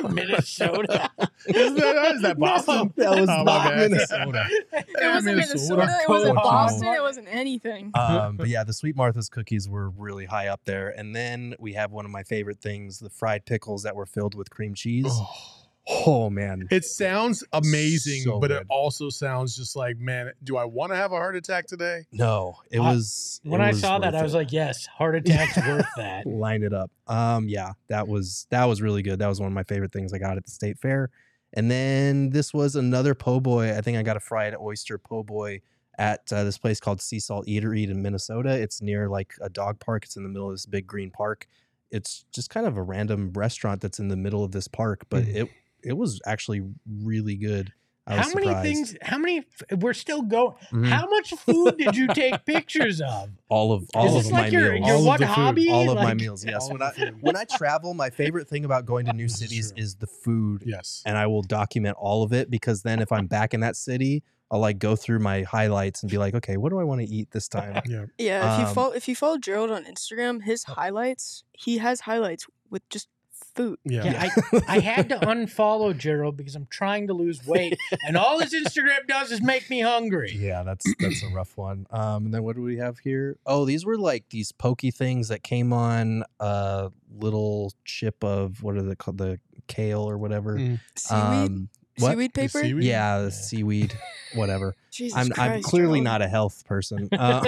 Minnesota. 0.09 1.09
Isn't 1.47 1.75
that, 1.75 2.15
is 2.15 2.21
that 2.21 2.37
Boston? 2.39 2.93
that 2.97 3.19
was 3.19 3.29
Oh, 3.29 3.43
not 3.43 3.69
bad. 3.69 3.91
Minnesota. 3.91 4.45
It 4.73 4.85
wasn't 5.01 5.37
Minnesota. 5.37 5.75
Minnesota. 5.77 5.99
It 6.03 6.09
wasn't 6.09 6.35
Boston. 6.35 6.87
It 6.93 7.01
wasn't 7.01 7.27
anything. 7.29 7.91
um, 7.95 8.37
but 8.37 8.47
yeah, 8.47 8.63
the 8.63 8.73
Sweet 8.73 8.95
Martha's 8.95 9.29
cookies 9.29 9.67
were 9.67 9.89
really 9.89 10.25
high 10.25 10.47
up 10.47 10.61
there. 10.65 10.89
And 10.89 11.15
then 11.15 11.55
we 11.59 11.73
have 11.73 11.91
one 11.91 12.05
of 12.05 12.11
my 12.11 12.23
favorite 12.23 12.59
things: 12.61 12.99
the 12.99 13.09
fried 13.09 13.45
pickles 13.45 13.83
that 13.83 13.95
were 13.95 14.05
filled 14.05 14.35
with 14.35 14.49
cream 14.49 14.73
cheese. 14.73 15.07
Oh. 15.09 15.54
Oh, 15.87 16.29
man, 16.31 16.67
It 16.71 16.83
sounds 16.83 17.43
amazing, 17.53 18.21
So 18.23 18.39
but 18.39 18.49
it 18.51 18.65
also 18.69 19.09
sounds 19.09 19.55
just 19.55 19.75
like, 19.75 19.97
man, 19.97 20.31
do 20.43 20.57
I 20.57 20.65
want 20.65 20.91
to 20.91 20.95
have 20.95 21.11
a 21.11 21.15
heart 21.15 21.35
attack 21.35 21.67
today? 21.67 22.05
no, 22.11 22.55
it 22.71 22.79
I- 22.79 22.93
was. 22.93 23.39
When 23.43 23.61
it 23.61 23.65
I 23.65 23.67
was 23.69 23.81
saw 23.81 23.99
that, 23.99 24.13
worth 24.13 24.19
I 24.19 24.23
was 24.23 24.33
like, 24.33 24.51
yes, 24.51 24.87
heart 24.87 25.15
attack's 25.15 25.57
worth 25.67 25.85
that. 25.97 26.25
line 26.25 26.63
it 26.63 26.73
up. 26.73 26.89
Um, 27.07 27.47
yeah, 27.47 27.73
that 27.89 28.07
was 28.07 28.47
that 28.49 28.65
was 28.65 28.81
really 28.81 29.03
good. 29.03 29.19
That 29.19 29.27
was 29.27 29.39
one 29.39 29.47
of 29.47 29.53
my 29.53 29.61
favorite 29.63 29.91
things 29.93 30.11
I 30.13 30.17
got 30.17 30.37
at 30.37 30.45
the 30.45 30.51
state 30.51 30.79
fair. 30.79 31.11
And 31.53 31.69
then 31.69 32.31
this 32.31 32.53
was 32.53 32.75
another 32.75 33.13
po' 33.13 33.39
boy. 33.39 33.77
I 33.77 33.81
think 33.81 33.97
I 33.97 34.01
got 34.03 34.17
a 34.17 34.19
fried 34.19 34.55
oyster 34.59 34.97
po' 34.97 35.21
boy 35.23 35.61
at 35.99 36.21
uh, 36.33 36.43
this 36.43 36.57
place 36.57 36.79
called 36.79 36.99
Sea 37.01 37.19
Salt 37.19 37.47
Eater 37.47 37.73
Eat 37.75 37.89
in 37.91 38.01
Minnesota. 38.01 38.49
It's 38.59 38.81
near 38.81 39.07
like 39.07 39.33
a 39.39 39.49
dog 39.49 39.79
park. 39.79 40.05
It's 40.05 40.17
in 40.17 40.23
the 40.23 40.29
middle 40.29 40.47
of 40.49 40.53
this 40.55 40.65
big 40.65 40.87
green 40.87 41.11
park. 41.11 41.47
It's 41.91 42.25
just 42.33 42.49
kind 42.49 42.65
of 42.65 42.75
a 42.75 42.81
random 42.81 43.31
restaurant 43.33 43.79
that's 43.81 43.99
in 43.99 44.07
the 44.09 44.17
middle 44.17 44.43
of 44.43 44.51
this 44.51 44.67
park, 44.67 45.05
but 45.09 45.23
Mhm. 45.23 45.35
it 45.35 45.49
it 45.85 45.93
was 45.97 46.19
actually 46.25 46.61
really 47.03 47.35
good. 47.35 47.71
I 48.07 48.17
was 48.17 48.27
How 48.27 48.33
many 48.39 48.53
things? 48.61 48.95
How 49.01 49.17
many? 49.17 49.43
We're 49.79 49.93
still 49.93 50.21
going. 50.21 50.53
Mhm. 50.71 50.87
How 50.87 51.07
much 51.09 51.31
food 51.31 51.77
did 51.79 51.95
you 51.95 52.07
take 52.07 52.45
pictures 52.45 53.01
of? 53.01 53.29
all 53.49 53.71
of 53.71 53.89
all 53.95 54.05
Is 54.09 54.15
of 54.15 54.23
this 54.23 54.31
my 54.31 54.41
like 54.41 54.51
your, 54.51 54.73
meals. 54.73 54.87
your 54.87 54.95
All 54.97 55.01
of 55.01 55.07
what 55.07 55.19
the 55.21 55.25
food. 55.25 55.31
hobby? 55.33 55.69
all 55.71 55.89
of 55.89 55.95
my 55.95 56.13
meals. 56.13 56.45
Yes. 56.45 56.69
When 56.69 56.83
I 56.83 56.91
when 57.21 57.35
I 57.35 57.45
travel, 57.45 57.95
my 57.95 58.11
favorite 58.11 58.47
thing 58.47 58.63
about 58.63 58.85
going 58.85 59.07
to 59.07 59.13
new 59.13 59.27
cities 59.27 59.73
is 59.75 59.95
the 59.95 60.05
food. 60.05 60.61
Yes. 60.67 61.01
and 61.05 61.17
I 61.17 61.25
will 61.25 61.41
document 61.41 61.97
all 61.99 62.21
of 62.21 62.31
it 62.31 62.51
because 62.51 62.83
then 62.83 62.99
if 63.01 63.11
I'm 63.11 63.25
back 63.25 63.55
in 63.55 63.61
that 63.61 63.75
city, 63.75 64.21
I'll 64.51 64.59
like 64.59 64.77
go 64.77 64.95
through 64.95 65.17
my 65.19 65.41
highlights 65.41 66.03
and 66.03 66.11
be 66.11 66.19
like, 66.19 66.35
okay, 66.35 66.57
what 66.57 66.69
do 66.69 66.77
I 66.79 66.83
want 66.83 67.01
to 67.01 67.07
eat 67.07 67.31
this 67.31 67.47
time? 67.47 67.81
Yeah. 67.87 68.05
Yeah, 68.19 68.53
if 68.53 68.59
you 68.59 68.67
Um, 68.67 68.73
follow 68.75 68.91
if 68.93 69.07
you 69.07 69.15
follow 69.15 69.39
Gerald 69.39 69.71
on 69.71 69.83
Instagram, 69.85 70.43
his 70.43 70.63
highlights 70.65 71.43
he 71.53 71.79
has 71.79 72.01
highlights 72.01 72.45
with 72.69 72.87
just 72.89 73.07
food. 73.55 73.79
Yeah. 73.85 74.03
Yeah, 74.05 74.29
I, 74.53 74.61
I 74.67 74.79
had 74.79 75.09
to 75.09 75.17
unfollow 75.17 75.97
Gerald 75.97 76.37
because 76.37 76.55
I'm 76.55 76.67
trying 76.69 77.07
to 77.07 77.13
lose 77.13 77.45
weight, 77.47 77.77
and 78.05 78.17
all 78.17 78.39
his 78.39 78.53
Instagram 78.53 79.07
does 79.07 79.31
is 79.31 79.41
make 79.41 79.69
me 79.69 79.79
hungry. 79.81 80.31
yeah, 80.37 80.63
that's 80.63 80.85
that's 80.99 81.23
a 81.23 81.27
rough 81.29 81.57
one. 81.57 81.87
Um, 81.89 82.25
and 82.25 82.33
then 82.33 82.43
what 82.43 82.55
do 82.55 82.61
we 82.61 82.77
have 82.77 82.99
here? 82.99 83.37
Oh, 83.45 83.65
these 83.65 83.85
were 83.85 83.97
like 83.97 84.29
these 84.29 84.51
pokey 84.51 84.91
things 84.91 85.29
that 85.29 85.43
came 85.43 85.73
on 85.73 86.23
a 86.39 86.91
little 87.17 87.71
chip 87.85 88.23
of 88.23 88.61
what 88.61 88.75
are 88.75 88.81
they 88.83 88.95
called? 88.95 89.17
The 89.17 89.39
kale 89.67 90.01
or 90.07 90.17
whatever. 90.17 90.57
Mm. 90.57 90.79
Seaweed, 90.95 91.21
Um, 91.23 91.69
what? 91.99 92.11
seaweed 92.11 92.33
The 92.33 92.41
paper. 92.41 92.61
seaweed? 92.61 92.83
Yeah, 92.83 93.21
the 93.21 93.31
seaweed, 93.31 93.97
whatever. 94.35 94.75
Jesus 94.91 95.17
I'm 95.17 95.27
I'm 95.37 95.61
clearly 95.61 95.99
Gerald. 95.99 96.03
not 96.03 96.21
a 96.21 96.27
health 96.27 96.63
person. 96.65 97.09
Uh, 97.13 97.41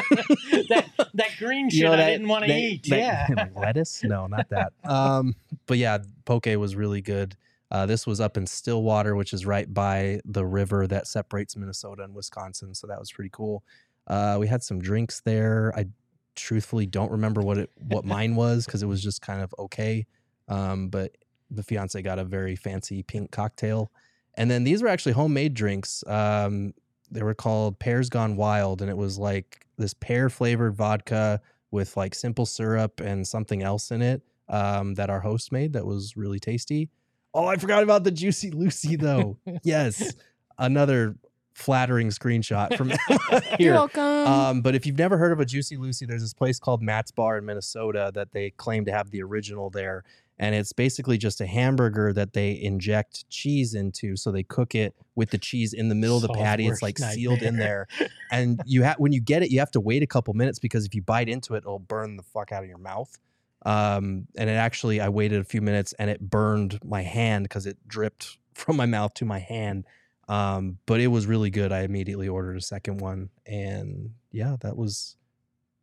that 0.70 0.86
that 1.14 1.30
green 1.40 1.70
shit 1.70 1.80
You 1.80 1.84
know 1.86 1.94
I 1.94 2.10
didn't 2.12 2.28
want 2.28 2.46
to 2.46 2.48
that- 2.52 2.60
eat. 2.60 2.88
that- 2.90 2.98
yeah. 3.00 3.28
like 3.36 3.56
lettuce? 3.56 4.04
No, 4.04 4.28
not 4.28 4.50
that. 4.50 4.74
Um, 4.84 5.36
but 5.66 5.78
yeah, 5.78 6.00
poke 6.26 6.46
was 6.46 6.76
really 6.76 7.02
good. 7.02 7.36
Uh, 7.70 7.86
this 7.86 8.08
was 8.08 8.22
up 8.22 8.38
in 8.38 8.48
Stillwater, 8.48 9.16
which 9.16 9.34
is 9.34 9.46
right 9.46 9.72
by 9.74 10.22
the 10.24 10.46
river 10.46 10.88
that 10.88 11.06
separates 11.06 11.58
Minnesota 11.58 12.04
and 12.04 12.16
Wisconsin. 12.16 12.74
So 12.74 12.88
that 12.88 12.98
was 12.98 13.12
pretty 13.12 13.30
cool. 13.34 13.62
Uh, 14.08 14.38
we 14.40 14.48
had 14.48 14.64
some 14.64 14.80
drinks 14.80 15.20
there. 15.20 15.74
I 15.76 15.88
truthfully 16.36 16.86
don't 16.86 17.12
remember 17.12 17.42
what 17.42 17.58
it 17.58 17.70
what 17.76 18.06
mine 18.06 18.36
was 18.36 18.66
because 18.66 18.84
it 18.84 18.86
was 18.86 19.04
just 19.04 19.22
kind 19.22 19.42
of 19.42 19.54
okay. 19.60 20.06
Um, 20.48 20.88
but 20.88 21.12
the 21.52 21.62
fiance 21.64 22.02
got 22.02 22.20
a 22.20 22.24
very 22.24 22.56
fancy 22.56 23.04
pink 23.04 23.32
cocktail, 23.32 23.92
and 24.38 24.50
then 24.50 24.64
these 24.64 24.82
were 24.82 24.88
actually 24.88 25.14
homemade 25.14 25.54
drinks. 25.54 26.04
Um, 26.08 26.74
they 27.10 27.24
were 27.24 27.34
called 27.34 27.80
Pears 27.80 28.10
Gone 28.10 28.36
Wild, 28.36 28.82
and 28.82 28.90
it 28.90 28.98
was 28.98 29.18
like 29.18 29.66
this 29.78 29.94
pear 29.94 30.30
flavored 30.30 30.76
vodka 30.76 31.42
with 31.72 31.98
like 31.98 32.16
simple 32.16 32.46
syrup 32.46 33.00
and 33.00 33.28
something 33.28 33.64
else 33.64 33.92
in 33.92 34.02
it 34.02 34.22
um, 34.50 34.94
that 34.96 35.10
our 35.10 35.20
host 35.20 35.52
made 35.52 35.74
that 35.74 35.86
was 35.86 36.16
really 36.16 36.40
tasty. 36.40 36.90
Oh, 37.34 37.46
I 37.46 37.58
forgot 37.58 37.84
about 37.84 38.04
the 38.04 38.12
Juicy 38.12 38.52
Lucy 38.52 38.96
though. 38.96 39.38
yes, 39.64 40.14
another 40.58 41.16
flattering 41.54 42.10
screenshot 42.10 42.78
from 42.78 42.90
here. 43.58 43.58
You're 43.60 43.74
welcome. 43.74 44.04
Um, 44.04 44.62
but 44.62 44.76
if 44.76 44.86
you've 44.86 44.98
never 44.98 45.18
heard 45.18 45.32
of 45.32 45.40
a 45.40 45.46
Juicy 45.46 45.78
Lucy, 45.78 46.06
there's 46.06 46.22
this 46.22 46.34
place 46.34 46.60
called 46.60 46.82
Matt's 46.82 47.12
Bar 47.12 47.38
in 47.38 47.46
Minnesota 47.46 48.12
that 48.14 48.32
they 48.32 48.52
claim 48.52 48.86
to 48.86 48.92
have 48.92 49.12
the 49.12 49.24
original 49.24 49.70
there. 49.70 50.04
And 50.40 50.54
it's 50.54 50.72
basically 50.72 51.18
just 51.18 51.42
a 51.42 51.48
hamburger 51.48 52.14
that 52.14 52.34
they 52.34 52.62
inject 52.62 53.28
cheese 53.30 53.74
into. 53.74 54.16
So 54.16 54.32
they 54.32 54.44
cook 54.44 54.76
it 54.76 54.94
with 55.16 55.32
the 55.32 55.38
cheese 55.38 55.74
in 55.74 55.90
the 55.90 55.96
middle 55.96 56.18
of 56.18 56.22
the 56.22 56.34
patty. 56.34 56.68
It's 56.68 56.84
like 56.84 57.00
sealed 57.00 57.42
in 57.42 57.58
there. 57.58 57.88
And 58.30 58.60
you 58.66 58.84
have 58.84 58.98
when 59.00 59.14
you 59.14 59.22
get 59.22 59.42
it, 59.42 59.52
you 59.52 59.60
have 59.60 59.72
to 59.72 59.80
wait 59.80 60.04
a 60.04 60.08
couple 60.08 60.34
minutes 60.34 60.60
because 60.60 60.86
if 60.86 60.94
you 60.94 61.02
bite 61.02 61.30
into 61.30 61.56
it, 61.56 61.60
it'll 61.60 61.80
burn 61.80 62.18
the 62.18 62.24
fuck 62.24 62.52
out 62.52 62.62
of 62.62 62.68
your 62.68 62.78
mouth. 62.78 63.18
Um, 63.66 64.28
and 64.38 64.50
it 64.50 64.54
actually, 64.54 65.00
I 65.00 65.10
waited 65.10 65.40
a 65.40 65.44
few 65.44 65.62
minutes 65.62 65.94
and 65.94 66.10
it 66.10 66.20
burned 66.20 66.80
my 66.84 67.04
hand 67.04 67.46
because 67.46 67.66
it 67.66 67.78
dripped 67.88 68.38
from 68.54 68.76
my 68.76 68.86
mouth 68.86 69.14
to 69.16 69.26
my 69.26 69.40
hand. 69.40 69.86
Um, 70.28 70.78
but 70.86 71.00
it 71.00 71.08
was 71.08 71.26
really 71.26 71.50
good. 71.50 71.72
I 71.72 71.82
immediately 71.82 72.28
ordered 72.28 72.58
a 72.58 72.62
second 72.62 73.00
one, 73.00 73.30
and 73.46 74.12
yeah, 74.32 74.58
that 74.60 74.76
was 74.76 75.16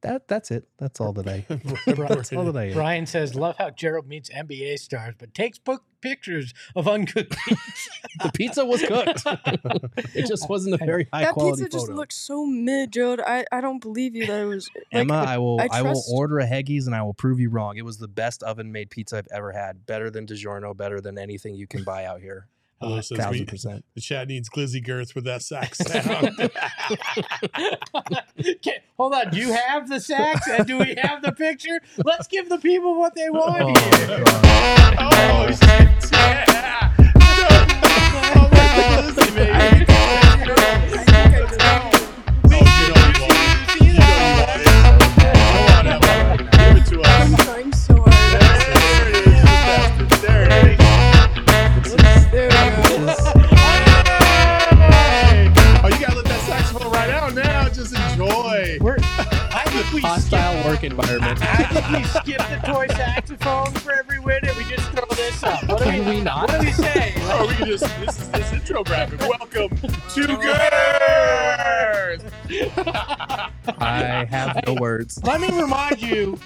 that. 0.05 0.29
That's 0.29 0.51
it. 0.51 0.69
That's 0.79 1.01
all 1.01 1.13
that 1.15 1.27
I. 1.27 1.45
that's 1.87 2.33
all 2.33 2.45
that 2.45 2.57
I. 2.57 2.65
ate. 2.67 2.75
Brian 2.75 3.07
says, 3.07 3.35
"Love 3.35 3.57
how 3.59 3.71
Gerald 3.71 4.07
meets 4.07 4.31
NBA 4.31 4.79
stars, 4.79 5.15
but 5.19 5.35
takes 5.35 5.59
book 5.59 5.83
pictures 6.01 6.55
of 6.77 6.87
uncooked 6.87 7.37
pizza." 7.47 7.91
The 8.23 8.31
pizza 8.33 8.65
was 8.65 8.83
cooked. 8.83 9.23
it 10.15 10.27
just 10.27 10.49
wasn't 10.49 10.81
a 10.81 10.85
very 10.85 11.09
high 11.13 11.25
that 11.25 11.35
quality 11.35 11.65
pizza 11.65 11.77
just 11.77 11.87
photo. 11.87 11.99
looks 11.99 12.17
so 12.17 12.47
mid, 12.47 12.93
Gerald. 12.93 13.21
I, 13.21 13.45
I 13.51 13.61
don't 13.61 13.81
believe 13.81 14.15
you 14.15 14.27
that 14.27 14.43
it 14.43 14.47
was 14.47 14.71
like, 14.75 14.85
Emma, 14.93 15.15
I 15.15 15.39
will 15.39 15.61
I 15.61 15.69
I, 15.73 15.83
will 15.83 16.03
order 16.13 16.39
a 16.39 16.47
Heggie's 16.47 16.87
and 16.87 16.95
I 16.95 17.03
will 17.03 17.15
prove 17.15 17.41
you 17.41 17.51
wrong. 17.51 17.77
It 17.77 17.85
was 17.85 17.99
the 17.99 18.09
best 18.09 18.43
oven 18.43 18.71
made 18.71 18.91
pizza 18.91 19.19
I've 19.19 19.29
ever 19.33 19.53
had. 19.53 19.85
Better 19.87 20.11
than 20.11 20.27
DiGiorno, 20.27 20.77
better 20.77 21.01
than 21.01 21.19
anything 21.19 21.55
you 21.55 21.67
can 21.67 21.83
buy 21.85 22.05
out 22.05 22.21
here. 22.21 22.49
Uh, 22.85 22.89
Hello 22.89 23.01
says 23.01 23.19
Thousand 23.19 23.41
we- 23.41 23.45
percent. 23.47 23.85
The 23.95 24.01
chat 24.01 24.29
needs 24.29 24.49
glizzy 24.51 24.85
girth 24.85 25.15
with 25.15 25.25
that 25.25 25.43
sax 25.43 25.79
sound. 25.87 26.31
Okay, 28.39 28.83
hold 28.97 29.15
on. 29.15 29.31
Do 29.31 29.39
you 29.39 29.53
have 29.53 29.89
the 29.89 30.01
sax 30.01 30.47
and 30.49 30.67
do 30.67 30.79
we 30.79 30.95
have 31.01 31.23
the 31.23 31.33
picture? 31.33 31.81
Let's 32.05 32.27
give 32.27 32.49
the 32.49 32.59
people 32.59 32.99
what 32.99 33.15
they 33.15 33.31
want 33.31 33.63
Oh, 33.63 33.69
here. 33.69 34.25
Oh. 34.97 35.51
Yeah. 39.37 39.85
Just. 58.27 58.81
We're, 58.81 58.97
I 59.01 59.65
think 59.67 59.93
we 59.93 60.01
skipped, 60.01 60.05
Hostile 60.05 60.65
work 60.65 60.85
environment. 60.85 61.39
I 61.43 61.65
think 61.65 61.89
we 61.99 62.05
skipped 62.05 62.51
the 62.51 62.73
toy 62.73 62.87
saxophone 62.89 63.73
for 63.75 63.93
every 63.93 64.19
win 64.21 64.45
and 64.45 64.57
we 64.57 64.65
just 64.65 64.89
throw 64.91 65.05
this 65.11 65.43
up. 65.43 65.69
What 65.69 65.79
do 65.79 65.85
Can 65.85 66.07
we, 66.07 66.17
we 66.17 66.21
not? 66.21 66.49
What 66.49 66.61
do 66.61 66.67
we 66.67 66.73
say? 66.73 67.13
Oh, 67.17 67.47
we 67.49 67.55
can 67.55 67.67
just 67.67 67.85
this 68.01 68.21
is 68.21 68.31
this 68.31 68.53
intro 68.53 68.85
graphic. 68.85 69.21
Welcome 69.21 69.77
to 69.77 70.27
Girth. 71.25 72.33
I 73.81 74.27
have 74.31 74.61
no 74.67 74.75
words. 74.75 75.23
Let 75.25 75.41
me 75.41 75.49
remind 75.61 76.01
you, 76.03 76.39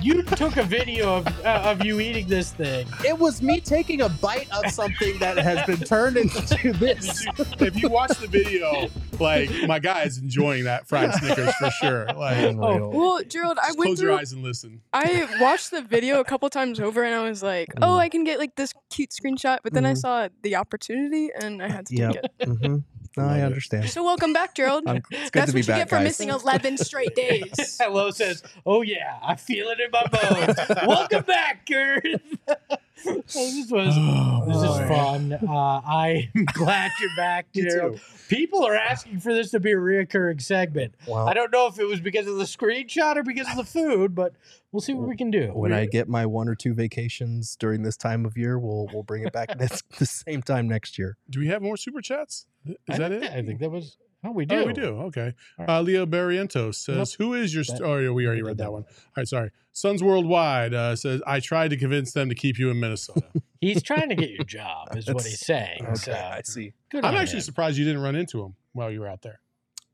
you 0.00 0.22
took 0.22 0.56
a 0.56 0.62
video 0.62 1.16
of 1.18 1.26
uh, 1.44 1.62
of 1.64 1.84
you 1.84 2.00
eating 2.00 2.26
this 2.28 2.52
thing. 2.52 2.86
It 3.04 3.18
was 3.18 3.40
me 3.42 3.60
taking 3.60 4.02
a 4.02 4.08
bite 4.08 4.48
of 4.52 4.70
something 4.70 5.18
that 5.18 5.38
has 5.38 5.64
been 5.66 5.80
turned 5.86 6.16
into 6.16 6.72
this. 6.78 7.26
if 7.60 7.80
you 7.82 7.88
watch 7.88 8.18
the 8.18 8.26
video, 8.28 8.88
like 9.18 9.50
my 9.66 9.78
guy 9.78 10.02
is 10.02 10.18
enjoying 10.18 10.64
that 10.64 10.86
fried 10.88 11.14
Snickers 11.14 11.54
for 11.54 11.70
sure. 11.70 12.12
Like, 12.14 12.38
Unreal. 12.48 12.90
Well, 12.92 13.22
Gerald, 13.26 13.58
I 13.58 13.68
just 13.68 13.78
went 13.78 13.88
close 13.88 13.98
through. 14.00 14.10
your 14.10 14.18
eyes 14.18 14.32
and 14.32 14.42
listen. 14.42 14.82
I 14.92 15.26
watched 15.40 15.70
the 15.70 15.82
video 15.82 16.20
a 16.20 16.24
couple 16.24 16.48
times 16.50 16.80
over, 16.80 17.02
and 17.04 17.14
I 17.14 17.22
was 17.28 17.42
like, 17.42 17.68
Mm. 17.76 17.78
"Oh, 17.82 17.96
I 17.98 18.08
can 18.08 18.24
get 18.24 18.38
like 18.38 18.56
this 18.56 18.72
cute 18.90 19.10
screenshot." 19.10 19.58
But 19.62 19.72
then 19.72 19.86
I 19.86 19.92
Mhm. 19.92 19.98
saw 19.98 20.28
the 20.42 20.56
opportunity, 20.56 21.30
and 21.34 21.62
I 21.62 21.68
had 21.68 21.86
to 21.86 21.94
Yep. 21.94 22.12
take 22.12 22.24
it. 22.40 22.48
hmm 22.58 22.76
No, 23.16 23.24
I 23.24 23.42
understand. 23.42 23.90
So 23.90 24.02
welcome 24.02 24.32
back, 24.32 24.54
Gerald. 24.54 24.84
I'm, 24.86 24.96
it's 25.10 25.30
good 25.30 25.40
That's 25.42 25.50
to 25.50 25.54
be 25.54 25.60
what 25.60 25.66
you 25.66 25.72
back, 25.72 25.78
get 25.80 25.88
for 25.90 25.96
guys. 25.96 26.04
missing 26.04 26.28
11 26.30 26.78
straight 26.78 27.14
days. 27.14 27.76
Hello 27.80 28.10
says, 28.10 28.42
"Oh 28.64 28.80
yeah, 28.82 29.18
I 29.22 29.34
feel 29.36 29.68
it 29.68 29.80
in 29.80 29.90
my 29.90 30.04
bones." 30.06 30.56
Welcome 30.86 31.24
back, 31.24 31.66
Kurt. 31.66 32.06
this 33.04 33.70
was 33.70 33.94
Oh, 33.98 34.44
this 34.46 34.56
is 34.62 34.88
fun. 34.88 35.32
Uh, 35.32 35.80
I'm 35.86 36.44
glad 36.54 36.90
you're 37.00 37.16
back, 37.16 37.46
Gerald. 37.54 37.96
too. 37.98 38.02
People 38.28 38.64
are 38.64 38.74
asking 38.74 39.20
for 39.20 39.34
this 39.34 39.50
to 39.50 39.60
be 39.60 39.72
a 39.72 39.76
reoccurring 39.76 40.40
segment. 40.40 40.94
Well, 41.06 41.28
I 41.28 41.34
don't 41.34 41.52
know 41.52 41.66
if 41.66 41.78
it 41.78 41.84
was 41.84 42.00
because 42.00 42.26
of 42.26 42.36
the 42.36 42.44
screenshot 42.44 43.16
or 43.16 43.22
because 43.22 43.48
of 43.50 43.56
the 43.56 43.64
food, 43.64 44.14
but 44.14 44.32
we'll 44.72 44.80
see 44.80 44.94
what 44.94 45.08
we 45.08 45.16
can 45.16 45.30
do. 45.30 45.48
when 45.52 45.70
We're- 45.72 45.82
I 45.82 45.86
get 45.86 46.08
my 46.08 46.24
one 46.26 46.48
or 46.48 46.54
two 46.54 46.74
vacations 46.74 47.56
during 47.56 47.82
this 47.82 47.96
time 47.96 48.24
of 48.24 48.36
year, 48.38 48.58
we'll 48.58 48.88
we'll 48.92 49.02
bring 49.02 49.24
it 49.26 49.32
back 49.32 49.58
next 49.58 49.84
the 49.98 50.06
same 50.06 50.42
time 50.42 50.68
next 50.68 50.98
year. 50.98 51.16
Do 51.28 51.40
we 51.40 51.48
have 51.48 51.60
more 51.62 51.76
super 51.76 52.00
chats? 52.00 52.46
Is 52.66 52.76
I 52.88 52.98
that 52.98 53.10
think 53.10 53.24
it? 53.24 53.30
I 53.32 53.42
think 53.42 53.60
that 53.60 53.70
was. 53.70 53.96
Oh, 54.24 54.30
we 54.30 54.44
do. 54.46 54.56
Oh, 54.56 54.66
we 54.66 54.72
do. 54.72 54.86
Okay. 55.06 55.32
Right. 55.58 55.68
Uh, 55.68 55.80
Leo 55.82 56.06
Barrientos 56.06 56.76
says, 56.76 57.14
"Who 57.14 57.34
is 57.34 57.52
your?" 57.54 57.64
St- 57.64 57.80
That- 57.80 57.84
oh, 57.86 57.98
yeah, 57.98 58.10
we 58.10 58.24
already 58.26 58.42
read 58.42 58.56
that 58.58 58.64
that 58.64 58.72
one. 58.72 58.82
All 58.84 59.12
right, 59.16 59.26
sorry. 59.26 59.50
Suns 59.72 60.02
Worldwide 60.02 60.74
uh, 60.74 60.94
says, 60.94 61.20
"I 61.26 61.40
tried 61.40 61.68
to 61.70 61.76
convince 61.76 62.12
them 62.12 62.28
to 62.28 62.34
keep 62.34 62.58
you 62.58 62.70
in 62.70 62.78
Minnesota." 62.78 63.22
He's 63.60 63.82
trying 63.82 64.08
to 64.10 64.14
get 64.14 64.30
your 64.30 64.44
job, 64.44 64.96
is 64.96 65.06
what 65.06 65.24
he's 65.24 65.38
saying. 65.38 65.82
Okay, 65.84 65.94
so 65.94 66.12
I 66.12 66.40
see. 66.44 66.72
good 66.90 67.04
I'm 67.04 67.14
actually 67.14 67.36
him. 67.38 67.42
surprised 67.42 67.78
you 67.78 67.84
didn't 67.84 68.02
run 68.02 68.16
into 68.16 68.42
him 68.42 68.54
while 68.72 68.90
you 68.90 69.00
were 69.00 69.06
out 69.08 69.22
there. 69.22 69.40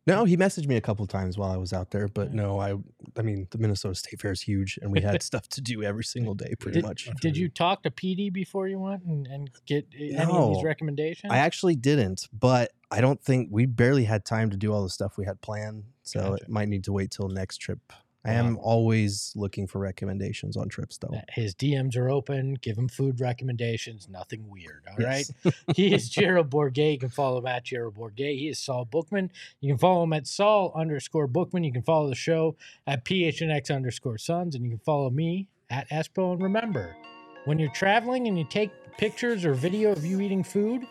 No, 0.08 0.24
he 0.24 0.36
messaged 0.36 0.66
me 0.66 0.76
a 0.76 0.80
couple 0.80 1.06
times 1.06 1.36
while 1.36 1.50
I 1.50 1.56
was 1.56 1.72
out 1.72 1.90
there, 1.90 2.08
but 2.08 2.32
no, 2.32 2.58
I 2.60 2.74
I 3.16 3.22
mean 3.22 3.46
the 3.50 3.58
Minnesota 3.58 3.94
State 3.94 4.20
Fair 4.20 4.32
is 4.32 4.40
huge, 4.40 4.78
and 4.82 4.90
we 4.90 5.00
had 5.00 5.22
stuff 5.30 5.48
to 5.50 5.60
do 5.60 5.82
every 5.82 6.04
single 6.04 6.34
day, 6.34 6.54
pretty 6.58 6.80
Did, 6.80 6.86
much. 6.86 7.08
did 7.20 7.36
you 7.36 7.48
talk 7.48 7.82
to 7.82 7.90
PD 7.90 8.32
before 8.32 8.68
you 8.68 8.78
went 8.78 9.04
and, 9.04 9.26
and 9.26 9.50
get 9.66 9.86
any 9.94 10.32
of 10.32 10.54
these 10.54 10.64
recommendations? 10.64 11.32
I 11.32 11.38
actually 11.38 11.76
didn't, 11.76 12.28
but 12.32 12.72
I 12.90 13.00
don't 13.00 13.22
think 13.22 13.48
we 13.52 13.66
barely 13.66 14.04
had 14.04 14.24
time 14.24 14.50
to 14.50 14.56
do 14.56 14.72
all 14.72 14.82
the 14.82 14.90
stuff 14.90 15.18
we 15.18 15.26
had 15.26 15.40
planned, 15.42 15.84
so 16.02 16.20
Gotcha. 16.20 16.44
it 16.44 16.48
might 16.48 16.68
need 16.68 16.84
to 16.84 16.92
wait 16.92 17.10
till 17.10 17.28
next 17.28 17.58
trip. 17.58 17.80
I 18.28 18.34
am 18.34 18.58
always 18.58 19.32
looking 19.34 19.66
for 19.66 19.78
recommendations 19.78 20.56
on 20.56 20.68
trips, 20.68 20.98
though. 20.98 21.20
His 21.30 21.54
DMs 21.54 21.96
are 21.96 22.10
open. 22.10 22.54
Give 22.54 22.76
him 22.76 22.88
food 22.88 23.20
recommendations. 23.20 24.08
Nothing 24.08 24.48
weird. 24.48 24.84
All 24.88 25.04
right. 25.04 25.28
Yes. 25.42 25.54
he 25.76 25.94
is 25.94 26.08
Gerald 26.08 26.50
Bourguet. 26.50 26.92
You 26.92 26.98
can 26.98 27.08
follow 27.08 27.38
him 27.38 27.46
at 27.46 27.64
Gerald 27.64 27.96
Bourguet. 27.96 28.38
He 28.38 28.48
is 28.48 28.58
Saul 28.58 28.84
Bookman. 28.84 29.30
You 29.60 29.72
can 29.72 29.78
follow 29.78 30.02
him 30.02 30.12
at 30.12 30.26
Saul 30.26 30.72
underscore 30.74 31.26
Bookman. 31.26 31.64
You 31.64 31.72
can 31.72 31.82
follow 31.82 32.08
the 32.08 32.14
show 32.14 32.56
at 32.86 33.04
PHNX 33.04 33.74
underscore 33.74 34.18
Suns. 34.18 34.54
And 34.54 34.64
you 34.64 34.70
can 34.70 34.80
follow 34.80 35.10
me 35.10 35.48
at 35.70 35.88
Espo. 35.90 36.32
And 36.32 36.42
remember, 36.42 36.96
when 37.44 37.58
you're 37.58 37.72
traveling 37.72 38.26
and 38.26 38.38
you 38.38 38.44
take 38.44 38.70
pictures 38.98 39.44
or 39.44 39.54
video 39.54 39.92
of 39.92 40.04
you 40.04 40.20
eating 40.20 40.42
food, 40.42 40.84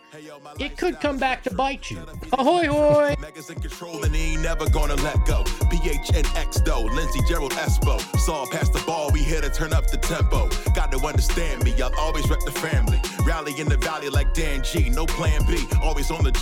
it 0.58 0.76
could 0.78 0.98
come 0.98 1.18
back 1.18 1.42
to 1.44 1.54
bite 1.54 1.90
you. 1.90 1.98
Ahoy, 2.32 2.66
hoy! 2.66 3.14
Megas 3.20 3.50
in 3.50 3.60
control 3.60 4.02
and 4.02 4.14
he 4.14 4.32
ain't 4.32 4.42
never 4.42 4.68
gonna 4.70 4.96
let 4.96 5.24
go. 5.26 5.44
PHNX 5.44 6.64
though, 6.64 6.82
Lindsey 6.82 7.20
Gerald 7.28 7.52
Espo. 7.52 8.00
Saw 8.18 8.46
past 8.50 8.72
the 8.72 8.82
ball, 8.86 9.10
we 9.12 9.20
here 9.22 9.42
to 9.42 9.50
turn 9.50 9.74
up 9.74 9.90
the 9.90 9.98
tempo. 9.98 10.48
Got 10.74 10.90
to 10.92 10.98
understand 11.06 11.62
me, 11.64 11.80
I'll 11.80 11.94
always 11.98 12.28
rep 12.28 12.40
the 12.40 12.50
family. 12.50 13.00
Rally 13.24 13.52
in 13.60 13.68
the 13.68 13.76
valley 13.76 14.08
like 14.08 14.32
Dan 14.32 14.62
G, 14.64 14.88
no 14.88 15.04
plan 15.04 15.44
B, 15.46 15.66
always 15.82 16.10
on 16.10 16.24
the 16.24 16.32